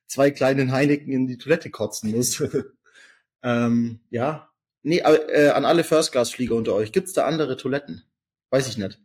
zwei 0.07 0.31
kleinen 0.31 0.73
Heineken 0.73 1.11
in 1.11 1.27
die 1.27 1.39
Toilette 1.39 1.71
kotzen 1.71 2.11
muss. 2.11 2.43
ähm, 3.43 4.01
ja. 4.11 4.51
Nee, 4.83 5.01
aber, 5.01 5.33
äh, 5.35 5.49
an 5.49 5.65
alle 5.65 5.85
First-Class-Flieger 5.85 6.55
unter 6.55 6.75
euch, 6.75 6.93
gibt's 6.93 7.15
da 7.15 7.25
andere 7.25 7.57
Toiletten? 7.57 8.03
Weiß 8.51 8.69
ich 8.69 8.77
nicht. 8.77 9.01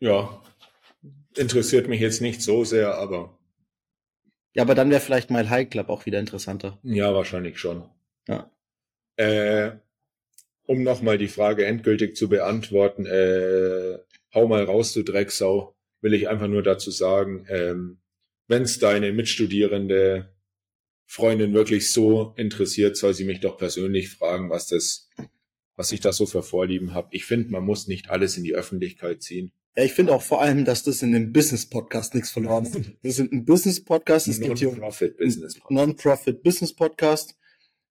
Ja. 0.00 0.42
Interessiert 1.36 1.86
mich 1.88 2.00
jetzt 2.00 2.22
nicht 2.22 2.40
so 2.40 2.64
sehr, 2.64 2.94
aber 2.94 3.38
Ja, 4.54 4.62
aber 4.62 4.74
dann 4.74 4.90
wäre 4.90 5.00
vielleicht 5.00 5.30
Mile 5.30 5.50
High 5.50 5.68
Club 5.68 5.88
auch 5.88 6.06
wieder 6.06 6.20
interessanter. 6.20 6.78
ja, 6.82 7.12
wahrscheinlich 7.12 7.58
schon. 7.58 7.88
Ja. 8.28 8.50
Äh, 9.16 9.72
um 10.66 10.82
nochmal 10.82 11.18
die 11.18 11.28
Frage 11.28 11.66
endgültig 11.66 12.16
zu 12.16 12.28
beantworten, 12.28 13.04
äh, 13.06 13.98
hau 14.32 14.48
mal 14.48 14.64
raus, 14.64 14.92
du 14.92 15.02
Drecksau, 15.02 15.74
will 16.00 16.14
ich 16.14 16.28
einfach 16.28 16.48
nur 16.48 16.62
dazu 16.62 16.90
sagen, 16.90 17.46
ähm, 17.48 17.98
wenn's 18.48 18.78
deine 18.78 19.12
mitstudierende 19.12 20.32
Freundin 21.06 21.52
wirklich 21.52 21.92
so 21.92 22.34
interessiert, 22.36 22.96
soll 22.96 23.14
sie 23.14 23.24
mich 23.24 23.40
doch 23.40 23.58
persönlich 23.58 24.10
fragen, 24.10 24.50
was 24.50 24.68
das, 24.68 25.08
was 25.76 25.92
ich 25.92 26.00
da 26.00 26.12
so 26.12 26.26
für 26.26 26.42
Vorlieben 26.42 26.94
habe. 26.94 27.08
Ich 27.10 27.24
finde, 27.24 27.50
man 27.50 27.64
muss 27.64 27.86
nicht 27.88 28.10
alles 28.10 28.36
in 28.36 28.44
die 28.44 28.54
Öffentlichkeit 28.54 29.22
ziehen. 29.22 29.52
Ja, 29.76 29.82
ich 29.82 29.92
finde 29.92 30.14
auch 30.14 30.22
vor 30.22 30.40
allem, 30.40 30.64
dass 30.64 30.84
das 30.84 31.02
in 31.02 31.10
dem 31.10 31.32
Business-Podcast 31.32 32.14
nichts 32.14 32.30
verloren 32.30 32.64
hat. 32.64 32.80
Wir 33.02 33.12
sind 33.12 33.32
ein 33.32 33.44
Business-Podcast, 33.44 34.28
es 34.28 34.40
geht 34.40 34.58
hier 34.58 34.68
um 34.68 34.74
Non-Profit-Business. 34.74 35.58
Non-Profit 35.68 36.42
Business 36.44 36.74
Podcast. 36.74 37.36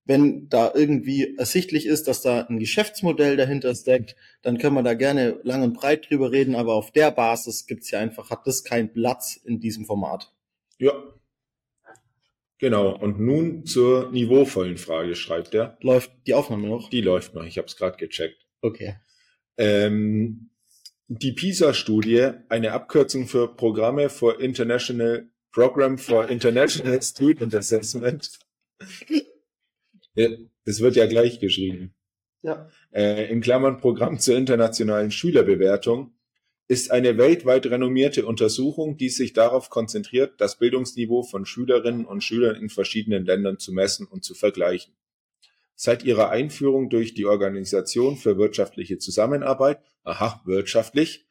Wenn 0.05 0.49
da 0.49 0.71
irgendwie 0.73 1.35
ersichtlich 1.37 1.85
ist, 1.85 2.07
dass 2.07 2.21
da 2.21 2.41
ein 2.41 2.59
Geschäftsmodell 2.59 3.37
dahinter 3.37 3.73
steckt, 3.73 4.15
dann 4.41 4.57
können 4.57 4.75
wir 4.75 4.83
da 4.83 4.93
gerne 4.93 5.39
lang 5.43 5.63
und 5.63 5.73
breit 5.73 6.09
drüber 6.09 6.31
reden, 6.31 6.55
aber 6.55 6.73
auf 6.73 6.91
der 6.91 7.11
Basis 7.11 7.67
gibt's 7.67 7.91
ja 7.91 7.99
einfach, 7.99 8.29
hat 8.29 8.45
das 8.45 8.63
keinen 8.63 8.91
Platz 8.91 9.35
in 9.35 9.59
diesem 9.59 9.85
Format. 9.85 10.33
Ja. 10.77 10.93
Genau. 12.59 12.97
Und 12.97 13.19
nun 13.19 13.65
zur 13.65 14.09
niveauvollen 14.11 14.77
Frage, 14.77 15.15
schreibt 15.15 15.53
er. 15.53 15.77
Läuft 15.81 16.11
die 16.27 16.33
Aufnahme 16.33 16.67
noch? 16.67 16.89
Die 16.89 17.01
läuft 17.01 17.33
noch. 17.33 17.43
Ich 17.45 17.57
habe 17.57 17.67
es 17.67 17.75
gerade 17.75 17.97
gecheckt. 17.97 18.45
Okay. 18.61 18.95
Ähm, 19.57 20.49
die 21.21 21.33
PISA-Studie, 21.33 22.31
eine 22.49 22.71
Abkürzung 22.71 23.27
für 23.27 23.53
Programme 23.55 24.09
for 24.09 24.39
International 24.39 25.27
Program 25.51 25.97
for 25.97 26.29
International 26.29 27.01
Student 27.01 27.53
Assessment. 27.53 28.39
Das 30.15 30.79
wird 30.79 30.95
ja 30.95 31.05
gleich 31.05 31.39
geschrieben. 31.39 31.93
Ja. 32.41 32.69
Äh, 32.91 33.31
in 33.31 33.41
Klammern 33.41 33.77
Programm 33.77 34.19
zur 34.19 34.35
internationalen 34.35 35.11
Schülerbewertung 35.11 36.13
ist 36.67 36.91
eine 36.91 37.17
weltweit 37.17 37.65
renommierte 37.67 38.25
Untersuchung, 38.25 38.97
die 38.97 39.09
sich 39.09 39.33
darauf 39.33 39.69
konzentriert, 39.69 40.33
das 40.39 40.57
Bildungsniveau 40.57 41.23
von 41.23 41.45
Schülerinnen 41.45 42.05
und 42.05 42.23
Schülern 42.23 42.55
in 42.55 42.69
verschiedenen 42.69 43.25
Ländern 43.25 43.59
zu 43.59 43.73
messen 43.73 44.07
und 44.07 44.23
zu 44.23 44.33
vergleichen. 44.33 44.93
Seit 45.75 46.03
ihrer 46.03 46.29
Einführung 46.29 46.89
durch 46.89 47.13
die 47.13 47.25
Organisation 47.25 48.15
für 48.15 48.37
wirtschaftliche 48.37 48.97
Zusammenarbeit, 48.99 49.81
aha, 50.03 50.41
wirtschaftlich, 50.45 51.25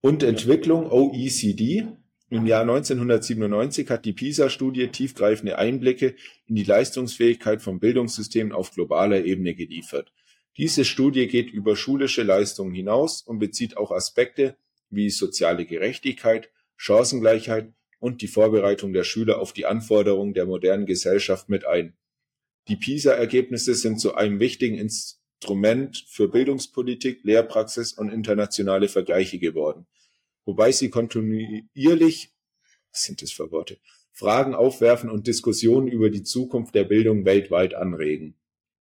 und 0.00 0.24
Entwicklung 0.24 0.90
OECD 0.90 1.86
im 2.28 2.46
Jahr 2.46 2.62
1997 2.62 3.88
hat 3.90 4.04
die 4.04 4.14
PISA-Studie 4.14 4.88
tiefgreifende 4.88 5.58
Einblicke 5.58 6.16
in 6.46 6.54
die 6.56 6.64
Leistungsfähigkeit 6.64 7.62
von 7.62 7.78
Bildungssystemen 7.78 8.52
auf 8.52 8.72
globaler 8.72 9.24
Ebene 9.24 9.54
geliefert. 9.54 10.12
Diese 10.56 10.84
Studie 10.84 11.28
geht 11.28 11.50
über 11.50 11.76
schulische 11.76 12.22
Leistungen 12.22 12.74
hinaus 12.74 13.22
und 13.22 13.38
bezieht 13.38 13.76
auch 13.76 13.92
Aspekte 13.92 14.56
wie 14.90 15.10
soziale 15.10 15.66
Gerechtigkeit, 15.66 16.50
Chancengleichheit 16.76 17.72
und 18.02 18.20
die 18.20 18.26
Vorbereitung 18.26 18.92
der 18.92 19.04
Schüler 19.04 19.38
auf 19.38 19.52
die 19.52 19.64
Anforderungen 19.64 20.34
der 20.34 20.44
modernen 20.44 20.86
Gesellschaft 20.86 21.48
mit 21.48 21.64
ein. 21.64 21.94
Die 22.66 22.74
PISA-Ergebnisse 22.74 23.76
sind 23.76 24.00
zu 24.00 24.16
einem 24.16 24.40
wichtigen 24.40 24.76
Instrument 24.76 26.04
für 26.08 26.26
Bildungspolitik, 26.26 27.20
Lehrpraxis 27.22 27.92
und 27.92 28.10
internationale 28.10 28.88
Vergleiche 28.88 29.38
geworden, 29.38 29.86
wobei 30.44 30.72
sie 30.72 30.90
kontinuierlich, 30.90 32.32
sind 32.90 33.22
das 33.22 33.30
für 33.30 33.52
Worte, 33.52 33.78
Fragen 34.10 34.56
aufwerfen 34.56 35.08
und 35.08 35.28
Diskussionen 35.28 35.86
über 35.86 36.10
die 36.10 36.24
Zukunft 36.24 36.74
der 36.74 36.84
Bildung 36.84 37.24
weltweit 37.24 37.74
anregen. 37.74 38.34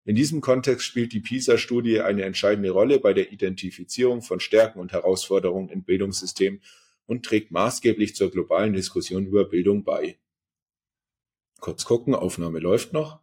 In 0.04 0.16
diesem 0.16 0.42
Kontext 0.42 0.88
spielt 0.88 1.14
die 1.14 1.20
PISA-Studie 1.20 2.02
eine 2.02 2.24
entscheidende 2.24 2.72
Rolle 2.72 3.00
bei 3.00 3.14
der 3.14 3.32
Identifizierung 3.32 4.24
von 4.24 4.40
Stärken 4.40 4.80
und 4.80 4.94
Herausforderungen 4.94 5.70
im 5.70 5.84
Bildungssystem 5.84 6.60
und 7.12 7.26
trägt 7.26 7.52
maßgeblich 7.52 8.16
zur 8.16 8.32
globalen 8.32 8.72
Diskussion 8.72 9.26
über 9.26 9.44
Bildung 9.44 9.84
bei. 9.84 10.18
Kurz 11.60 11.84
gucken, 11.84 12.16
Aufnahme 12.16 12.60
läuft 12.60 12.94
noch. 12.94 13.20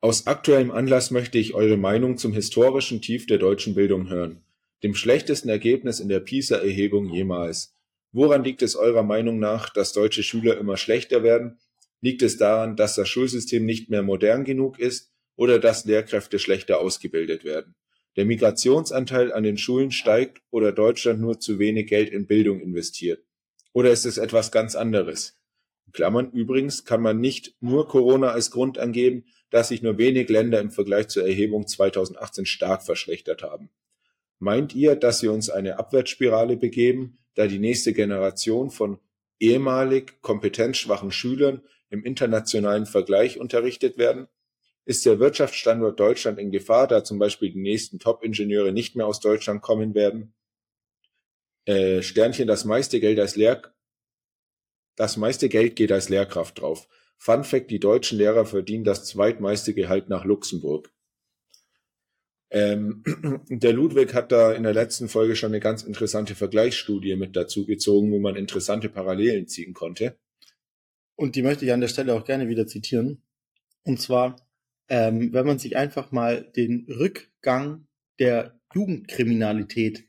Aus 0.00 0.26
aktuellem 0.26 0.72
Anlass 0.72 1.12
möchte 1.12 1.38
ich 1.38 1.54
eure 1.54 1.76
Meinung 1.76 2.18
zum 2.18 2.32
historischen 2.32 3.00
Tief 3.00 3.28
der 3.28 3.38
deutschen 3.38 3.76
Bildung 3.76 4.08
hören, 4.10 4.42
dem 4.82 4.96
schlechtesten 4.96 5.48
Ergebnis 5.48 6.00
in 6.00 6.08
der 6.08 6.18
PISA-Erhebung 6.18 7.10
jemals. 7.10 7.76
Woran 8.10 8.42
liegt 8.42 8.60
es 8.60 8.74
eurer 8.74 9.04
Meinung 9.04 9.38
nach, 9.38 9.70
dass 9.70 9.92
deutsche 9.92 10.24
Schüler 10.24 10.58
immer 10.58 10.76
schlechter 10.76 11.22
werden? 11.22 11.60
Liegt 12.00 12.22
es 12.22 12.38
daran, 12.38 12.74
dass 12.74 12.96
das 12.96 13.08
Schulsystem 13.08 13.64
nicht 13.64 13.88
mehr 13.88 14.02
modern 14.02 14.42
genug 14.42 14.80
ist 14.80 15.12
oder 15.36 15.60
dass 15.60 15.84
Lehrkräfte 15.84 16.40
schlechter 16.40 16.80
ausgebildet 16.80 17.44
werden? 17.44 17.76
Der 18.16 18.26
Migrationsanteil 18.26 19.32
an 19.32 19.42
den 19.42 19.56
Schulen 19.56 19.90
steigt 19.90 20.42
oder 20.50 20.72
Deutschland 20.72 21.20
nur 21.20 21.40
zu 21.40 21.58
wenig 21.58 21.88
Geld 21.88 22.10
in 22.10 22.26
Bildung 22.26 22.60
investiert? 22.60 23.24
Oder 23.72 23.90
ist 23.90 24.04
es 24.04 24.18
etwas 24.18 24.52
ganz 24.52 24.74
anderes? 24.74 25.38
Klammern 25.92 26.30
übrigens 26.30 26.84
kann 26.84 27.02
man 27.02 27.20
nicht 27.20 27.54
nur 27.60 27.88
Corona 27.88 28.30
als 28.30 28.50
Grund 28.50 28.78
angeben, 28.78 29.24
dass 29.50 29.68
sich 29.68 29.82
nur 29.82 29.98
wenig 29.98 30.28
Länder 30.28 30.60
im 30.60 30.70
Vergleich 30.70 31.08
zur 31.08 31.26
Erhebung 31.26 31.66
2018 31.66 32.46
stark 32.46 32.82
verschlechtert 32.82 33.42
haben. 33.42 33.70
Meint 34.38 34.74
ihr, 34.74 34.96
dass 34.96 35.22
wir 35.22 35.32
uns 35.32 35.50
eine 35.50 35.78
Abwärtsspirale 35.78 36.56
begeben, 36.56 37.18
da 37.34 37.46
die 37.46 37.58
nächste 37.58 37.92
Generation 37.92 38.70
von 38.70 38.98
ehemalig 39.38 40.20
kompetenzschwachen 40.22 41.12
Schülern 41.12 41.62
im 41.90 42.04
internationalen 42.04 42.86
Vergleich 42.86 43.38
unterrichtet 43.38 43.98
werden? 43.98 44.28
Ist 44.84 45.06
der 45.06 45.20
Wirtschaftsstandort 45.20 45.98
Deutschland 45.98 46.38
in 46.38 46.50
Gefahr, 46.50 46.88
da 46.88 47.04
zum 47.04 47.18
Beispiel 47.18 47.52
die 47.52 47.60
nächsten 47.60 47.98
Top-Ingenieure 47.98 48.72
nicht 48.72 48.96
mehr 48.96 49.06
aus 49.06 49.20
Deutschland 49.20 49.62
kommen 49.62 49.94
werden? 49.94 50.34
Äh, 51.64 52.02
Sternchen, 52.02 52.48
das 52.48 52.64
meiste 52.64 52.98
Geld 52.98 53.20
als 53.20 53.36
Lehr 53.36 53.72
das 54.96 55.16
meiste 55.16 55.48
Geld 55.48 55.76
geht 55.76 55.92
als 55.92 56.08
Lehrkraft 56.08 56.60
drauf. 56.60 56.88
Fun 57.16 57.44
Fact, 57.44 57.70
die 57.70 57.80
deutschen 57.80 58.18
Lehrer 58.18 58.44
verdienen 58.44 58.84
das 58.84 59.04
zweitmeiste 59.04 59.74
Gehalt 59.74 60.08
nach 60.08 60.24
Luxemburg. 60.24 60.92
Ähm, 62.50 63.02
der 63.48 63.72
Ludwig 63.72 64.12
hat 64.12 64.32
da 64.32 64.52
in 64.52 64.64
der 64.64 64.74
letzten 64.74 65.08
Folge 65.08 65.36
schon 65.36 65.52
eine 65.52 65.60
ganz 65.60 65.82
interessante 65.82 66.34
Vergleichsstudie 66.34 67.16
mit 67.16 67.36
dazu 67.36 67.64
gezogen, 67.64 68.12
wo 68.12 68.18
man 68.18 68.36
interessante 68.36 68.88
Parallelen 68.88 69.48
ziehen 69.48 69.72
konnte. 69.72 70.18
Und 71.14 71.36
die 71.36 71.42
möchte 71.42 71.64
ich 71.64 71.72
an 71.72 71.80
der 71.80 71.88
Stelle 71.88 72.14
auch 72.14 72.24
gerne 72.24 72.48
wieder 72.48 72.66
zitieren. 72.66 73.22
Und 73.84 74.00
zwar, 74.00 74.36
ähm, 74.92 75.32
wenn 75.32 75.46
man 75.46 75.58
sich 75.58 75.78
einfach 75.78 76.12
mal 76.12 76.42
den 76.54 76.86
Rückgang 76.86 77.86
der 78.18 78.60
Jugendkriminalität 78.74 80.06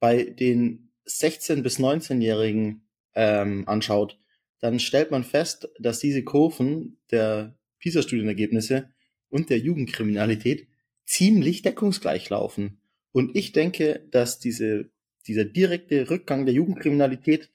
bei 0.00 0.24
den 0.24 0.90
16- 1.06 1.60
bis 1.60 1.78
19-Jährigen 1.78 2.88
ähm, 3.14 3.68
anschaut, 3.68 4.18
dann 4.58 4.80
stellt 4.80 5.10
man 5.10 5.22
fest, 5.22 5.68
dass 5.78 5.98
diese 5.98 6.24
Kurven 6.24 6.98
der 7.10 7.58
PISA-Studienergebnisse 7.80 8.88
und 9.28 9.50
der 9.50 9.58
Jugendkriminalität 9.58 10.66
ziemlich 11.04 11.60
deckungsgleich 11.60 12.30
laufen. 12.30 12.80
Und 13.12 13.36
ich 13.36 13.52
denke, 13.52 14.08
dass 14.12 14.38
diese, 14.38 14.90
dieser 15.26 15.44
direkte 15.44 16.08
Rückgang 16.08 16.46
der 16.46 16.54
Jugendkriminalität 16.54 17.52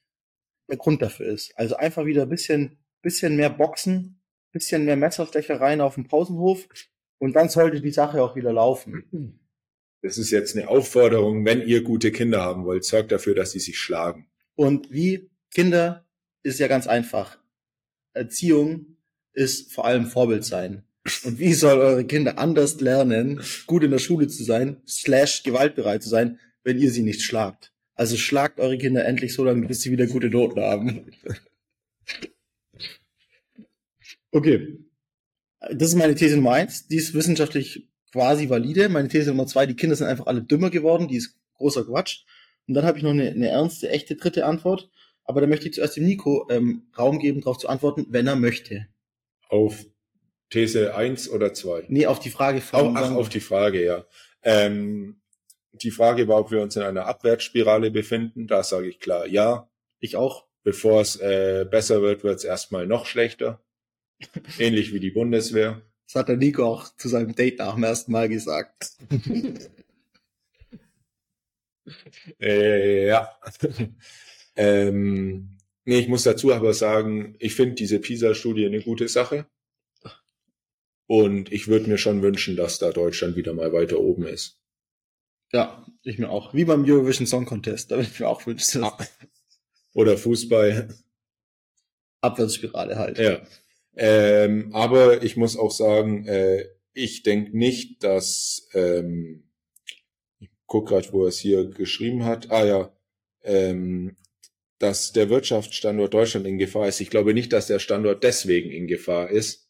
der 0.69 0.78
Grund 0.78 1.01
dafür 1.01 1.25
ist. 1.25 1.57
Also 1.57 1.75
einfach 1.75 2.05
wieder 2.05 2.23
ein 2.23 2.30
bisschen, 2.30 2.78
bisschen 3.01 3.36
mehr 3.36 3.49
Boxen, 3.49 4.16
bisschen 4.51 4.85
mehr 4.85 4.95
Messerstechereien 4.95 5.81
auf 5.81 5.95
dem 5.95 6.07
Pausenhof 6.07 6.67
und 7.19 7.35
dann 7.35 7.49
sollte 7.49 7.81
die 7.81 7.91
Sache 7.91 8.21
auch 8.21 8.35
wieder 8.35 8.53
laufen. 8.53 9.39
Das 10.01 10.17
ist 10.17 10.31
jetzt 10.31 10.55
eine 10.55 10.67
Aufforderung, 10.69 11.43
wenn 11.45 11.65
ihr 11.67 11.83
gute 11.83 12.11
Kinder 12.11 12.41
haben 12.41 12.65
wollt, 12.65 12.85
sorgt 12.85 13.11
dafür, 13.11 13.35
dass 13.35 13.51
sie 13.51 13.59
sich 13.59 13.79
schlagen. 13.79 14.27
Und 14.55 14.91
wie 14.91 15.29
Kinder 15.53 16.05
ist 16.43 16.59
ja 16.59 16.67
ganz 16.67 16.87
einfach. 16.87 17.39
Erziehung 18.13 18.97
ist 19.33 19.73
vor 19.73 19.85
allem 19.85 20.05
Vorbild 20.05 20.45
sein. 20.45 20.83
Und 21.23 21.39
wie 21.39 21.53
soll 21.53 21.79
eure 21.79 22.05
Kinder 22.05 22.37
anders 22.37 22.79
lernen, 22.81 23.41
gut 23.65 23.83
in 23.83 23.91
der 23.91 23.99
Schule 23.99 24.27
zu 24.27 24.43
sein, 24.43 24.81
slash 24.87 25.43
gewaltbereit 25.43 26.03
zu 26.03 26.09
sein, 26.09 26.39
wenn 26.63 26.79
ihr 26.79 26.91
sie 26.91 27.03
nicht 27.03 27.21
schlagt? 27.21 27.71
Also 27.95 28.17
schlagt 28.17 28.59
eure 28.59 28.77
Kinder 28.77 29.05
endlich 29.05 29.33
so 29.33 29.43
lange, 29.43 29.65
bis 29.67 29.81
sie 29.81 29.91
wieder 29.91 30.05
gute 30.05 30.29
Noten 30.29 30.59
haben. 30.59 31.11
Okay. 34.38 34.77
Das 35.71 35.89
ist 35.89 35.95
meine 35.95 36.13
These 36.13 36.35
Nummer 36.35 36.51
eins. 36.51 36.88
Die 36.88 36.97
ist 36.97 37.15
wissenschaftlich 37.15 37.89
quasi 38.11 38.49
valide. 38.49 38.88
Meine 38.88 39.07
These 39.07 39.31
Nummer 39.31 39.47
zwei, 39.47 39.65
die 39.65 39.75
Kinder 39.75 39.95
sind 39.95 40.05
einfach 40.05 40.27
alle 40.27 40.43
dümmer 40.43 40.69
geworden. 40.69 41.07
Die 41.07 41.17
ist 41.17 41.35
großer 41.55 41.85
Quatsch. 41.85 42.23
Und 42.67 42.75
dann 42.75 42.85
habe 42.85 42.99
ich 42.99 43.03
noch 43.03 43.11
eine, 43.11 43.31
eine 43.31 43.47
ernste, 43.49 43.89
echte 43.89 44.15
dritte 44.15 44.45
Antwort. 44.45 44.91
Aber 45.23 45.41
da 45.41 45.47
möchte 45.47 45.67
ich 45.67 45.73
zuerst 45.73 45.97
dem 45.97 46.05
Nico 46.05 46.47
ähm, 46.51 46.83
Raum 46.97 47.17
geben, 47.17 47.41
darauf 47.41 47.57
zu 47.57 47.67
antworten, 47.67 48.05
wenn 48.09 48.27
er 48.27 48.35
möchte. 48.35 48.85
Auf 49.49 49.85
These 50.51 50.95
eins 50.95 51.27
oder 51.29 51.53
zwei? 51.53 51.85
Nee, 51.88 52.05
auf 52.05 52.19
die 52.19 52.29
Frage 52.29 52.61
von. 52.61 52.95
Ach, 52.95 53.11
auf 53.11 53.29
die 53.29 53.39
Frage, 53.39 53.83
ja. 53.83 54.05
Ähm, 54.43 55.19
die 55.71 55.91
Frage 55.91 56.27
war, 56.27 56.39
ob 56.41 56.51
wir 56.51 56.61
uns 56.61 56.75
in 56.75 56.83
einer 56.83 57.07
Abwärtsspirale 57.07 57.89
befinden. 57.89 58.45
Da 58.45 58.61
sage 58.61 58.88
ich 58.88 58.99
klar, 58.99 59.25
ja. 59.25 59.67
Ich 59.99 60.15
auch. 60.15 60.45
Bevor 60.63 61.01
es 61.01 61.15
äh, 61.15 61.65
besser 61.69 62.01
wird, 62.01 62.23
wird 62.23 62.38
es 62.38 62.43
erstmal 62.43 62.85
noch 62.85 63.05
schlechter. 63.05 63.63
Ähnlich 64.59 64.93
wie 64.93 64.99
die 64.99 65.11
Bundeswehr. 65.11 65.82
Das 66.05 66.15
hat 66.15 66.30
der 66.30 66.38
Nico 66.38 66.65
auch 66.65 66.95
zu 66.95 67.09
seinem 67.09 67.36
Date 67.36 67.59
nach 67.59 67.76
dem 67.76 67.84
ersten 67.84 68.11
Mal 68.11 68.30
gesagt. 68.30 68.91
äh, 72.39 73.07
ja. 73.07 73.38
ähm, 74.55 75.57
nee, 75.86 75.99
ich 75.99 76.07
muss 76.07 76.24
dazu 76.24 76.53
aber 76.53 76.74
sagen, 76.74 77.36
ich 77.39 77.55
finde 77.55 77.76
diese 77.76 77.99
PISA-Studie 77.99 78.65
eine 78.65 78.82
gute 78.82 79.07
Sache. 79.07 79.45
Und 81.07 81.51
ich 81.53 81.68
würde 81.68 81.89
mir 81.89 81.97
schon 81.97 82.22
wünschen, 82.22 82.57
dass 82.57 82.80
da 82.80 82.91
Deutschland 82.91 83.36
wieder 83.38 83.53
mal 83.53 83.72
weiter 83.72 83.99
oben 83.99 84.28
ist. 84.28 84.59
Ja, 85.53 85.86
ich 86.03 86.18
mir 86.18 86.30
auch. 86.30 86.53
Wie 86.53 86.65
beim 86.65 86.84
Eurovision 86.84 87.26
Song 87.26 87.45
Contest, 87.45 87.91
da 87.91 87.95
würde 87.95 88.09
ich 88.11 88.20
mir 88.20 88.28
auch 88.28 88.45
wünschen. 88.45 88.84
Ah. 88.84 88.97
Oder 89.93 90.18
Fußball. 90.18 90.93
Abwärtsspirale 92.20 92.97
halt. 92.97 93.18
Ja. 93.18 93.41
Ähm, 93.97 94.69
aber 94.73 95.23
ich 95.23 95.37
muss 95.37 95.57
auch 95.57 95.71
sagen, 95.71 96.25
äh, 96.27 96.67
ich 96.93 97.23
denke 97.23 97.57
nicht, 97.57 98.03
dass 98.03 98.69
ähm, 98.73 99.49
ich 100.39 100.49
guck 100.67 100.89
gerade, 100.89 101.11
wo 101.11 101.23
er 101.23 101.29
es 101.29 101.39
hier 101.39 101.65
geschrieben 101.65 102.23
hat. 102.23 102.51
Ah 102.51 102.65
ja, 102.65 102.97
ähm, 103.43 104.15
dass 104.79 105.13
der 105.13 105.29
Wirtschaftsstandort 105.29 106.13
Deutschland 106.13 106.45
in 106.45 106.59
Gefahr 106.59 106.87
ist. 106.87 107.01
Ich 107.01 107.09
glaube 107.09 107.33
nicht, 107.33 107.51
dass 107.53 107.67
der 107.67 107.79
Standort 107.79 108.23
deswegen 108.23 108.69
in 108.69 108.85
Gefahr 108.85 109.31
ist, 109.31 109.67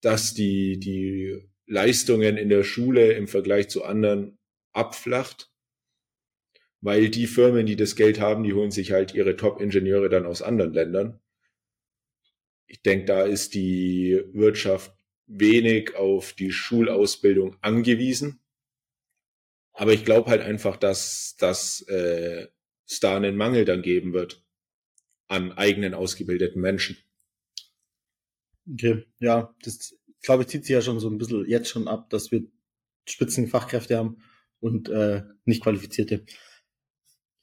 dass 0.00 0.32
die 0.32 0.78
die 0.78 1.50
Leistungen 1.66 2.38
in 2.38 2.48
der 2.48 2.64
Schule 2.64 3.12
im 3.12 3.28
Vergleich 3.28 3.68
zu 3.68 3.84
anderen 3.84 4.38
abflacht, 4.72 5.52
weil 6.80 7.10
die 7.10 7.26
Firmen, 7.26 7.66
die 7.66 7.76
das 7.76 7.94
Geld 7.94 8.20
haben, 8.20 8.42
die 8.42 8.54
holen 8.54 8.70
sich 8.70 8.92
halt 8.92 9.12
ihre 9.14 9.36
Top-Ingenieure 9.36 10.08
dann 10.08 10.24
aus 10.24 10.40
anderen 10.40 10.72
Ländern 10.72 11.20
ich 12.68 12.82
denke, 12.82 13.06
da 13.06 13.22
ist 13.22 13.54
die 13.54 14.22
Wirtschaft 14.32 14.94
wenig 15.26 15.96
auf 15.96 16.34
die 16.34 16.52
Schulausbildung 16.52 17.56
angewiesen. 17.62 18.40
Aber 19.72 19.92
ich 19.92 20.04
glaube 20.04 20.30
halt 20.30 20.42
einfach, 20.42 20.76
dass, 20.76 21.36
dass 21.38 21.80
äh, 21.82 22.46
es 22.86 23.00
da 23.00 23.16
einen 23.16 23.36
Mangel 23.36 23.64
dann 23.64 23.82
geben 23.82 24.12
wird 24.12 24.44
an 25.28 25.52
eigenen 25.52 25.94
ausgebildeten 25.94 26.60
Menschen. 26.60 26.96
Okay, 28.70 29.04
ja, 29.18 29.54
das 29.62 29.94
glaube 30.22 30.42
ich 30.42 30.48
zieht 30.48 30.64
sich 30.64 30.72
ja 30.72 30.82
schon 30.82 31.00
so 31.00 31.08
ein 31.08 31.18
bisschen 31.18 31.48
jetzt 31.48 31.68
schon 31.68 31.88
ab, 31.88 32.10
dass 32.10 32.30
wir 32.30 32.42
Spitzenfachkräfte 33.06 33.96
haben 33.96 34.22
und 34.60 34.88
äh, 34.88 35.22
nicht 35.44 35.62
qualifizierte. 35.62 36.24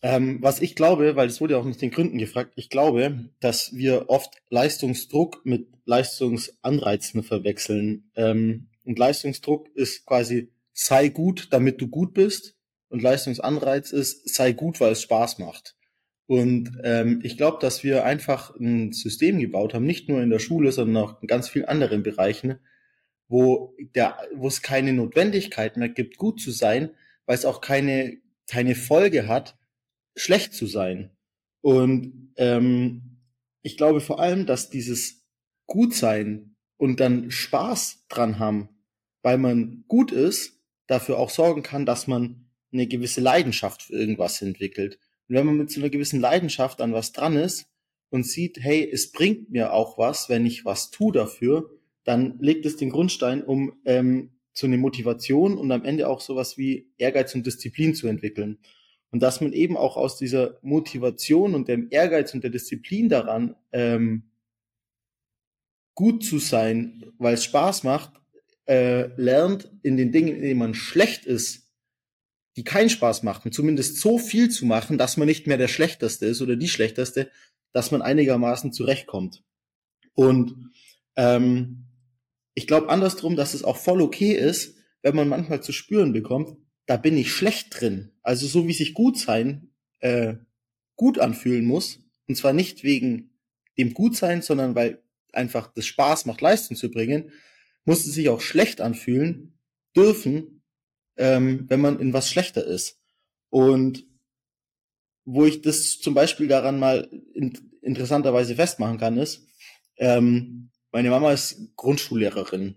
Ähm, 0.06 0.38
was 0.40 0.62
ich 0.62 0.76
glaube, 0.76 1.16
weil 1.16 1.28
es 1.28 1.42
wurde 1.42 1.56
ja 1.56 1.60
auch 1.60 1.66
nach 1.66 1.76
den 1.76 1.90
Gründen 1.90 2.20
gefragt, 2.20 2.52
ich 2.58 2.70
glaube, 2.70 3.26
dass 3.40 3.74
wir 3.74 4.08
oft 4.08 4.36
Leistungsdruck 4.52 5.44
mit 5.46 5.68
Leistungsanreizen 5.86 7.24
verwechseln. 7.24 8.12
Ähm, 8.16 8.68
und 8.84 9.00
Leistungsdruck 9.00 9.68
ist 9.74 10.06
quasi, 10.06 10.52
sei 10.74 11.08
gut, 11.08 11.48
damit 11.50 11.82
du 11.82 11.88
gut 11.88 12.14
bist. 12.14 12.56
Und 12.90 13.02
Leistungsanreiz 13.02 13.92
ist, 13.92 14.30
sei 14.32 14.52
gut, 14.52 14.80
weil 14.80 14.92
es 14.92 15.02
Spaß 15.02 15.40
macht. 15.40 15.76
Und 16.28 16.78
ähm, 16.84 17.22
ich 17.24 17.36
glaube, 17.36 17.58
dass 17.60 17.84
wir 17.84 18.06
einfach 18.06 18.56
ein 18.60 18.94
System 18.94 19.40
gebaut 19.40 19.74
haben, 19.74 19.88
nicht 19.88 20.08
nur 20.08 20.22
in 20.22 20.30
der 20.30 20.38
Schule, 20.38 20.72
sondern 20.72 21.04
auch 21.04 21.20
in 21.24 21.28
ganz 21.28 21.50
vielen 21.50 21.66
anderen 21.66 22.04
Bereichen, 22.04 22.60
wo 23.28 23.74
der, 23.96 24.20
wo 24.36 24.50
es 24.50 24.62
keine 24.62 24.94
Notwendigkeit 24.94 25.78
mehr 25.78 25.90
gibt, 25.90 26.18
gut 26.18 26.40
zu 26.40 26.52
sein, 26.52 26.92
weil 27.26 27.40
es 27.40 27.46
auch 27.46 27.60
keine 27.60 28.18
keine 28.48 28.76
Folge 28.76 29.28
hat, 29.28 29.58
schlecht 30.16 30.54
zu 30.54 30.66
sein. 30.66 31.12
Und 31.62 32.34
ähm, 32.38 33.20
ich 33.62 33.78
glaube 33.78 34.02
vor 34.02 34.20
allem, 34.20 34.46
dass 34.46 34.70
dieses 34.70 35.26
Gutsein 35.66 36.56
und 36.78 37.00
dann 37.00 37.32
Spaß 37.32 38.06
dran 38.10 38.40
haben, 38.40 38.70
weil 39.24 39.38
man 39.38 39.84
gut 39.88 40.12
ist, 40.12 40.62
dafür 40.88 41.18
auch 41.18 41.30
sorgen 41.30 41.64
kann, 41.64 41.86
dass 41.86 42.08
man 42.08 42.50
eine 42.72 42.88
gewisse 42.88 43.22
Leidenschaft 43.22 43.84
für 43.84 43.94
irgendwas 43.94 44.42
entwickelt. 44.42 45.00
Und 45.28 45.36
wenn 45.36 45.46
man 45.46 45.58
mit 45.58 45.72
so 45.72 45.80
einer 45.80 45.90
gewissen 45.90 46.20
Leidenschaft 46.20 46.82
an 46.82 46.94
was 46.94 47.12
dran 47.12 47.36
ist 47.36 47.66
und 48.10 48.26
sieht, 48.26 48.60
hey, 48.60 48.88
es 48.92 49.12
bringt 49.12 49.50
mir 49.50 49.74
auch 49.74 49.98
was, 49.98 50.30
wenn 50.30 50.46
ich 50.46 50.66
was 50.66 50.92
tue 50.92 51.12
dafür, 51.12 51.72
dann 52.04 52.38
legt 52.40 52.66
es 52.66 52.78
den 52.78 52.92
Grundstein, 52.92 53.44
um 53.44 53.80
ähm, 53.86 54.32
zu 54.54 54.68
einer 54.68 54.78
Motivation 54.78 55.58
und 55.58 55.72
am 55.72 55.84
Ende 55.84 56.08
auch 56.08 56.22
sowas 56.22 56.58
wie 56.58 56.92
Ehrgeiz 56.98 57.34
und 57.34 57.46
Disziplin 57.46 57.96
zu 57.96 58.08
entwickeln. 58.08 58.60
Und 59.16 59.22
dass 59.22 59.40
man 59.40 59.54
eben 59.54 59.78
auch 59.78 59.96
aus 59.96 60.18
dieser 60.18 60.60
Motivation 60.62 61.56
und 61.56 61.70
dem 61.70 61.88
Ehrgeiz 61.90 62.34
und 62.34 62.44
der 62.44 62.52
Disziplin 62.52 63.08
daran, 63.08 63.56
ähm, 63.72 64.24
gut 65.94 66.26
zu 66.26 66.38
sein, 66.38 67.14
weil 67.18 67.36
es 67.36 67.46
Spaß 67.46 67.86
macht, 67.86 68.12
äh, 68.68 69.08
lernt 69.16 69.72
in 69.84 69.96
den 69.96 70.12
Dingen, 70.12 70.36
in 70.36 70.42
denen 70.42 70.60
man 70.60 70.74
schlecht 70.74 71.26
ist, 71.26 71.72
die 72.58 72.66
keinen 72.66 72.90
Spaß 72.90 73.24
machen, 73.24 73.54
zumindest 73.54 74.02
so 74.02 74.18
viel 74.18 74.50
zu 74.50 74.66
machen, 74.66 74.98
dass 74.98 75.16
man 75.16 75.30
nicht 75.30 75.48
mehr 75.48 75.58
der 75.58 75.70
Schlechteste 75.70 76.26
ist 76.26 76.42
oder 76.42 76.58
die 76.58 76.68
Schlechteste, 76.68 77.32
dass 77.72 77.92
man 77.92 78.02
einigermaßen 78.02 78.74
zurechtkommt. 78.74 79.46
Und 80.14 80.74
ähm, 81.16 81.86
ich 82.54 82.68
glaube 82.68 82.90
andersrum, 82.90 83.38
dass 83.38 83.54
es 83.54 83.64
auch 83.64 83.78
voll 83.78 84.02
okay 84.02 84.34
ist, 84.34 84.76
wenn 85.04 85.16
man 85.16 85.30
manchmal 85.30 85.64
zu 85.64 85.72
spüren 85.72 86.12
bekommt, 86.12 86.58
da 86.86 86.98
bin 86.98 87.18
ich 87.18 87.32
schlecht 87.32 87.80
drin. 87.80 88.12
Also 88.22 88.48
so 88.48 88.68
wie 88.68 88.74
sich 88.74 88.94
gut 88.94 89.18
sein 89.18 89.70
äh, 90.00 90.36
gut 90.96 91.20
anfühlen 91.20 91.66
muss. 91.66 92.00
Und 92.28 92.36
zwar 92.36 92.54
nicht 92.54 92.84
wegen 92.84 93.32
dem 93.78 93.94
Gutsein, 93.94 94.42
sondern 94.42 94.76
weil 94.76 95.02
einfach 95.34 95.72
das 95.74 95.86
Spaß 95.86 96.26
macht, 96.26 96.42
Leistung 96.42 96.78
zu 96.78 96.90
bringen, 96.90 97.32
muss 97.84 98.06
es 98.06 98.14
sich 98.14 98.30
auch 98.30 98.42
schlecht 98.42 98.82
anfühlen 98.82 99.58
dürfen, 99.96 100.64
ähm, 101.18 101.66
wenn 101.68 101.82
man 101.82 102.00
in 102.00 102.14
was 102.14 102.30
schlechter 102.30 102.66
ist. 102.66 103.00
Und 103.50 104.06
wo 105.26 105.46
ich 105.46 105.62
das 105.62 106.00
zum 106.00 106.14
Beispiel 106.14 106.48
daran 106.48 106.80
mal 106.80 107.10
in, 107.34 107.58
interessanterweise 107.82 108.56
festmachen 108.56 108.98
kann, 108.98 109.18
ist, 109.18 109.48
ähm, 109.98 110.72
meine 110.92 111.10
Mama 111.10 111.32
ist 111.32 111.76
Grundschullehrerin 111.76 112.76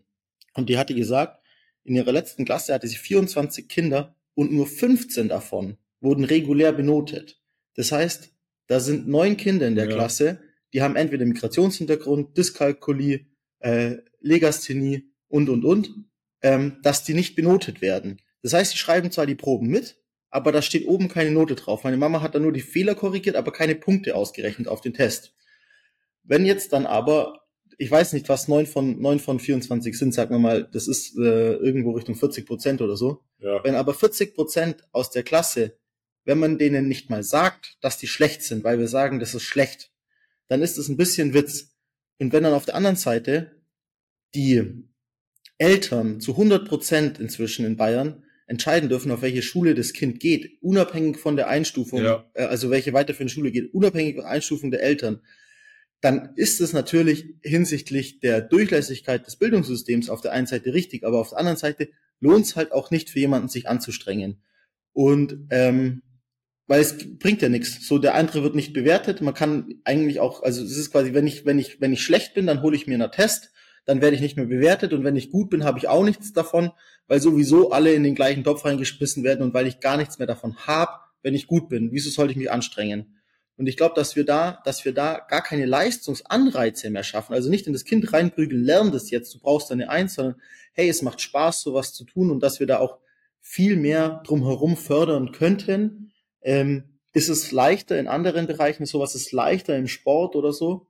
und 0.55 0.69
die 0.69 0.79
hatte 0.79 0.95
gesagt, 0.95 1.41
in 1.85 1.95
ihrer 1.95 2.13
letzten 2.13 2.45
Klasse 2.45 2.75
hatte 2.75 2.89
sie 2.89 2.97
24 2.97 3.69
Kinder 3.69 4.15
und 4.35 4.53
nur 4.53 4.67
15 4.67 5.29
davon 5.29 5.79
wurden 6.01 6.25
regulär 6.25 6.73
benotet. 6.73 7.41
Das 7.75 7.93
heißt, 7.93 8.31
da 8.67 8.81
sind 8.81 9.09
neun 9.09 9.37
Kinder 9.37 9.67
in 9.67 9.75
der 9.75 9.89
ja. 9.89 9.95
Klasse, 9.95 10.41
die 10.73 10.83
haben 10.83 10.97
entweder 10.97 11.25
Migrationshintergrund, 11.25 12.37
Dyskalkulie, 12.37 13.27
äh, 13.61 13.97
Legasthenie 14.21 15.11
und, 15.29 15.49
und, 15.49 15.65
und, 15.65 15.91
ähm, 16.43 16.79
dass 16.83 17.05
die 17.05 17.15
nicht 17.15 17.35
benotet 17.35 17.81
werden. 17.81 18.21
Das 18.43 18.53
heißt, 18.53 18.73
sie 18.73 18.79
schreiben 18.79 19.11
zwar 19.11 19.27
die 19.27 19.35
Proben 19.35 19.69
mit, 19.69 19.97
aber 20.31 20.53
da 20.53 20.63
steht 20.63 20.87
oben 20.87 21.09
keine 21.09 21.31
Note 21.31 21.55
drauf. 21.55 21.85
Meine 21.85 21.97
Mama 21.97 22.21
hat 22.21 22.35
da 22.35 22.39
nur 22.39 22.53
die 22.53 22.61
Fehler 22.61 22.95
korrigiert, 22.95 23.37
aber 23.37 23.53
keine 23.53 23.75
Punkte 23.75 24.15
ausgerechnet 24.15 24.69
auf 24.69 24.81
den 24.81 24.95
Test. 24.95 25.35
Wenn 26.23 26.45
jetzt 26.45 26.73
dann 26.73 26.85
aber 26.85 27.38
ich 27.79 27.91
weiß 27.91 28.13
nicht, 28.13 28.29
was 28.29 28.49
neun 28.49 28.67
von, 28.67 29.01
neun 29.01 29.21
von 29.21 29.39
24 29.39 29.97
sind, 29.97 30.13
sagen 30.13 30.35
wir 30.35 30.41
mal, 30.41 30.69
das 30.73 30.89
ist 30.89 31.17
äh, 31.17 31.55
irgendwo 31.55 31.93
Richtung 31.93 32.17
40 32.17 32.45
Prozent 32.45 32.81
oder 32.83 32.97
so. 32.97 33.23
Ja. 33.39 33.63
Wenn 33.63 33.77
aber 33.77 33.95
40 33.95 34.35
Prozent 34.35 34.85
aus 34.93 35.11
der 35.11 35.23
Klasse, 35.23 35.79
wenn 36.25 36.39
man 36.39 36.59
denen 36.59 36.89
nicht 36.89 37.09
mal 37.09 37.23
sagt, 37.23 37.79
dass 37.81 37.97
die 37.97 38.09
schlecht 38.09 38.43
sind, 38.43 38.65
weil 38.65 38.79
wir 38.81 38.89
sagen, 38.89 39.21
das 39.21 39.35
ist 39.35 39.45
schlecht, 39.45 39.93
dann 40.49 40.61
ist 40.61 40.77
es 40.77 40.89
ein 40.89 40.97
bisschen 40.97 41.35
Witz. 41.35 41.77
Und 42.19 42.33
wenn 42.33 42.43
dann 42.43 42.53
auf 42.53 42.67
der 42.67 42.75
anderen 42.75 42.97
Seite 42.97 43.53
die 44.35 44.85
Eltern 45.57 46.21
zu 46.21 46.33
100 46.33 46.69
Prozent 46.69 47.19
inzwischen 47.21 47.65
in 47.65 47.77
Bayern 47.77 48.25
entscheiden 48.47 48.89
dürfen, 48.89 49.13
auf 49.13 49.23
welche 49.23 49.43
Schule 49.43 49.75
das 49.75 49.93
Kind 49.93 50.21
geht, 50.21 50.59
unabhängig 50.63 51.19
von 51.19 51.37
der 51.37 51.49
Einstufung, 51.49 52.03
Ja. 52.03 52.29
äh, 52.35 52.45
also 52.45 52.71
welche 52.71 52.93
weiterführende 52.93 53.33
Schule 53.33 53.53
geht, 53.53 53.73
unabhängig 53.73 54.17
von 54.17 54.25
der 54.25 54.33
Einstufung 54.33 54.71
der 54.71 54.83
Eltern, 54.83 55.21
dann 56.01 56.31
ist 56.37 56.61
es 56.61 56.73
natürlich 56.73 57.35
hinsichtlich 57.43 58.21
der 58.21 58.41
Durchlässigkeit 58.41 59.27
des 59.27 59.37
Bildungssystems 59.37 60.11
auf 60.11 60.21
der 60.21 60.33
einen 60.33 60.47
Seite 60.47 60.73
richtig, 60.73 61.05
aber 61.05 61.21
auf 61.21 61.31
der 61.31 61.39
anderen 61.39 61.59
Seite 61.59 61.89
lohnt 62.21 62.47
es 62.47 62.57
halt 62.57 62.73
auch 62.73 62.91
nicht 62.91 63.11
für 63.11 63.19
jemanden, 63.19 63.49
sich 63.49 63.69
anzustrengen. 63.69 64.43
Und 64.93 65.47
ähm, 65.51 66.03
weil 66.69 66.83
es 66.83 67.19
bringt 67.19 67.43
ja 67.43 67.49
nichts. 67.49 67.87
So 67.87 67.99
der 67.99 68.15
andere 68.15 68.43
wird 68.43 68.55
nicht 68.55 68.75
bewertet. 68.75 69.23
Man 69.23 69.35
kann 69.35 69.81
eigentlich 69.85 70.21
auch, 70.21 70.43
also 70.43 70.63
es 70.63 70.77
ist 70.77 70.93
quasi, 70.93 71.15
wenn 71.15 71.27
ich 71.27 71.47
wenn 71.47 71.59
ich 71.59 71.81
wenn 71.81 71.93
ich 71.93 72.03
schlecht 72.03 72.35
bin, 72.35 72.47
dann 72.47 72.63
hole 72.63 72.77
ich 72.77 72.87
mir 72.87 72.95
einen 72.95 73.11
Test, 73.11 73.51
dann 73.87 74.03
werde 74.03 74.15
ich 74.15 74.23
nicht 74.23 74.37
mehr 74.37 74.47
bewertet 74.47 74.93
und 74.93 75.03
wenn 75.03 75.17
ich 75.17 75.31
gut 75.31 75.49
bin, 75.51 75.65
habe 75.65 75.79
ich 75.79 75.89
auch 75.89 76.05
nichts 76.05 76.33
davon, 76.33 76.71
weil 77.07 77.21
sowieso 77.21 77.71
alle 77.71 77.95
in 77.95 78.03
den 78.03 78.15
gleichen 78.15 78.45
Topf 78.45 78.65
reingeschmissen 78.65 79.25
werden 79.25 79.43
und 79.43 79.55
weil 79.55 79.67
ich 79.67 79.81
gar 79.81 79.97
nichts 79.97 80.19
mehr 80.19 80.27
davon 80.27 80.57
habe, 80.67 80.93
wenn 81.23 81.35
ich 81.35 81.47
gut 81.47 81.71
bin. 81.71 81.91
Wieso 81.91 82.11
sollte 82.11 82.33
ich 82.33 82.39
mich 82.39 82.51
anstrengen? 82.51 83.18
Und 83.59 83.67
ich 83.67 83.77
glaube, 83.77 83.97
dass 83.97 84.15
wir 84.15 84.25
da, 84.25 84.63
dass 84.65 84.85
wir 84.85 84.95
da 84.95 85.21
gar 85.29 85.43
keine 85.43 85.67
Leistungsanreize 85.67 86.91
mehr 86.91 87.03
schaffen. 87.03 87.35
Also 87.35 87.51
nicht 87.51 87.67
in 87.67 87.73
das 87.73 87.85
Kind 87.85 88.13
reinprügeln, 88.13 88.63
lern 88.63 88.93
das 88.93 89.11
jetzt, 89.11 89.35
du 89.35 89.41
brauchst 89.41 89.71
deine 89.71 89.91
Eins, 89.91 90.15
sondern 90.15 90.41
hey, 90.73 90.89
es 90.89 91.03
macht 91.03 91.21
Spaß, 91.21 91.63
sowas 91.63 91.93
zu 91.93 92.05
tun 92.05 92.31
und 92.31 92.41
dass 92.41 92.61
wir 92.61 92.69
da 92.69 92.79
auch 92.79 92.99
viel 93.41 93.77
mehr 93.77 94.23
drumherum 94.25 94.77
fördern 94.77 95.33
könnten. 95.33 96.13
Ähm, 96.41 96.85
ist 97.13 97.29
es 97.29 97.51
leichter 97.51 97.99
in 97.99 98.07
anderen 98.07 98.47
Bereichen, 98.47 98.87
sowas 98.87 99.17
ist 99.17 99.33
leichter 99.33 99.77
im 99.77 99.89
Sport 99.89 100.37
oder 100.37 100.53
so, 100.53 100.87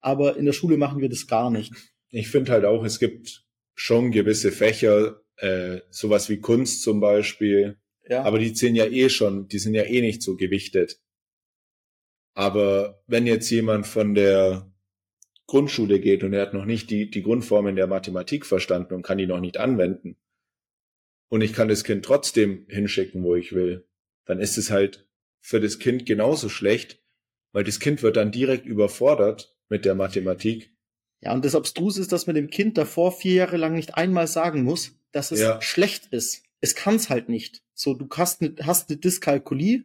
aber 0.00 0.36
in 0.36 0.44
der 0.44 0.52
Schule 0.52 0.76
machen 0.76 1.00
wir 1.00 1.08
das 1.08 1.26
gar 1.26 1.50
nicht. 1.50 1.72
Ich 2.10 2.28
finde 2.28 2.52
halt 2.52 2.66
auch, 2.66 2.84
es 2.84 2.98
gibt 2.98 3.44
schon 3.74 4.10
gewisse 4.10 4.52
Fächer, 4.52 5.22
äh, 5.36 5.80
sowas 5.88 6.28
wie 6.28 6.38
Kunst 6.38 6.82
zum 6.82 7.00
Beispiel, 7.00 7.78
Ja, 8.06 8.24
aber 8.24 8.38
die 8.38 8.54
sind 8.54 8.74
ja 8.74 8.84
eh 8.84 9.08
schon, 9.08 9.48
die 9.48 9.58
sind 9.58 9.72
ja 9.72 9.84
eh 9.84 10.02
nicht 10.02 10.22
so 10.22 10.36
gewichtet. 10.36 10.98
Aber 12.40 13.02
wenn 13.06 13.26
jetzt 13.26 13.50
jemand 13.50 13.86
von 13.86 14.14
der 14.14 14.72
Grundschule 15.46 16.00
geht 16.00 16.24
und 16.24 16.32
er 16.32 16.40
hat 16.40 16.54
noch 16.54 16.64
nicht 16.64 16.88
die, 16.88 17.10
die 17.10 17.22
Grundformen 17.22 17.76
der 17.76 17.86
Mathematik 17.86 18.46
verstanden 18.46 18.94
und 18.94 19.02
kann 19.02 19.18
die 19.18 19.26
noch 19.26 19.40
nicht 19.40 19.58
anwenden, 19.58 20.16
und 21.28 21.42
ich 21.42 21.52
kann 21.52 21.68
das 21.68 21.84
Kind 21.84 22.02
trotzdem 22.02 22.64
hinschicken, 22.70 23.22
wo 23.24 23.34
ich 23.34 23.52
will, 23.52 23.86
dann 24.24 24.40
ist 24.40 24.56
es 24.56 24.70
halt 24.70 25.06
für 25.42 25.60
das 25.60 25.78
Kind 25.78 26.06
genauso 26.06 26.48
schlecht, 26.48 27.02
weil 27.52 27.62
das 27.62 27.78
Kind 27.78 28.02
wird 28.02 28.16
dann 28.16 28.32
direkt 28.32 28.64
überfordert 28.64 29.54
mit 29.68 29.84
der 29.84 29.94
Mathematik. 29.94 30.74
ja, 31.20 31.34
und 31.34 31.44
das 31.44 31.54
Abstruse 31.54 32.00
ist, 32.00 32.10
dass 32.10 32.26
man 32.26 32.36
dem 32.36 32.48
Kind 32.48 32.78
davor 32.78 33.12
vier 33.12 33.34
Jahre 33.34 33.58
lang 33.58 33.74
nicht 33.74 33.96
einmal 33.96 34.26
sagen 34.26 34.64
muss, 34.64 34.98
dass 35.12 35.30
es 35.30 35.40
Ja. 35.40 35.60
schlecht 35.60 36.06
ist. 36.06 36.42
Es 36.62 36.74
kann 36.74 36.96
es 36.96 37.10
halt 37.10 37.28
nicht. 37.28 37.62
So, 37.74 37.92
du 37.92 38.08
hast 38.16 38.40
eine, 38.40 38.54
hast 38.62 38.88
eine 38.88 38.98
Dyskalkulie, 38.98 39.84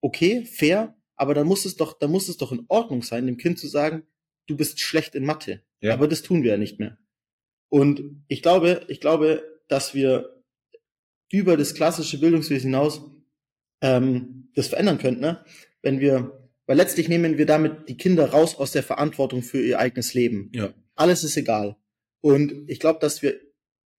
okay, 0.00 0.44
fair, 0.44 0.96
aber 1.16 1.34
dann 1.34 1.46
muss 1.46 1.64
es 1.64 1.76
doch, 1.76 1.98
dann 1.98 2.10
muss 2.10 2.28
es 2.28 2.36
doch 2.36 2.52
in 2.52 2.64
Ordnung 2.68 3.02
sein, 3.02 3.26
dem 3.26 3.36
Kind 3.36 3.58
zu 3.58 3.68
sagen, 3.68 4.04
du 4.46 4.56
bist 4.56 4.80
schlecht 4.80 5.14
in 5.14 5.24
Mathe. 5.24 5.62
Ja. 5.80 5.94
Aber 5.94 6.08
das 6.08 6.22
tun 6.22 6.42
wir 6.42 6.52
ja 6.52 6.56
nicht 6.56 6.78
mehr. 6.78 6.98
Und 7.68 8.22
ich 8.28 8.42
glaube, 8.42 8.84
ich 8.88 9.00
glaube, 9.00 9.42
dass 9.68 9.94
wir 9.94 10.42
über 11.30 11.56
das 11.56 11.74
klassische 11.74 12.18
Bildungswesen 12.18 12.70
hinaus 12.70 13.02
ähm, 13.80 14.50
das 14.54 14.68
verändern 14.68 14.98
könnten, 14.98 15.20
ne? 15.20 15.44
wenn 15.82 16.00
wir, 16.00 16.48
weil 16.66 16.76
letztlich 16.76 17.08
nehmen 17.08 17.38
wir 17.38 17.46
damit 17.46 17.88
die 17.88 17.96
Kinder 17.96 18.30
raus 18.30 18.56
aus 18.56 18.72
der 18.72 18.82
Verantwortung 18.82 19.42
für 19.42 19.60
ihr 19.60 19.78
eigenes 19.78 20.14
Leben. 20.14 20.50
Ja. 20.54 20.72
Alles 20.94 21.24
ist 21.24 21.36
egal. 21.36 21.76
Und 22.20 22.68
ich 22.68 22.80
glaube, 22.80 23.00
dass 23.00 23.22
wir, 23.22 23.38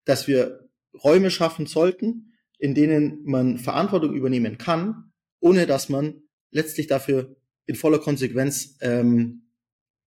dass 0.05 0.29
wir 0.29 0.69
Räume 1.03 1.31
schaffen 1.31 1.67
sollten, 1.67 2.33
in 2.59 2.75
denen 2.75 3.25
man 3.25 3.59
Verantwortung 3.59 4.15
übernehmen 4.15 4.57
kann, 4.59 5.13
ohne 5.41 5.67
dass 5.67 5.89
man 5.89 6.23
letztlich 6.55 6.87
dafür 6.87 7.37
in 7.67 7.75
voller 7.75 7.99
Konsequenz 7.99 8.77
ähm, 8.81 9.43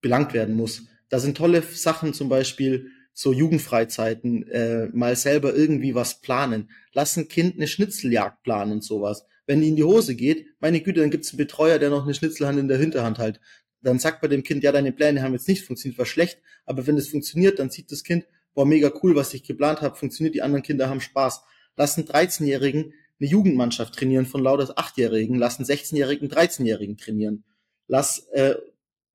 belangt 0.01 0.33
werden 0.33 0.55
muss. 0.55 0.83
Da 1.09 1.19
sind 1.19 1.37
tolle 1.37 1.61
Sachen, 1.61 2.13
zum 2.13 2.29
Beispiel 2.29 2.91
so 3.13 3.33
Jugendfreizeiten, 3.33 4.47
äh, 4.49 4.87
mal 4.93 5.15
selber 5.15 5.55
irgendwie 5.55 5.95
was 5.95 6.21
planen. 6.21 6.69
Lass 6.93 7.17
ein 7.17 7.27
Kind 7.27 7.55
eine 7.55 7.67
Schnitzeljagd 7.67 8.43
planen 8.43 8.73
und 8.73 8.83
sowas. 8.83 9.25
Wenn 9.47 9.61
die 9.61 9.69
in 9.69 9.75
die 9.75 9.83
Hose 9.83 10.15
geht, 10.15 10.47
meine 10.59 10.81
Güte, 10.81 10.99
dann 10.99 11.09
gibt's 11.09 11.31
einen 11.31 11.37
Betreuer, 11.37 11.79
der 11.79 11.89
noch 11.89 12.03
eine 12.03 12.13
Schnitzelhand 12.13 12.59
in 12.59 12.67
der 12.67 12.77
Hinterhand 12.77 13.17
hat. 13.17 13.39
Dann 13.81 13.99
sagt 13.99 14.21
bei 14.21 14.27
dem 14.27 14.43
Kind, 14.43 14.63
ja, 14.63 14.71
deine 14.71 14.91
Pläne 14.91 15.21
haben 15.21 15.33
jetzt 15.33 15.47
nicht 15.47 15.63
funktioniert, 15.63 15.97
war 15.97 16.05
schlecht, 16.05 16.39
aber 16.65 16.85
wenn 16.85 16.97
es 16.97 17.09
funktioniert, 17.09 17.59
dann 17.59 17.69
sieht 17.69 17.91
das 17.91 18.03
Kind, 18.03 18.25
boah, 18.53 18.65
mega 18.65 18.91
cool, 19.01 19.15
was 19.15 19.33
ich 19.33 19.43
geplant 19.43 19.81
habe, 19.81 19.95
funktioniert, 19.95 20.35
die 20.35 20.41
anderen 20.41 20.63
Kinder 20.63 20.89
haben 20.89 21.01
Spaß. 21.01 21.41
Lass 21.75 21.97
einen 21.97 22.07
13-Jährigen 22.07 22.93
eine 23.19 23.29
Jugendmannschaft 23.29 23.95
trainieren 23.95 24.25
von 24.25 24.43
lauter 24.43 24.77
8-Jährigen, 24.77 25.37
lass 25.37 25.57
einen 25.57 25.67
16-Jährigen 25.67 26.29
13-Jährigen 26.29 26.97
trainieren. 26.97 27.43
Lass 27.87 28.27
äh, 28.33 28.55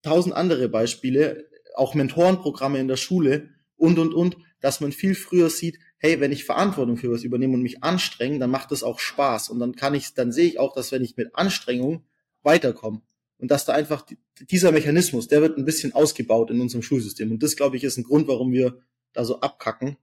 tausend 0.02 0.34
andere 0.34 0.68
Beispiele, 0.68 1.48
auch 1.74 1.94
Mentorenprogramme 1.94 2.80
in 2.80 2.88
der 2.88 2.96
Schule 2.96 3.50
und, 3.76 3.98
und, 3.98 4.14
und, 4.14 4.36
dass 4.60 4.80
man 4.80 4.92
viel 4.92 5.14
früher 5.14 5.50
sieht, 5.50 5.78
hey, 5.98 6.20
wenn 6.20 6.32
ich 6.32 6.44
Verantwortung 6.44 6.96
für 6.96 7.10
was 7.10 7.22
übernehme 7.22 7.54
und 7.54 7.62
mich 7.62 7.82
anstrenge, 7.82 8.38
dann 8.38 8.50
macht 8.50 8.72
das 8.72 8.82
auch 8.82 8.98
Spaß. 8.98 9.50
Und 9.50 9.60
dann 9.60 9.76
kann 9.76 9.94
ich, 9.94 10.14
dann 10.14 10.32
sehe 10.32 10.46
ich 10.46 10.58
auch, 10.58 10.74
dass 10.74 10.92
wenn 10.92 11.04
ich 11.04 11.16
mit 11.16 11.34
Anstrengung 11.34 12.04
weiterkomme 12.42 13.02
und 13.38 13.50
dass 13.50 13.64
da 13.64 13.72
einfach 13.72 14.02
die, 14.02 14.18
dieser 14.40 14.72
Mechanismus, 14.72 15.28
der 15.28 15.42
wird 15.42 15.58
ein 15.58 15.64
bisschen 15.64 15.92
ausgebaut 15.92 16.50
in 16.50 16.60
unserem 16.60 16.82
Schulsystem. 16.82 17.30
Und 17.30 17.42
das, 17.42 17.56
glaube 17.56 17.76
ich, 17.76 17.84
ist 17.84 17.98
ein 17.98 18.04
Grund, 18.04 18.28
warum 18.28 18.52
wir 18.52 18.78
da 19.12 19.24
so 19.24 19.40
abkacken, 19.40 19.96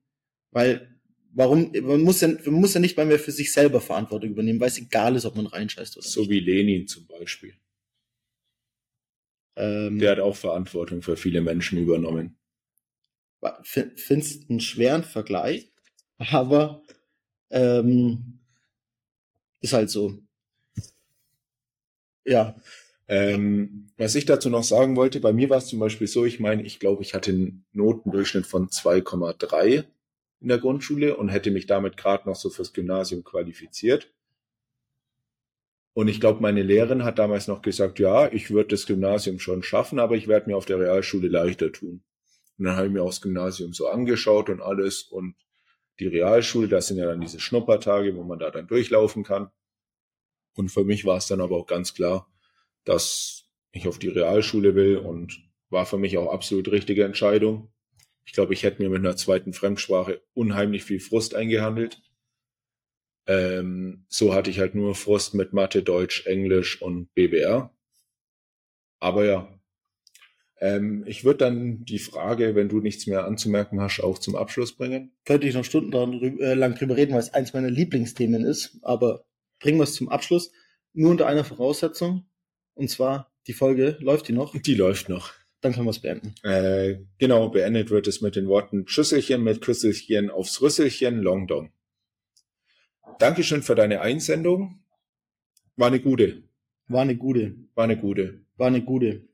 weil 0.51 0.98
warum, 1.33 1.71
man 1.81 2.01
muss 2.01 2.21
ja, 2.21 2.27
man 2.27 2.53
muss 2.55 2.73
ja 2.73 2.79
nicht 2.79 2.97
mal 2.97 3.05
mehr 3.05 3.19
für 3.19 3.31
sich 3.31 3.51
selber 3.53 3.81
Verantwortung 3.81 4.31
übernehmen, 4.31 4.59
weil 4.59 4.69
es 4.69 4.77
egal 4.77 5.15
ist, 5.15 5.25
ob 5.25 5.35
man 5.35 5.47
reinscheißt 5.47 5.97
oder 5.97 6.05
So 6.05 6.21
nicht. 6.21 6.29
wie 6.29 6.39
Lenin 6.39 6.87
zum 6.87 7.07
Beispiel. 7.07 7.53
Ähm, 9.55 9.99
Der 9.99 10.11
hat 10.11 10.19
auch 10.19 10.35
Verantwortung 10.35 11.01
für 11.01 11.17
viele 11.17 11.41
Menschen 11.41 11.77
übernommen. 11.79 12.37
findest 13.63 14.49
einen 14.49 14.59
schweren 14.59 15.03
Vergleich, 15.03 15.71
aber 16.17 16.83
ähm, 17.51 18.39
ist 19.61 19.73
halt 19.73 19.89
so. 19.89 20.19
Ja, 22.25 22.55
Ähm, 23.07 23.87
was 23.97 24.13
ich 24.15 24.25
dazu 24.25 24.49
noch 24.51 24.63
sagen 24.63 24.95
wollte, 24.95 25.19
bei 25.19 25.33
mir 25.33 25.49
war 25.49 25.57
es 25.57 25.67
zum 25.67 25.79
Beispiel 25.79 26.07
so, 26.07 26.25
ich 26.25 26.39
meine, 26.39 26.63
ich 26.63 26.79
glaube, 26.79 27.01
ich 27.03 27.15
hatte 27.15 27.31
einen 27.31 27.65
Notendurchschnitt 27.73 28.45
von 28.45 28.69
2,3 28.69 29.85
in 30.41 30.47
der 30.47 30.59
Grundschule 30.59 31.17
und 31.17 31.29
hätte 31.29 31.51
mich 31.51 31.65
damit 31.65 31.97
gerade 31.97 32.27
noch 32.27 32.35
so 32.35 32.49
fürs 32.49 32.73
Gymnasium 32.73 33.23
qualifiziert. 33.23 34.11
Und 35.93 36.07
ich 36.07 36.21
glaube, 36.21 36.41
meine 36.41 36.63
Lehrerin 36.63 37.03
hat 37.03 37.19
damals 37.19 37.47
noch 37.47 37.61
gesagt, 37.61 37.99
ja, 37.99 38.31
ich 38.31 38.51
würde 38.51 38.69
das 38.69 38.85
Gymnasium 38.85 39.39
schon 39.39 39.63
schaffen, 39.63 39.99
aber 39.99 40.15
ich 40.15 40.27
werde 40.27 40.49
mir 40.49 40.55
auf 40.55 40.65
der 40.65 40.79
Realschule 40.79 41.27
leichter 41.27 41.71
tun. 41.71 42.03
Und 42.57 42.65
dann 42.65 42.75
habe 42.75 42.87
ich 42.87 42.93
mir 42.93 43.03
auch 43.03 43.09
das 43.09 43.21
Gymnasium 43.21 43.73
so 43.73 43.87
angeschaut 43.87 44.49
und 44.49 44.61
alles 44.61 45.03
und 45.03 45.35
die 45.99 46.07
Realschule, 46.07 46.69
das 46.69 46.87
sind 46.87 46.97
ja 46.97 47.05
dann 47.05 47.19
diese 47.19 47.39
Schnuppertage, 47.39 48.15
wo 48.15 48.23
man 48.23 48.39
da 48.39 48.51
dann 48.51 48.67
durchlaufen 48.67 49.23
kann. 49.23 49.51
Und 50.55 50.69
für 50.69 50.83
mich 50.83 51.05
war 51.05 51.17
es 51.17 51.27
dann 51.27 51.41
aber 51.41 51.57
auch 51.57 51.67
ganz 51.67 51.93
klar, 51.93 52.31
dass 52.85 53.45
ich 53.71 53.87
auf 53.87 53.99
die 53.99 54.07
Realschule 54.07 54.75
will 54.75 54.97
und 54.97 55.41
war 55.69 55.85
für 55.85 55.97
mich 55.97 56.17
auch 56.17 56.31
absolut 56.31 56.71
richtige 56.71 57.03
Entscheidung. 57.03 57.71
Ich 58.29 58.33
glaube, 58.33 58.53
ich 58.53 58.61
hätte 58.61 58.79
mir 58.79 58.91
mit 58.91 58.99
einer 58.99 59.15
zweiten 59.15 59.53
Fremdsprache 59.53 60.21
unheimlich 60.35 60.83
viel 60.83 60.99
Frust 60.99 61.33
eingehandelt. 61.33 61.99
Ähm, 63.25 64.05
so 64.07 64.35
hatte 64.35 64.51
ich 64.51 64.59
halt 64.59 64.75
nur 64.75 64.93
Frust 64.93 65.33
mit 65.33 65.51
Mathe, 65.51 65.81
Deutsch, 65.81 66.27
Englisch 66.27 66.79
und 66.79 67.11
BWR. 67.15 67.75
Aber 68.99 69.25
ja, 69.25 69.59
ähm, 70.59 71.03
ich 71.07 71.23
würde 71.25 71.39
dann 71.39 71.83
die 71.85 71.97
Frage, 71.97 72.53
wenn 72.53 72.69
du 72.69 72.81
nichts 72.81 73.07
mehr 73.07 73.25
anzumerken 73.25 73.81
hast, 73.81 73.99
auch 73.99 74.19
zum 74.19 74.35
Abschluss 74.35 74.75
bringen. 74.75 75.11
könnte 75.25 75.47
ich 75.47 75.55
noch 75.55 75.65
stundenlang 75.65 76.37
äh, 76.37 76.53
lang 76.53 76.75
drüber 76.75 76.97
reden, 76.97 77.13
weil 77.13 77.21
es 77.21 77.33
eins 77.33 77.53
meiner 77.53 77.71
Lieblingsthemen 77.71 78.45
ist, 78.45 78.77
aber 78.83 79.25
bringen 79.59 79.79
wir 79.79 79.85
es 79.85 79.95
zum 79.95 80.07
Abschluss. 80.07 80.51
Nur 80.93 81.09
unter 81.09 81.25
einer 81.25 81.45
Voraussetzung, 81.45 82.29
und 82.75 82.91
zwar 82.91 83.33
die 83.47 83.53
Folge, 83.53 83.97
läuft 83.99 84.27
die 84.27 84.33
noch? 84.33 84.55
Die 84.55 84.75
läuft 84.75 85.09
noch. 85.09 85.33
Dann 85.61 85.73
können 85.73 85.85
wir 85.85 85.91
es 85.91 85.99
beenden. 85.99 86.35
Äh, 86.43 86.99
genau, 87.17 87.49
beendet 87.49 87.89
wird 87.89 88.07
es 88.07 88.21
mit 88.21 88.35
den 88.35 88.47
Worten 88.47 88.87
Schüsselchen 88.87 89.43
mit 89.43 89.61
Küsselchen 89.61 90.29
aufs 90.29 90.61
Rüsselchen, 90.61 91.19
Long 91.21 91.47
Dong. 91.47 91.73
Dankeschön 93.19 93.61
für 93.61 93.75
deine 93.75 93.99
Einsendung. 94.01 94.81
War 95.75 95.87
eine 95.87 95.99
gute. 95.99 96.43
War 96.87 97.01
eine 97.01 97.17
gute, 97.17 97.55
War 97.75 97.83
eine 97.83 97.97
gute. 97.97 98.41
war 98.57 98.67
eine 98.67 98.81
gute. 98.81 99.27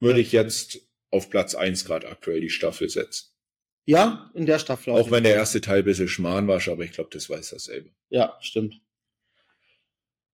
Würde 0.00 0.20
ich 0.20 0.32
jetzt 0.32 0.80
auf 1.10 1.30
Platz 1.30 1.54
eins 1.54 1.84
gerade 1.84 2.08
aktuell 2.08 2.40
die 2.40 2.50
Staffel 2.50 2.88
setzt. 2.88 3.34
Ja, 3.86 4.30
in 4.34 4.46
der 4.46 4.58
Staffel. 4.58 4.94
Auch 4.94 5.10
wenn 5.10 5.24
der 5.24 5.34
erste 5.34 5.60
Teil 5.60 5.80
ein 5.80 5.84
bisschen 5.84 6.08
Schmarrn 6.08 6.48
war, 6.48 6.60
aber 6.66 6.84
ich 6.84 6.92
glaube, 6.92 7.10
das 7.12 7.28
weiß 7.28 7.50
dasselbe. 7.50 7.90
Ja, 8.08 8.36
stimmt. 8.40 8.80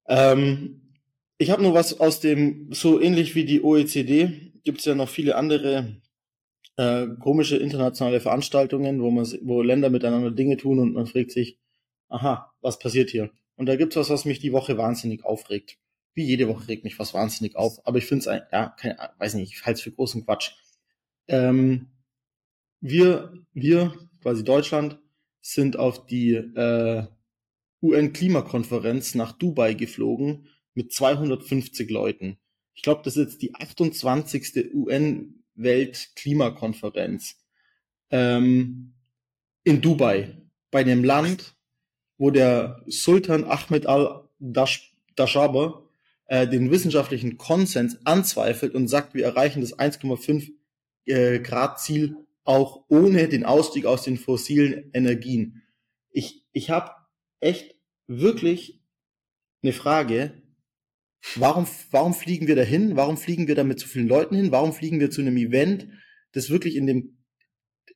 Ähm, 0.06 0.94
ich 1.36 1.50
habe 1.50 1.62
nur 1.62 1.74
was 1.74 1.98
aus 2.00 2.20
dem, 2.20 2.72
so 2.72 3.00
ähnlich 3.00 3.34
wie 3.34 3.44
die 3.44 3.62
OECD, 3.62 4.49
gibt 4.64 4.80
es 4.80 4.84
ja 4.84 4.94
noch 4.94 5.08
viele 5.08 5.36
andere 5.36 5.96
äh, 6.76 7.08
komische 7.18 7.56
internationale 7.56 8.20
Veranstaltungen, 8.20 9.02
wo 9.02 9.10
man, 9.10 9.26
wo 9.42 9.62
Länder 9.62 9.90
miteinander 9.90 10.30
Dinge 10.30 10.56
tun 10.56 10.78
und 10.78 10.94
man 10.94 11.06
fragt 11.06 11.30
sich, 11.30 11.58
aha, 12.08 12.52
was 12.60 12.78
passiert 12.78 13.10
hier? 13.10 13.30
Und 13.56 13.66
da 13.66 13.76
gibt's 13.76 13.96
was, 13.96 14.10
was 14.10 14.24
mich 14.24 14.38
die 14.38 14.52
Woche 14.52 14.78
wahnsinnig 14.78 15.24
aufregt. 15.24 15.78
Wie 16.14 16.24
jede 16.24 16.48
Woche 16.48 16.68
regt 16.68 16.84
mich 16.84 16.98
was 16.98 17.14
wahnsinnig 17.14 17.56
auf, 17.56 17.86
aber 17.86 17.98
ich 17.98 18.06
finde 18.06 18.30
es, 18.30 18.42
ja, 18.52 18.68
kein, 18.70 18.96
weiß 19.18 19.34
nicht, 19.34 19.52
ich 19.52 19.64
halte 19.64 19.78
es 19.78 19.82
für 19.82 19.92
großen 19.92 20.24
Quatsch. 20.24 20.52
Ähm, 21.28 21.88
wir, 22.80 23.32
wir, 23.52 23.94
quasi 24.22 24.42
Deutschland, 24.42 24.98
sind 25.42 25.78
auf 25.78 26.06
die 26.06 26.34
äh, 26.34 27.06
UN-Klimakonferenz 27.82 29.14
nach 29.14 29.32
Dubai 29.32 29.74
geflogen 29.74 30.48
mit 30.74 30.92
250 30.92 31.90
Leuten. 31.90 32.38
Ich 32.80 32.82
glaube, 32.82 33.02
das 33.04 33.18
ist 33.18 33.32
jetzt 33.32 33.42
die 33.42 33.54
28. 33.54 34.74
UN-Weltklimakonferenz 34.74 37.36
ähm, 38.08 38.94
in 39.64 39.82
Dubai, 39.82 40.38
bei 40.70 40.82
dem 40.82 41.04
Land, 41.04 41.56
wo 42.16 42.30
der 42.30 42.82
Sultan 42.86 43.44
Ahmed 43.44 43.84
al-Dashaba 43.84 45.82
äh, 46.24 46.48
den 46.48 46.70
wissenschaftlichen 46.70 47.36
Konsens 47.36 47.98
anzweifelt 48.06 48.74
und 48.74 48.88
sagt, 48.88 49.12
wir 49.12 49.26
erreichen 49.26 49.60
das 49.60 49.78
1,5 49.78 50.50
äh, 51.04 51.38
Grad 51.40 51.82
Ziel 51.82 52.16
auch 52.44 52.86
ohne 52.88 53.28
den 53.28 53.44
Ausstieg 53.44 53.84
aus 53.84 54.04
den 54.04 54.16
fossilen 54.16 54.90
Energien. 54.94 55.64
Ich, 56.08 56.46
ich 56.52 56.70
habe 56.70 56.92
echt 57.40 57.74
wirklich 58.06 58.80
eine 59.62 59.74
Frage. 59.74 60.39
Warum, 61.36 61.66
warum 61.90 62.14
fliegen 62.14 62.46
wir 62.46 62.56
dahin? 62.56 62.96
Warum 62.96 63.16
fliegen 63.16 63.46
wir 63.46 63.54
da 63.54 63.64
mit 63.64 63.78
so 63.78 63.86
vielen 63.86 64.08
Leuten 64.08 64.34
hin? 64.34 64.52
Warum 64.52 64.72
fliegen 64.72 65.00
wir 65.00 65.10
zu 65.10 65.20
einem 65.20 65.36
Event, 65.36 65.88
das 66.32 66.50
wirklich 66.50 66.76
in 66.76 66.86
dem, 66.86 67.18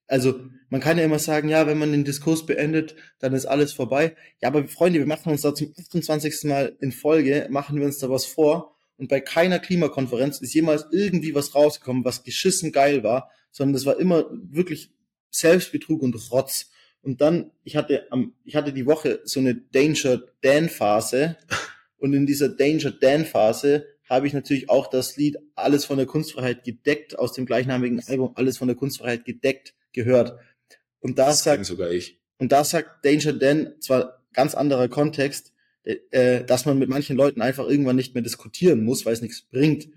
also 0.06 0.40
man 0.68 0.80
kann 0.80 0.98
ja 0.98 1.04
immer 1.04 1.18
sagen, 1.18 1.48
ja, 1.48 1.66
wenn 1.66 1.78
man 1.78 1.92
den 1.92 2.04
Diskurs 2.04 2.46
beendet, 2.46 2.96
dann 3.20 3.32
ist 3.32 3.46
alles 3.46 3.72
vorbei. 3.72 4.16
Ja, 4.42 4.48
aber 4.48 4.66
Freunde, 4.68 4.98
wir 4.98 5.06
machen 5.06 5.32
uns 5.32 5.42
da 5.42 5.54
zum 5.54 5.72
28. 5.78 6.44
Mal 6.44 6.76
in 6.80 6.92
Folge, 6.92 7.46
machen 7.50 7.78
wir 7.78 7.86
uns 7.86 7.98
da 7.98 8.10
was 8.10 8.26
vor. 8.26 8.76
Und 8.96 9.08
bei 9.08 9.20
keiner 9.20 9.58
Klimakonferenz 9.58 10.40
ist 10.40 10.54
jemals 10.54 10.86
irgendwie 10.92 11.34
was 11.34 11.54
rausgekommen, 11.54 12.04
was 12.04 12.22
geschissen 12.22 12.72
geil 12.72 13.02
war, 13.02 13.30
sondern 13.50 13.72
das 13.74 13.86
war 13.86 13.98
immer 13.98 14.26
wirklich 14.30 14.92
Selbstbetrug 15.30 16.02
und 16.02 16.14
Rotz. 16.30 16.70
Und 17.02 17.20
dann, 17.20 17.50
ich 17.64 17.76
hatte 17.76 18.06
am, 18.10 18.34
ich 18.44 18.56
hatte 18.56 18.72
die 18.72 18.86
Woche 18.86 19.20
so 19.24 19.40
eine 19.40 19.54
Danger 19.54 20.22
Dan 20.42 20.68
Phase. 20.68 21.36
Und 21.96 22.12
in 22.12 22.26
dieser 22.26 22.48
Danger 22.48 22.90
Dan 22.90 23.24
Phase 23.24 23.86
habe 24.08 24.26
ich 24.26 24.32
natürlich 24.32 24.68
auch 24.68 24.88
das 24.88 25.16
Lied 25.16 25.38
Alles 25.54 25.84
von 25.84 25.96
der 25.96 26.06
Kunstfreiheit 26.06 26.64
gedeckt 26.64 27.18
aus 27.18 27.32
dem 27.32 27.46
gleichnamigen 27.46 28.00
Album 28.06 28.32
Alles 28.34 28.58
von 28.58 28.68
der 28.68 28.76
Kunstfreiheit 28.76 29.24
gedeckt 29.24 29.74
gehört. 29.92 30.38
Und 31.00 31.18
da 31.18 31.26
Das 31.26 31.44
sagt, 31.44 31.64
sogar 31.64 31.90
ich. 31.90 32.20
und 32.38 32.52
da 32.52 32.64
sagt 32.64 33.04
Danger 33.04 33.32
Dan, 33.32 33.74
zwar 33.80 34.22
ganz 34.32 34.54
anderer 34.54 34.88
Kontext, 34.88 35.52
äh, 35.84 36.44
dass 36.44 36.64
man 36.64 36.78
mit 36.78 36.88
manchen 36.88 37.16
Leuten 37.16 37.42
einfach 37.42 37.66
irgendwann 37.66 37.96
nicht 37.96 38.14
mehr 38.14 38.22
diskutieren 38.22 38.84
muss, 38.84 39.04
weil 39.04 39.12
es 39.12 39.22
nichts 39.22 39.42
bringt. 39.42 39.88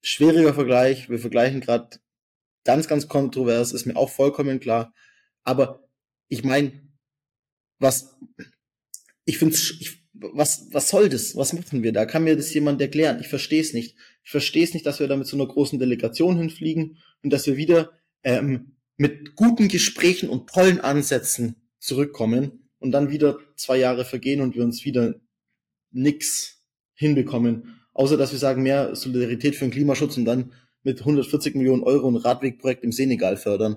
Schwieriger 0.00 0.54
Vergleich, 0.54 1.08
wir 1.10 1.18
vergleichen 1.18 1.60
gerade 1.60 1.98
ganz, 2.64 2.88
ganz 2.88 3.08
kontrovers, 3.08 3.72
ist 3.72 3.86
mir 3.86 3.96
auch 3.96 4.10
vollkommen 4.10 4.60
klar. 4.60 4.94
Aber 5.44 5.88
ich 6.28 6.44
meine, 6.44 6.72
was, 7.78 8.16
ich 9.24 9.38
finde, 9.38 9.56
ich, 9.56 10.01
was, 10.32 10.68
was 10.72 10.88
soll 10.88 11.08
das? 11.08 11.36
Was 11.36 11.52
machen 11.52 11.82
wir 11.82 11.92
da? 11.92 12.06
Kann 12.06 12.24
mir 12.24 12.36
das 12.36 12.52
jemand 12.54 12.80
erklären? 12.80 13.18
Ich 13.20 13.28
verstehe 13.28 13.60
es 13.60 13.72
nicht. 13.72 13.96
Ich 14.24 14.30
verstehe 14.30 14.64
es 14.64 14.74
nicht, 14.74 14.86
dass 14.86 15.00
wir 15.00 15.08
da 15.08 15.16
mit 15.16 15.26
so 15.26 15.36
einer 15.36 15.46
großen 15.46 15.78
Delegation 15.78 16.36
hinfliegen 16.36 16.98
und 17.22 17.32
dass 17.32 17.46
wir 17.46 17.56
wieder 17.56 17.92
ähm, 18.22 18.76
mit 18.96 19.34
guten 19.34 19.68
Gesprächen 19.68 20.28
und 20.28 20.48
tollen 20.48 20.80
Ansätzen 20.80 21.56
zurückkommen 21.78 22.68
und 22.78 22.92
dann 22.92 23.10
wieder 23.10 23.38
zwei 23.56 23.78
Jahre 23.78 24.04
vergehen 24.04 24.40
und 24.40 24.54
wir 24.54 24.64
uns 24.64 24.84
wieder 24.84 25.14
nix 25.90 26.64
hinbekommen. 26.94 27.80
Außer, 27.92 28.16
dass 28.16 28.32
wir 28.32 28.38
sagen, 28.38 28.62
mehr 28.62 28.94
Solidarität 28.94 29.56
für 29.56 29.64
den 29.64 29.72
Klimaschutz 29.72 30.16
und 30.16 30.24
dann 30.24 30.52
mit 30.82 31.00
140 31.00 31.54
Millionen 31.54 31.82
Euro 31.82 32.08
ein 32.08 32.16
Radwegprojekt 32.16 32.84
im 32.84 32.92
Senegal 32.92 33.36
fördern. 33.36 33.76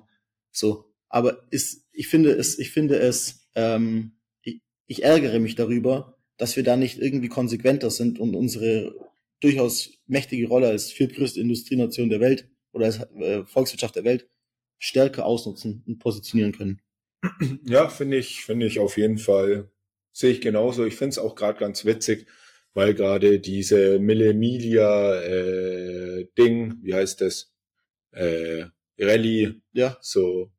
So. 0.51 0.91
Aber 1.09 1.43
ist, 1.51 1.85
ich 1.91 2.07
finde 2.07 2.31
es, 2.31 2.57
ich 2.59 2.71
finde 2.71 2.97
es, 2.97 3.47
ähm, 3.55 4.17
ich, 4.41 4.61
ich 4.87 5.03
ärgere 5.03 5.39
mich 5.39 5.55
darüber, 5.55 6.14
dass 6.37 6.55
wir 6.55 6.63
da 6.63 6.75
nicht 6.75 6.99
irgendwie 6.99 7.29
konsequenter 7.29 7.89
sind 7.91 8.19
und 8.19 8.35
unsere 8.35 8.93
durchaus 9.41 9.91
mächtige 10.07 10.47
Rolle 10.47 10.67
als 10.69 10.91
viertgrößte 10.91 11.39
Industrienation 11.39 12.09
der 12.09 12.19
Welt 12.19 12.49
oder 12.71 12.85
als 12.85 12.99
äh, 13.19 13.43
Volkswirtschaft 13.45 13.95
der 13.95 14.03
Welt 14.03 14.27
stärker 14.79 15.25
ausnutzen 15.25 15.83
und 15.87 15.99
positionieren 15.99 16.51
können. 16.51 16.81
Ja, 17.65 17.89
finde 17.89 18.17
ich, 18.17 18.41
finde 18.45 18.65
ich 18.67 18.79
auf 18.79 18.97
jeden 18.97 19.17
Fall, 19.17 19.69
sehe 20.11 20.31
ich 20.31 20.41
genauso. 20.41 20.85
Ich 20.85 20.95
finde 20.95 21.09
es 21.09 21.17
auch 21.17 21.35
gerade 21.35 21.59
ganz 21.59 21.83
witzig, 21.85 22.27
weil 22.73 22.93
gerade 22.93 23.39
diese 23.39 23.99
Mille 23.99 24.33
Miglia 24.33 25.21
äh, 25.21 26.27
Ding, 26.37 26.75
wie 26.81 26.93
heißt 26.93 27.21
das? 27.21 27.53
Äh, 28.11 28.65
Rallye, 28.99 29.61
Ja, 29.73 29.97
so 30.01 30.51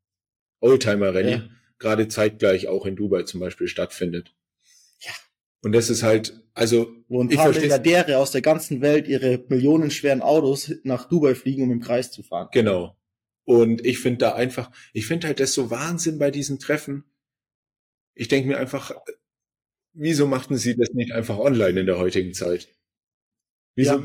Oldtimer 0.60 1.14
Rallye, 1.14 1.30
Ja. 1.30 1.48
gerade 1.78 2.08
zeitgleich 2.08 2.68
auch 2.68 2.84
in 2.86 2.96
Dubai 2.96 3.22
zum 3.22 3.40
Beispiel 3.40 3.68
stattfindet. 3.68 4.34
Ja. 5.66 5.68
Und 5.68 5.72
das 5.72 5.90
ist 5.90 6.02
halt, 6.04 6.40
also 6.54 6.92
wo 7.08 7.20
ein 7.22 7.28
paar 7.28 7.50
Milliardäre 7.50 8.18
aus 8.18 8.30
der 8.30 8.40
ganzen 8.40 8.80
Welt 8.80 9.08
ihre 9.08 9.44
millionenschweren 9.48 10.22
Autos 10.22 10.72
nach 10.84 11.08
Dubai 11.08 11.34
fliegen, 11.34 11.64
um 11.64 11.72
im 11.72 11.80
Kreis 11.80 12.12
zu 12.12 12.22
fahren. 12.22 12.48
Genau. 12.52 12.96
Und 13.44 13.84
ich 13.84 13.98
finde 13.98 14.18
da 14.18 14.34
einfach, 14.34 14.70
ich 14.92 15.06
finde 15.06 15.26
halt 15.26 15.40
das 15.40 15.54
so 15.54 15.70
Wahnsinn 15.70 16.18
bei 16.18 16.30
diesen 16.30 16.58
Treffen. 16.58 17.04
Ich 18.14 18.28
denke 18.28 18.48
mir 18.48 18.58
einfach, 18.58 18.92
wieso 19.92 20.26
machten 20.26 20.56
sie 20.56 20.76
das 20.76 20.90
nicht 20.94 21.12
einfach 21.12 21.38
online 21.38 21.80
in 21.80 21.86
der 21.86 21.98
heutigen 21.98 22.32
Zeit? 22.32 22.68
Wieso, 23.74 24.02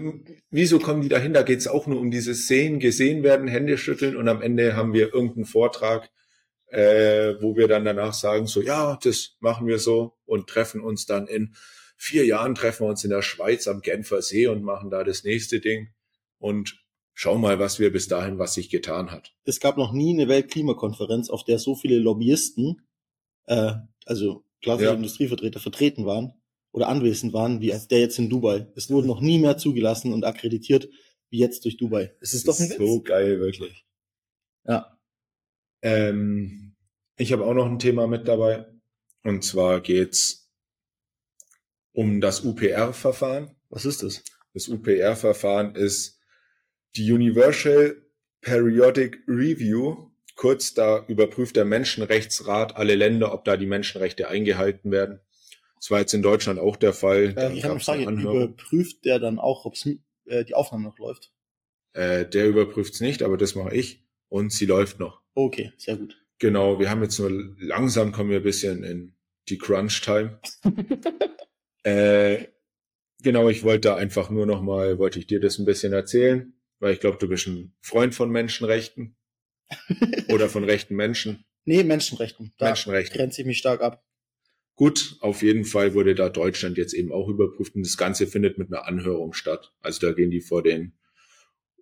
wieso 0.49 0.79
kommen 0.79 1.01
die 1.01 1.09
dahin? 1.09 1.33
Da 1.33 1.43
geht's 1.43 1.67
auch 1.67 1.87
nur 1.87 1.99
um 1.99 2.11
dieses 2.11 2.47
Sehen, 2.47 2.79
gesehen 2.79 3.23
werden, 3.23 3.47
Hände 3.47 3.77
schütteln 3.77 4.15
und 4.17 4.27
am 4.27 4.41
Ende 4.41 4.75
haben 4.75 4.93
wir 4.93 5.13
irgendeinen 5.13 5.45
Vortrag, 5.45 6.09
äh, 6.71 7.35
wo 7.41 7.55
wir 7.55 7.67
dann 7.67 7.85
danach 7.85 8.13
sagen, 8.13 8.47
so 8.47 8.61
ja, 8.61 8.97
das 9.03 9.35
machen 9.39 9.67
wir 9.67 9.77
so 9.77 10.17
und 10.25 10.47
treffen 10.47 10.81
uns 10.81 11.05
dann 11.05 11.27
in 11.27 11.53
vier 11.97 12.25
Jahren, 12.25 12.55
treffen 12.55 12.85
wir 12.85 12.89
uns 12.89 13.03
in 13.03 13.09
der 13.09 13.21
Schweiz 13.21 13.67
am 13.67 13.81
Genfer 13.81 14.21
See 14.21 14.47
und 14.47 14.63
machen 14.63 14.89
da 14.89 15.03
das 15.03 15.23
nächste 15.23 15.59
Ding 15.59 15.89
und 16.39 16.81
schau 17.13 17.37
mal, 17.37 17.59
was 17.59 17.77
wir 17.79 17.91
bis 17.91 18.07
dahin, 18.07 18.39
was 18.39 18.53
sich 18.53 18.69
getan 18.69 19.11
hat. 19.11 19.33
Es 19.43 19.59
gab 19.59 19.77
noch 19.77 19.91
nie 19.91 20.13
eine 20.13 20.27
Weltklimakonferenz, 20.27 21.29
auf 21.29 21.43
der 21.43 21.59
so 21.59 21.75
viele 21.75 21.99
Lobbyisten, 21.99 22.81
äh, 23.47 23.73
also 24.05 24.45
klassische 24.61 24.89
Ja. 24.89 24.95
Industrievertreter, 24.95 25.59
vertreten 25.59 26.05
waren 26.05 26.33
oder 26.71 26.87
anwesend 26.87 27.33
waren, 27.33 27.59
wie 27.59 27.73
als 27.73 27.89
der 27.89 27.99
jetzt 27.99 28.17
in 28.17 28.29
Dubai. 28.29 28.67
Es 28.75 28.89
wurde 28.89 29.07
noch 29.07 29.19
nie 29.19 29.39
mehr 29.39 29.57
zugelassen 29.57 30.13
und 30.13 30.23
akkreditiert 30.23 30.89
wie 31.29 31.39
jetzt 31.39 31.65
durch 31.65 31.77
Dubai. 31.77 32.15
Es 32.21 32.33
ist 32.33 32.47
doch 32.47 32.57
ein 32.59 32.69
Witz. 32.69 32.77
so 32.77 33.01
geil, 33.01 33.39
wirklich. 33.39 33.85
Ja. 34.65 34.97
Ähm, 35.81 36.75
ich 37.17 37.31
habe 37.31 37.45
auch 37.45 37.53
noch 37.53 37.65
ein 37.65 37.79
Thema 37.79 38.07
mit 38.07 38.27
dabei. 38.27 38.65
Und 39.23 39.43
zwar 39.43 39.81
geht's 39.81 40.49
um 41.93 42.21
das 42.21 42.43
UPR-Verfahren. 42.43 43.55
Was 43.69 43.85
ist 43.85 44.03
das? 44.03 44.23
Das 44.53 44.67
UPR-Verfahren 44.67 45.75
ist 45.75 46.19
die 46.95 47.11
Universal 47.11 48.01
Periodic 48.41 49.23
Review. 49.27 50.09
Kurz, 50.35 50.73
da 50.73 51.05
überprüft 51.07 51.55
der 51.55 51.65
Menschenrechtsrat 51.65 52.75
alle 52.75 52.95
Länder, 52.95 53.33
ob 53.33 53.45
da 53.45 53.57
die 53.57 53.67
Menschenrechte 53.67 54.27
eingehalten 54.27 54.91
werden. 54.91 55.19
Das 55.75 55.91
war 55.91 55.99
jetzt 55.99 56.13
in 56.13 56.21
Deutschland 56.21 56.59
auch 56.59 56.75
der 56.75 56.93
Fall. 56.93 57.33
Äh, 57.37 57.53
ich 57.53 57.63
habe 57.63 57.73
eine 57.73 57.79
Frage. 57.79 58.03
Überprüft 58.03 59.05
der 59.05 59.19
dann 59.19 59.39
auch, 59.39 59.65
ob 59.65 59.75
äh, 60.25 60.43
die 60.45 60.53
Aufnahme 60.53 60.85
noch 60.85 60.97
läuft? 60.97 61.31
Äh, 61.93 62.25
der 62.25 62.47
überprüft's 62.47 63.01
nicht, 63.01 63.23
aber 63.23 63.37
das 63.37 63.55
mache 63.55 63.75
ich. 63.75 64.03
Und 64.29 64.51
sie 64.51 64.65
läuft 64.65 64.99
noch. 64.99 65.20
Okay, 65.33 65.71
sehr 65.77 65.97
gut. 65.97 66.17
Genau, 66.39 66.79
wir 66.79 66.89
haben 66.89 67.03
jetzt 67.03 67.19
nur 67.19 67.31
langsam 67.59 68.11
kommen 68.11 68.31
wir 68.31 68.37
ein 68.37 68.43
bisschen 68.43 68.83
in 68.83 69.13
die 69.49 69.57
Crunch-Time. 69.57 70.39
äh, 71.83 72.45
genau, 73.21 73.49
ich 73.49 73.63
wollte 73.63 73.89
da 73.89 73.95
einfach 73.95 74.29
nur 74.29 74.45
noch 74.45 74.61
mal, 74.61 74.97
wollte 74.97 75.19
ich 75.19 75.27
dir 75.27 75.39
das 75.39 75.59
ein 75.59 75.65
bisschen 75.65 75.93
erzählen, 75.93 76.53
weil 76.79 76.93
ich 76.93 76.99
glaube, 76.99 77.17
du 77.17 77.27
bist 77.27 77.47
ein 77.47 77.73
Freund 77.81 78.15
von 78.15 78.31
Menschenrechten 78.31 79.15
oder 80.29 80.49
von 80.49 80.63
rechten 80.63 80.95
Menschen. 80.95 81.45
Nee, 81.63 81.83
Menschenrechten. 81.83 82.51
Da 82.57 82.69
Menschenrechte. 82.69 83.15
grenze 83.15 83.41
ich 83.41 83.45
mich 83.45 83.59
stark 83.59 83.81
ab. 83.81 84.03
Gut, 84.73 85.17
auf 85.19 85.43
jeden 85.43 85.63
Fall 85.63 85.93
wurde 85.93 86.15
da 86.15 86.27
Deutschland 86.27 86.79
jetzt 86.79 86.95
eben 86.95 87.11
auch 87.11 87.27
überprüft 87.27 87.75
und 87.75 87.85
das 87.85 87.97
Ganze 87.97 88.25
findet 88.25 88.57
mit 88.57 88.73
einer 88.73 88.87
Anhörung 88.87 89.33
statt. 89.33 89.71
Also 89.79 90.07
da 90.07 90.13
gehen 90.13 90.31
die 90.31 90.41
vor 90.41 90.63
den 90.63 90.93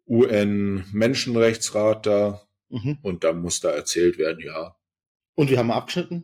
UN-Menschenrechtsrat 0.06 2.06
da 2.06 2.46
Mhm. 2.70 3.00
und 3.02 3.24
da 3.24 3.34
muss 3.34 3.60
da 3.62 3.72
erzählt 3.72 4.18
werden, 4.18 4.40
ja, 4.46 4.76
Und 5.36 5.50
wir 5.50 5.58
haben 5.58 5.72
abgeschnitten? 5.72 6.24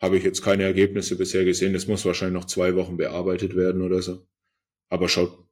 habe 0.00 0.18
ich 0.18 0.24
jetzt 0.24 0.42
keine 0.42 0.64
Ergebnisse 0.64 1.16
bisher 1.16 1.44
gesehen. 1.46 1.72
Das 1.72 1.86
muss 1.86 2.04
wahrscheinlich 2.04 2.34
noch 2.38 2.44
zwei 2.46 2.74
Wochen 2.76 2.98
bearbeitet 2.98 3.56
werden 3.56 3.80
oder 3.80 4.02
so. 4.02 4.26
Aber 4.90 5.08
schaut, 5.08 5.48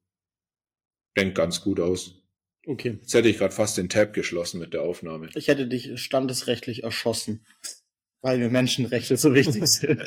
denkt 1.16 1.34
ganz 1.36 1.62
gut 1.62 1.80
aus. 1.80 2.22
Okay. 2.66 2.98
Jetzt 3.00 3.14
hätte 3.14 3.28
ich 3.28 3.38
gerade 3.38 3.54
fast 3.54 3.78
den 3.78 3.88
Tab 3.88 4.12
geschlossen 4.12 4.60
mit 4.60 4.74
der 4.74 4.82
Aufnahme. 4.82 5.28
Ich 5.34 5.48
hätte 5.48 5.66
dich 5.66 5.98
standesrechtlich 6.00 6.82
erschossen, 6.84 7.44
weil 8.20 8.38
mir 8.38 8.50
Menschenrechte 8.50 9.16
so 9.16 9.32
wichtig 9.34 9.66
sind. 9.66 10.02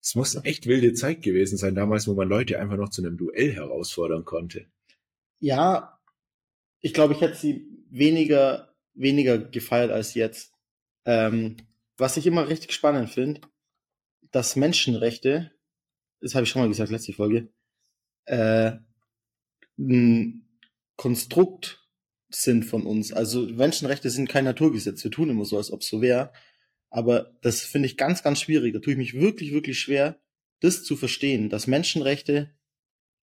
Es 0.00 0.14
muss 0.14 0.36
eine 0.36 0.44
echt 0.44 0.66
wilde 0.66 0.92
Zeit 0.94 1.22
gewesen 1.22 1.56
sein 1.56 1.74
damals, 1.74 2.06
wo 2.06 2.14
man 2.14 2.28
Leute 2.28 2.60
einfach 2.60 2.76
noch 2.76 2.90
zu 2.90 3.02
einem 3.02 3.16
Duell 3.16 3.52
herausfordern 3.52 4.24
konnte. 4.24 4.66
ja, 5.40 5.90
ich 6.84 6.92
glaube, 6.92 7.14
ich 7.14 7.22
hätte 7.22 7.34
sie 7.36 7.66
weniger, 7.88 8.74
weniger 8.92 9.38
gefeiert 9.38 9.90
als 9.90 10.12
jetzt. 10.12 10.52
Ähm, 11.06 11.56
was 11.96 12.18
ich 12.18 12.26
immer 12.26 12.46
richtig 12.46 12.72
spannend 12.72 13.08
finde, 13.08 13.40
dass 14.30 14.54
Menschenrechte, 14.54 15.50
das 16.20 16.34
habe 16.34 16.44
ich 16.44 16.50
schon 16.50 16.60
mal 16.60 16.68
gesagt, 16.68 16.90
letzte 16.90 17.14
Folge, 17.14 17.48
äh, 18.26 18.72
ein 19.78 20.46
Konstrukt 20.96 21.88
sind 22.28 22.64
von 22.64 22.84
uns. 22.84 23.14
Also 23.14 23.46
Menschenrechte 23.46 24.10
sind 24.10 24.28
kein 24.28 24.44
Naturgesetz. 24.44 25.02
Wir 25.02 25.10
tun 25.10 25.30
immer 25.30 25.46
so, 25.46 25.56
als 25.56 25.70
ob 25.70 25.80
es 25.80 25.88
so 25.88 26.02
wäre. 26.02 26.32
Aber 26.90 27.34
das 27.40 27.62
finde 27.62 27.86
ich 27.86 27.96
ganz, 27.96 28.22
ganz 28.22 28.42
schwierig. 28.42 28.74
Da 28.74 28.80
tue 28.80 28.92
ich 28.92 28.98
mich 28.98 29.14
wirklich, 29.14 29.52
wirklich 29.52 29.78
schwer, 29.80 30.20
das 30.60 30.84
zu 30.84 30.96
verstehen, 30.96 31.48
dass 31.48 31.66
Menschenrechte 31.66 32.50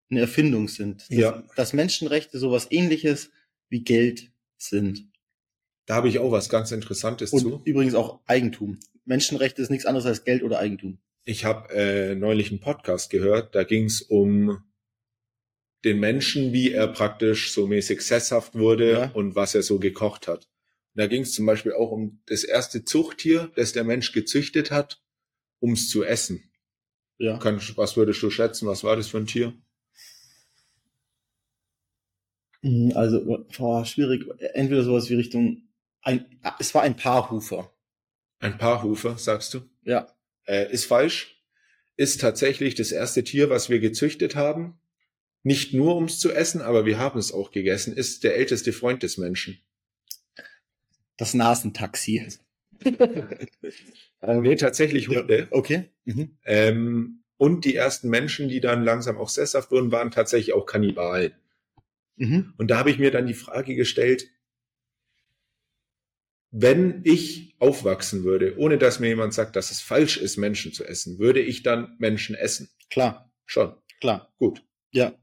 eine 0.08 0.20
Erfindung 0.20 0.68
sind. 0.68 1.02
Dass, 1.02 1.08
Ja. 1.10 1.44
dass 1.56 1.74
Menschenrechte 1.74 2.38
sowas 2.38 2.68
ähnliches 2.70 3.30
wie 3.70 3.82
Geld 3.82 4.30
sind. 4.58 5.08
Da 5.86 5.94
habe 5.94 6.08
ich 6.08 6.18
auch 6.18 6.30
was 6.30 6.48
ganz 6.50 6.70
Interessantes 6.70 7.32
Und 7.32 7.40
zu. 7.40 7.62
übrigens 7.64 7.94
auch 7.94 8.20
Eigentum. 8.26 8.78
Menschenrechte 9.06 9.62
ist 9.62 9.70
nichts 9.70 9.86
anderes 9.86 10.06
als 10.06 10.24
Geld 10.24 10.42
oder 10.42 10.58
Eigentum. 10.58 10.98
Ich 11.24 11.44
habe 11.44 11.72
äh, 11.72 12.14
neulich 12.14 12.50
einen 12.50 12.60
Podcast 12.60 13.10
gehört, 13.10 13.54
da 13.54 13.64
ging 13.64 13.86
es 13.86 14.02
um 14.02 14.62
den 15.84 15.98
Menschen, 15.98 16.52
wie 16.52 16.72
er 16.72 16.88
praktisch 16.88 17.52
so 17.52 17.66
mäßig 17.66 18.02
sesshaft 18.02 18.54
wurde 18.54 18.90
Ja. 18.92 19.10
und 19.12 19.34
was 19.34 19.54
er 19.54 19.62
so 19.62 19.78
gekocht 19.78 20.28
hat. 20.28 20.48
Da 20.94 21.06
ging 21.06 21.22
es 21.22 21.32
zum 21.32 21.46
Beispiel 21.46 21.72
auch 21.72 21.90
um 21.90 22.20
das 22.26 22.44
erste 22.44 22.84
Zuchttier, 22.84 23.50
das 23.56 23.72
der 23.72 23.84
Mensch 23.84 24.12
gezüchtet 24.12 24.70
hat, 24.70 25.02
ums 25.62 25.88
zu 25.88 26.04
essen. 26.04 26.50
Ja. 27.18 27.38
Kann, 27.38 27.60
was 27.76 27.96
würdest 27.96 28.22
du 28.22 28.30
schätzen? 28.30 28.66
Was 28.68 28.84
war 28.84 28.96
das 28.96 29.08
für 29.08 29.18
ein 29.18 29.26
Tier? 29.26 29.54
Mhm, 32.62 32.92
Also, 32.94 33.44
boah, 33.56 33.84
schwierig. 33.84 34.26
Entweder 34.54 34.82
sowas 34.82 35.08
wie 35.10 35.14
Richtung, 35.14 35.62
ein, 36.02 36.24
es 36.58 36.74
war 36.74 36.82
ein 36.82 36.96
Paarhufer. 36.96 37.72
Ein 38.38 38.58
Paarhufer, 38.58 39.18
sagst 39.18 39.54
du? 39.54 39.60
Ja. 39.82 40.08
Äh, 40.46 40.72
ist 40.72 40.86
falsch. 40.86 41.42
Ist 41.96 42.20
tatsächlich 42.20 42.74
das 42.74 42.92
erste 42.92 43.22
Tier, 43.24 43.50
was 43.50 43.68
wir 43.68 43.80
gezüchtet 43.80 44.34
haben. 44.34 44.80
Nicht 45.42 45.74
nur 45.74 45.94
ums 45.96 46.18
zu 46.18 46.32
essen, 46.32 46.60
aber 46.60 46.84
wir 46.84 46.98
haben 46.98 47.18
es 47.18 47.32
auch 47.32 47.50
gegessen. 47.50 47.94
Ist 47.94 48.24
der 48.24 48.36
älteste 48.36 48.72
Freund 48.72 49.02
des 49.02 49.18
Menschen. 49.18 49.58
Das 51.16 51.34
Nasentaxi. 51.34 52.28
Nee, 54.22 54.56
tatsächlich 54.56 55.08
Hunde. 55.08 55.48
Okay. 55.50 55.84
Mhm. 56.04 56.36
Ähm, 56.44 57.22
und 57.38 57.64
die 57.64 57.74
ersten 57.74 58.10
Menschen, 58.10 58.48
die 58.50 58.60
dann 58.60 58.84
langsam 58.84 59.16
auch 59.16 59.30
sesshaft 59.30 59.70
wurden, 59.70 59.92
waren 59.92 60.10
tatsächlich 60.10 60.52
auch 60.52 60.66
Kannibalen. 60.66 61.32
Mhm. 62.20 62.52
Und 62.58 62.70
da 62.70 62.76
habe 62.78 62.90
ich 62.90 62.98
mir 62.98 63.10
dann 63.10 63.26
die 63.26 63.34
Frage 63.34 63.74
gestellt, 63.74 64.28
wenn 66.50 67.00
ich 67.04 67.54
aufwachsen 67.60 68.24
würde, 68.24 68.58
ohne 68.58 68.76
dass 68.76 69.00
mir 69.00 69.08
jemand 69.08 69.32
sagt, 69.32 69.56
dass 69.56 69.70
es 69.70 69.80
falsch 69.80 70.16
ist, 70.18 70.36
Menschen 70.36 70.72
zu 70.72 70.84
essen, 70.84 71.18
würde 71.18 71.40
ich 71.40 71.62
dann 71.62 71.96
Menschen 71.98 72.34
essen? 72.34 72.68
Klar, 72.90 73.32
Schon. 73.46 73.74
klar. 74.00 74.32
Gut. 74.38 74.62
Ja. 74.90 75.14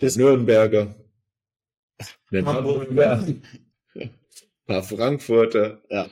Das- 0.00 0.16
Nürnberger. 0.16 0.94
Hamburger. 2.32 3.26
Ein 3.94 4.10
paar 4.66 4.82
Frankfurter. 4.82 5.82
Ja. 5.90 6.08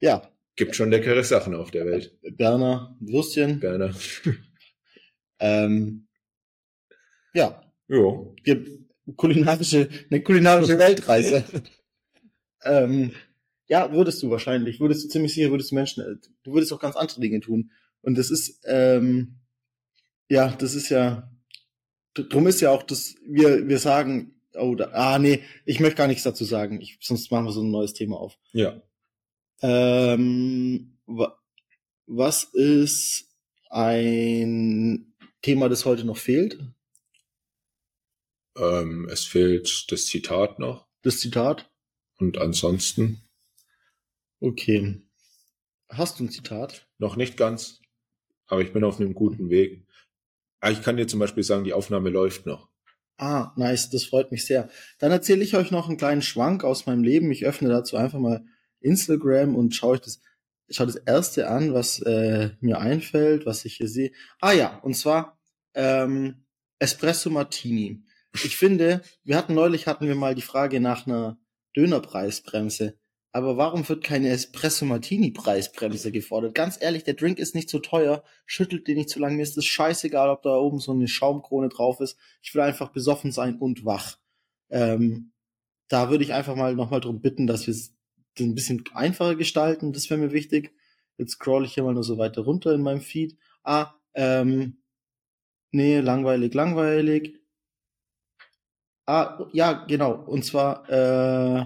Ja. 0.00 0.30
Gibt 0.54 0.76
schon 0.76 0.90
leckere 0.90 1.24
Sachen 1.24 1.54
auf 1.54 1.70
der 1.70 1.86
Welt. 1.86 2.16
Berner, 2.36 2.96
Würstchen. 3.00 3.58
Berner. 3.58 3.94
Ähm, 5.40 6.08
ja. 7.32 7.67
Jo. 7.88 8.34
Kulinarische, 9.16 9.88
eine 10.10 10.22
kulinarische 10.22 10.78
Weltreise. 10.78 11.44
ähm, 12.64 13.12
ja, 13.66 13.92
würdest 13.92 14.22
du 14.22 14.30
wahrscheinlich. 14.30 14.80
Würdest 14.80 15.04
du 15.04 15.08
ziemlich 15.08 15.34
sicher, 15.34 15.50
würdest 15.50 15.70
du 15.70 15.74
Menschen, 15.74 16.02
äh, 16.02 16.16
du 16.42 16.52
würdest 16.52 16.72
auch 16.72 16.80
ganz 16.80 16.96
andere 16.96 17.20
Dinge 17.20 17.40
tun. 17.40 17.70
Und 18.02 18.16
das 18.16 18.30
ist, 18.30 18.60
ähm, 18.64 19.40
ja, 20.28 20.50
das 20.50 20.74
ist 20.74 20.90
ja, 20.90 21.30
drum 22.14 22.46
ist 22.46 22.60
ja 22.60 22.70
auch, 22.70 22.82
dass 22.82 23.14
wir, 23.26 23.68
wir 23.68 23.78
sagen, 23.78 24.40
oh, 24.54 24.74
da, 24.74 24.90
ah, 24.92 25.18
nee, 25.18 25.42
ich 25.64 25.80
möchte 25.80 25.96
gar 25.96 26.06
nichts 26.06 26.22
dazu 26.22 26.44
sagen. 26.44 26.80
Ich, 26.80 26.98
sonst 27.00 27.30
machen 27.30 27.46
wir 27.46 27.52
so 27.52 27.62
ein 27.62 27.70
neues 27.70 27.94
Thema 27.94 28.18
auf. 28.18 28.38
Ja. 28.52 28.82
Ähm, 29.62 30.98
wa 31.06 31.34
was 32.10 32.44
ist 32.44 33.28
ein 33.68 35.12
Thema, 35.42 35.68
das 35.68 35.84
heute 35.84 36.04
noch 36.04 36.16
fehlt? 36.16 36.58
Ähm, 38.58 39.08
es 39.10 39.24
fehlt 39.24 39.90
das 39.90 40.06
Zitat 40.06 40.58
noch. 40.58 40.86
Das 41.02 41.20
Zitat? 41.20 41.70
Und 42.18 42.38
ansonsten 42.38 43.22
Okay. 44.40 45.02
Hast 45.88 46.18
du 46.18 46.24
ein 46.24 46.30
Zitat? 46.30 46.86
noch 46.98 47.16
nicht 47.16 47.36
ganz. 47.36 47.80
Aber 48.46 48.60
ich 48.60 48.72
bin 48.72 48.84
auf 48.84 48.98
einem 48.98 49.14
guten 49.14 49.50
Weg. 49.50 49.86
Ah, 50.60 50.70
ich 50.70 50.82
kann 50.82 50.96
dir 50.96 51.06
zum 51.06 51.20
Beispiel 51.20 51.42
sagen, 51.42 51.64
die 51.64 51.72
Aufnahme 51.72 52.10
läuft 52.10 52.46
noch. 52.46 52.68
Ah, 53.16 53.52
nice, 53.56 53.90
das 53.90 54.04
freut 54.04 54.30
mich 54.32 54.46
sehr. 54.46 54.68
Dann 54.98 55.12
erzähle 55.12 55.44
ich 55.44 55.54
euch 55.56 55.70
noch 55.70 55.88
einen 55.88 55.96
kleinen 55.96 56.22
Schwank 56.22 56.64
aus 56.64 56.86
meinem 56.86 57.04
Leben. 57.04 57.30
Ich 57.30 57.46
öffne 57.46 57.68
dazu 57.68 57.96
einfach 57.96 58.18
mal 58.18 58.44
Instagram 58.80 59.54
und 59.54 59.74
schaue 59.74 59.94
euch 59.94 60.00
das, 60.00 60.20
schaue 60.70 60.86
das 60.86 60.96
erste 60.96 61.48
an, 61.48 61.74
was 61.74 62.00
äh, 62.00 62.50
mir 62.60 62.78
einfällt, 62.78 63.46
was 63.46 63.64
ich 63.64 63.76
hier 63.76 63.88
sehe. 63.88 64.12
Ah 64.40 64.52
ja, 64.52 64.78
und 64.78 64.94
zwar 64.94 65.38
ähm, 65.74 66.44
Espresso 66.78 67.30
Martini. 67.30 68.02
Ich 68.34 68.56
finde, 68.56 69.02
wir 69.24 69.36
hatten 69.36 69.54
neulich 69.54 69.86
hatten 69.86 70.06
wir 70.06 70.14
mal 70.14 70.34
die 70.34 70.42
Frage 70.42 70.80
nach 70.80 71.06
einer 71.06 71.38
Dönerpreisbremse. 71.76 72.98
Aber 73.32 73.56
warum 73.56 73.86
wird 73.88 74.02
keine 74.04 74.30
Espresso 74.30 74.84
Martini 74.84 75.30
Preisbremse 75.30 76.10
gefordert? 76.10 76.54
Ganz 76.54 76.78
ehrlich, 76.80 77.04
der 77.04 77.14
Drink 77.14 77.38
ist 77.38 77.54
nicht 77.54 77.68
so 77.68 77.78
teuer, 77.78 78.24
schüttelt 78.46 78.88
den 78.88 78.96
nicht 78.96 79.10
zu 79.10 79.20
lang, 79.20 79.36
mir 79.36 79.42
ist 79.42 79.58
es 79.58 79.66
scheißegal, 79.66 80.30
ob 80.30 80.42
da 80.42 80.56
oben 80.56 80.78
so 80.78 80.92
eine 80.92 81.08
Schaumkrone 81.08 81.68
drauf 81.68 82.00
ist. 82.00 82.16
Ich 82.42 82.54
will 82.54 82.62
einfach 82.62 82.90
besoffen 82.90 83.30
sein 83.30 83.56
und 83.56 83.84
wach. 83.84 84.18
Ähm, 84.70 85.32
da 85.88 86.10
würde 86.10 86.24
ich 86.24 86.32
einfach 86.32 86.56
mal 86.56 86.74
nochmal 86.74 87.00
drum 87.00 87.20
bitten, 87.20 87.46
dass 87.46 87.66
wir 87.66 87.72
es 87.72 87.94
ein 88.38 88.54
bisschen 88.54 88.84
einfacher 88.94 89.36
gestalten. 89.36 89.92
Das 89.92 90.08
wäre 90.10 90.20
mir 90.20 90.32
wichtig. 90.32 90.72
Jetzt 91.16 91.32
scroll 91.32 91.64
ich 91.64 91.74
hier 91.74 91.82
mal 91.82 91.94
nur 91.94 92.04
so 92.04 92.18
weiter 92.18 92.42
runter 92.42 92.72
in 92.72 92.82
meinem 92.82 93.00
Feed. 93.00 93.36
Ah, 93.62 93.94
ähm, 94.14 94.82
nee, 95.70 96.00
langweilig, 96.00 96.54
langweilig. 96.54 97.38
Ah, 99.08 99.48
ja, 99.54 99.86
genau. 99.88 100.12
Und 100.12 100.44
zwar, 100.44 100.86
äh, 100.90 101.64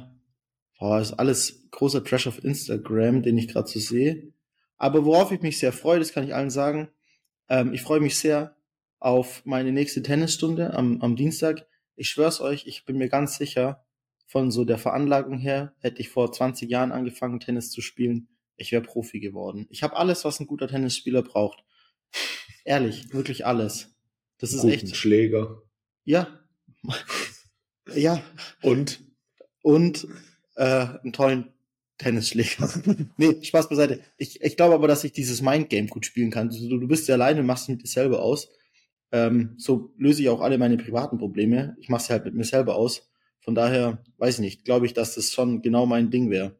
boah, 0.78 1.00
ist 1.00 1.14
alles 1.14 1.68
großer 1.72 2.04
Trash 2.04 2.28
auf 2.28 2.44
Instagram, 2.44 3.22
den 3.22 3.36
ich 3.36 3.48
gerade 3.48 3.68
so 3.68 3.80
sehe. 3.80 4.32
Aber 4.76 5.04
worauf 5.04 5.32
ich 5.32 5.40
mich 5.40 5.58
sehr 5.58 5.72
freue, 5.72 5.98
das 5.98 6.12
kann 6.12 6.22
ich 6.22 6.36
allen 6.36 6.50
sagen. 6.50 6.88
Ähm, 7.48 7.72
ich 7.74 7.82
freue 7.82 7.98
mich 7.98 8.16
sehr 8.16 8.54
auf 9.00 9.44
meine 9.44 9.72
nächste 9.72 10.04
Tennisstunde 10.04 10.74
am, 10.74 11.02
am 11.02 11.16
Dienstag. 11.16 11.66
Ich 11.96 12.10
schwör's 12.10 12.40
euch, 12.40 12.68
ich 12.68 12.84
bin 12.84 12.96
mir 12.96 13.08
ganz 13.08 13.38
sicher, 13.38 13.84
von 14.28 14.52
so 14.52 14.64
der 14.64 14.78
Veranlagung 14.78 15.38
her, 15.38 15.74
hätte 15.80 16.00
ich 16.00 16.10
vor 16.10 16.30
20 16.30 16.70
Jahren 16.70 16.92
angefangen, 16.92 17.40
Tennis 17.40 17.72
zu 17.72 17.80
spielen, 17.80 18.28
ich 18.56 18.70
wäre 18.70 18.82
Profi 18.82 19.18
geworden. 19.18 19.66
Ich 19.68 19.82
habe 19.82 19.96
alles, 19.96 20.24
was 20.24 20.38
ein 20.38 20.46
guter 20.46 20.68
Tennisspieler 20.68 21.22
braucht. 21.22 21.64
Ehrlich, 22.64 23.12
wirklich 23.12 23.44
alles. 23.46 23.96
Das 24.38 24.52
ist 24.52 24.60
Guten 24.60 24.74
echt. 24.74 24.94
Schläger. 24.94 25.60
Ja. 26.04 26.38
Ja. 27.94 28.22
Und 28.62 29.00
Und 29.62 30.06
äh, 30.56 30.86
einen 31.02 31.12
tollen 31.12 31.52
Tennisschläger. 31.98 32.68
nee, 33.16 33.42
Spaß 33.42 33.68
beiseite. 33.68 34.00
Ich, 34.16 34.40
ich 34.42 34.56
glaube 34.56 34.74
aber, 34.74 34.88
dass 34.88 35.04
ich 35.04 35.12
dieses 35.12 35.40
Mindgame 35.40 35.86
gut 35.86 36.04
spielen 36.04 36.30
kann. 36.30 36.50
Du, 36.50 36.78
du 36.78 36.88
bist 36.88 37.08
ja 37.08 37.14
alleine, 37.14 37.42
machst 37.42 37.64
es 37.64 37.68
mit 37.68 37.82
dir 37.82 37.88
selber 37.88 38.22
aus. 38.22 38.50
Ähm, 39.12 39.54
so 39.58 39.92
löse 39.98 40.22
ich 40.22 40.28
auch 40.28 40.40
alle 40.40 40.58
meine 40.58 40.76
privaten 40.76 41.18
Probleme. 41.18 41.76
Ich 41.80 41.88
mache 41.88 42.02
es 42.02 42.10
halt 42.10 42.24
mit 42.24 42.34
mir 42.34 42.44
selber 42.44 42.76
aus. 42.76 43.08
Von 43.40 43.54
daher, 43.54 44.02
weiß 44.18 44.36
ich 44.36 44.40
nicht, 44.40 44.64
glaube 44.64 44.86
ich, 44.86 44.94
dass 44.94 45.14
das 45.14 45.32
schon 45.32 45.62
genau 45.62 45.86
mein 45.86 46.10
Ding 46.10 46.30
wäre. 46.30 46.56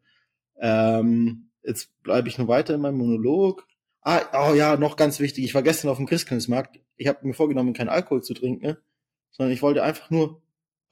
Ähm, 0.61 1.51
jetzt 1.63 1.91
bleibe 2.03 2.29
ich 2.29 2.39
noch 2.39 2.49
weiter 2.49 2.75
in 2.75 2.81
meinem 2.81 2.99
Monolog. 2.99 3.67
Ah, 4.03 4.51
oh 4.51 4.55
ja, 4.55 4.77
noch 4.77 4.97
ganz 4.97 5.21
wichtig. 5.21 5.45
Ich 5.45 5.55
war 5.55 5.63
gestern 5.63 5.89
auf 5.91 5.97
dem 5.97 6.07
Christkindlesmarkt. 6.07 6.81
Ich 6.97 7.07
habe 7.07 7.27
mir 7.27 7.35
vorgenommen, 7.35 7.73
keinen 7.73 7.89
Alkohol 7.89 8.23
zu 8.23 8.35
trinken. 8.35 8.77
sondern 9.31 9.53
ich 9.53 9.63
wollte 9.63 9.83
einfach 9.83 10.11
nur 10.11 10.42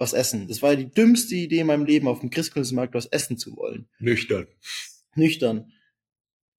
was 0.00 0.14
essen. 0.14 0.48
Das 0.48 0.62
war 0.62 0.70
ja 0.70 0.76
die 0.76 0.90
dümmste 0.90 1.36
Idee 1.36 1.60
in 1.60 1.66
meinem 1.66 1.84
Leben, 1.84 2.08
auf 2.08 2.20
dem 2.20 2.30
Christkindlesmarkt 2.30 2.94
was 2.94 3.06
essen 3.06 3.36
zu 3.36 3.56
wollen. 3.56 3.86
Nüchtern. 3.98 4.46
Nüchtern. 5.14 5.72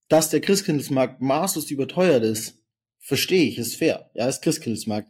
Dass 0.07 0.29
der 0.29 0.41
Christkindlesmarkt 0.41 1.21
maßlos 1.21 1.71
überteuert 1.71 2.23
ist, 2.23 2.59
verstehe 2.99 3.47
ich, 3.47 3.57
ist 3.57 3.75
fair. 3.75 4.11
Ja, 4.13 4.27
ist 4.27 4.43
Christkindlesmarkt. 4.43 5.09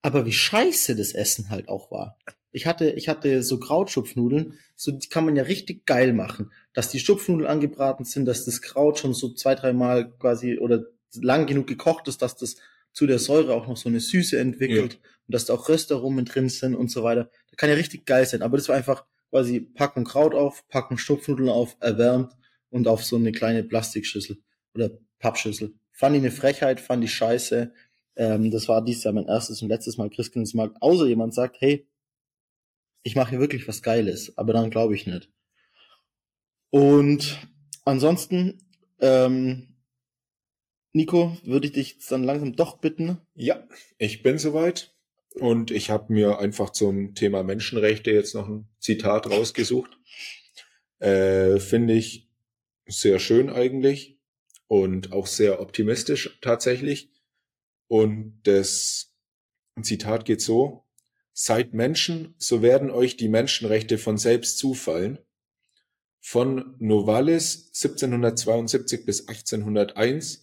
Aber 0.00 0.24
wie 0.26 0.32
scheiße 0.32 0.94
das 0.94 1.12
Essen 1.12 1.50
halt 1.50 1.68
auch 1.68 1.90
war. 1.90 2.18
Ich 2.52 2.66
hatte, 2.66 2.90
ich 2.90 3.08
hatte 3.08 3.42
so 3.42 3.58
Krautschupfnudeln, 3.58 4.58
so 4.76 4.92
die 4.92 5.08
kann 5.08 5.24
man 5.24 5.34
ja 5.34 5.42
richtig 5.42 5.84
geil 5.84 6.12
machen. 6.12 6.52
Dass 6.74 6.90
die 6.90 7.00
Schupfnudeln 7.00 7.48
angebraten 7.48 8.04
sind, 8.04 8.26
dass 8.26 8.44
das 8.44 8.62
Kraut 8.62 8.98
schon 8.98 9.14
so 9.14 9.32
zwei, 9.34 9.54
dreimal 9.54 10.12
quasi 10.18 10.58
oder 10.58 10.84
lang 11.14 11.46
genug 11.46 11.66
gekocht 11.66 12.06
ist, 12.06 12.22
dass 12.22 12.36
das 12.36 12.56
zu 12.92 13.06
der 13.06 13.18
Säure 13.18 13.54
auch 13.54 13.66
noch 13.66 13.76
so 13.76 13.88
eine 13.88 14.00
Süße 14.00 14.38
entwickelt 14.38 15.00
und 15.26 15.34
dass 15.34 15.46
da 15.46 15.54
auch 15.54 15.68
Röstaromen 15.68 16.24
drin 16.24 16.48
sind 16.48 16.74
und 16.74 16.90
so 16.90 17.02
weiter. 17.02 17.30
Das 17.50 17.56
kann 17.56 17.70
ja 17.70 17.76
richtig 17.76 18.06
geil 18.06 18.26
sein. 18.26 18.42
Aber 18.42 18.56
das 18.56 18.68
war 18.68 18.76
einfach 18.76 19.04
quasi 19.30 19.60
packen 19.60 20.04
Kraut 20.04 20.34
auf, 20.34 20.66
packen 20.68 20.98
Schupfnudeln 20.98 21.48
auf, 21.48 21.76
erwärmt 21.80 22.32
und 22.70 22.88
auf 22.88 23.04
so 23.04 23.16
eine 23.16 23.32
kleine 23.32 23.64
Plastikschüssel 23.64 24.38
oder 24.74 24.90
Pappschüssel. 25.18 25.74
Fand 25.90 26.16
ich 26.16 26.22
eine 26.22 26.30
Frechheit, 26.30 26.80
fand 26.80 27.04
ich 27.04 27.14
scheiße. 27.14 27.72
Ähm, 28.16 28.50
das 28.50 28.68
war 28.68 28.84
dieses 28.84 29.04
Jahr 29.04 29.14
mein 29.14 29.26
erstes 29.26 29.62
und 29.62 29.68
letztes 29.68 29.96
Mal 29.96 30.10
Christkindlesmarkt. 30.10 30.76
Außer 30.82 31.06
jemand 31.06 31.34
sagt, 31.34 31.60
hey, 31.60 31.86
ich 33.02 33.16
mache 33.16 33.30
hier 33.30 33.40
wirklich 33.40 33.66
was 33.68 33.82
Geiles, 33.82 34.36
aber 34.36 34.52
dann 34.52 34.70
glaube 34.70 34.94
ich 34.94 35.06
nicht. 35.06 35.30
Und 36.70 37.38
ansonsten, 37.84 38.58
ähm, 39.00 39.76
Nico, 40.92 41.36
würde 41.44 41.66
ich 41.66 41.72
dich 41.72 41.98
dann 42.06 42.24
langsam 42.24 42.54
doch 42.54 42.78
bitten. 42.78 43.18
Ja, 43.34 43.66
ich 43.98 44.22
bin 44.22 44.38
soweit. 44.38 44.91
Und 45.34 45.70
ich 45.70 45.90
habe 45.90 46.12
mir 46.12 46.38
einfach 46.38 46.70
zum 46.70 47.14
Thema 47.14 47.42
Menschenrechte 47.42 48.10
jetzt 48.10 48.34
noch 48.34 48.48
ein 48.48 48.68
Zitat 48.78 49.30
rausgesucht. 49.30 49.98
Äh, 50.98 51.58
Finde 51.58 51.94
ich 51.94 52.28
sehr 52.86 53.18
schön 53.18 53.50
eigentlich 53.50 54.18
und 54.66 55.12
auch 55.12 55.26
sehr 55.26 55.60
optimistisch 55.60 56.38
tatsächlich. 56.42 57.10
Und 57.88 58.40
das 58.44 59.14
Zitat 59.82 60.24
geht 60.24 60.40
so, 60.40 60.84
Seid 61.34 61.72
Menschen, 61.72 62.34
so 62.36 62.60
werden 62.60 62.90
euch 62.90 63.16
die 63.16 63.28
Menschenrechte 63.28 63.96
von 63.96 64.18
selbst 64.18 64.58
zufallen. 64.58 65.18
Von 66.20 66.76
Novalis 66.78 67.72
1772 67.74 69.06
bis 69.06 69.28
1801 69.28 70.41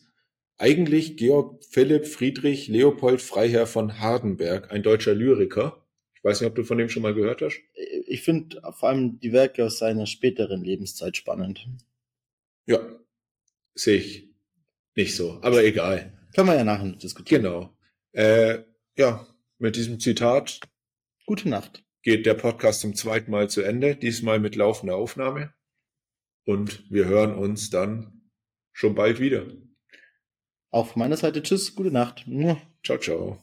eigentlich 0.60 1.18
Georg 1.18 1.64
Philipp 1.64 2.05
Friedrich 2.05 2.68
Leopold 2.68 3.22
Freiherr 3.22 3.66
von 3.66 3.99
Hardenberg, 3.99 4.72
ein 4.72 4.84
deutscher 4.84 5.16
Lyriker. 5.16 5.86
Ich 6.14 6.24
weiß 6.24 6.41
nicht, 6.41 6.49
ob 6.49 6.55
du 6.55 6.64
von 6.64 6.78
dem 6.78 6.89
schon 6.89 7.01
mal 7.01 7.14
gehört 7.14 7.41
hast. 7.41 7.62
Ich 8.07 8.24
finde 8.24 8.62
vor 8.78 8.89
allem 8.89 9.20
die 9.22 9.32
Werke 9.32 9.66
aus 9.66 9.80
seiner 9.80 10.05
späteren 10.05 10.64
Lebenszeit 10.64 11.16
spannend. 11.16 11.66
Ja, 12.66 12.80
sehe 13.74 13.97
ich 13.97 14.30
nicht 14.95 15.16
so, 15.16 15.39
aber 15.41 15.64
egal. 15.64 16.14
Können 16.36 16.49
wir 16.49 16.55
ja 16.55 16.66
nachher 16.66 16.91
diskutieren. 16.91 17.43
Genau. 17.43 17.78
Äh, 18.12 18.64
ja, 18.97 19.26
mit 19.60 19.78
diesem 19.78 19.99
Zitat 19.99 20.60
Gute 21.26 21.47
Nacht. 21.47 21.86
geht 22.01 22.26
der 22.26 22.34
Podcast 22.34 22.82
zum 22.82 22.95
zweiten 22.95 23.32
Mal 23.32 23.49
zu 23.49 23.62
Ende, 23.62 23.95
diesmal 23.95 24.39
mit 24.39 24.57
laufender 24.57 24.97
Aufnahme. 24.97 25.53
Und 26.45 26.84
wir 26.91 27.05
hören 27.05 27.34
uns 27.34 27.70
dann 27.70 28.30
schon 28.74 28.93
bald 28.93 29.20
wieder. 29.20 29.45
Auch 30.72 30.86
von 30.88 30.99
meiner 30.99 31.17
Seite 31.17 31.41
Tschüss, 31.41 31.76
gute 31.76 31.89
Nacht. 31.89 32.26
Ciao, 32.84 32.97
ciao. 32.97 33.38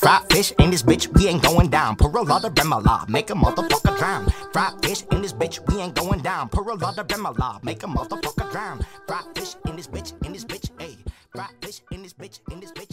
Fried 0.00 0.32
fish 0.32 0.52
in 0.58 0.70
this 0.70 0.82
bitch, 0.82 1.08
we 1.14 1.28
ain't 1.28 1.42
going 1.42 1.70
down. 1.70 1.94
Pour 1.94 2.16
a 2.16 2.22
lot 2.22 2.44
of 2.44 2.52
make 3.08 3.30
a 3.30 3.34
motherfucker 3.34 3.96
drown. 3.96 4.26
Fried 4.52 4.84
fish 4.84 5.04
in 5.12 5.22
this 5.22 5.32
bitch, 5.32 5.60
we 5.68 5.80
ain't 5.80 5.94
going 5.94 6.22
down. 6.22 6.48
Pour 6.48 6.68
a 6.68 6.74
lot 6.74 6.98
of 6.98 7.62
make 7.62 7.84
a 7.84 7.86
motherfucker 7.86 8.50
drown. 8.50 8.84
Fried 9.06 9.24
fish 9.36 9.54
in 9.68 9.76
this 9.76 9.86
bitch, 9.86 10.12
in 10.26 10.32
this 10.32 10.44
bitch. 10.44 10.70
Fried 11.32 11.54
fish 11.62 11.80
in 11.92 12.02
this 12.02 12.12
bitch, 12.12 12.40
in 12.50 12.60
this 12.60 12.72
bitch, 12.72 12.91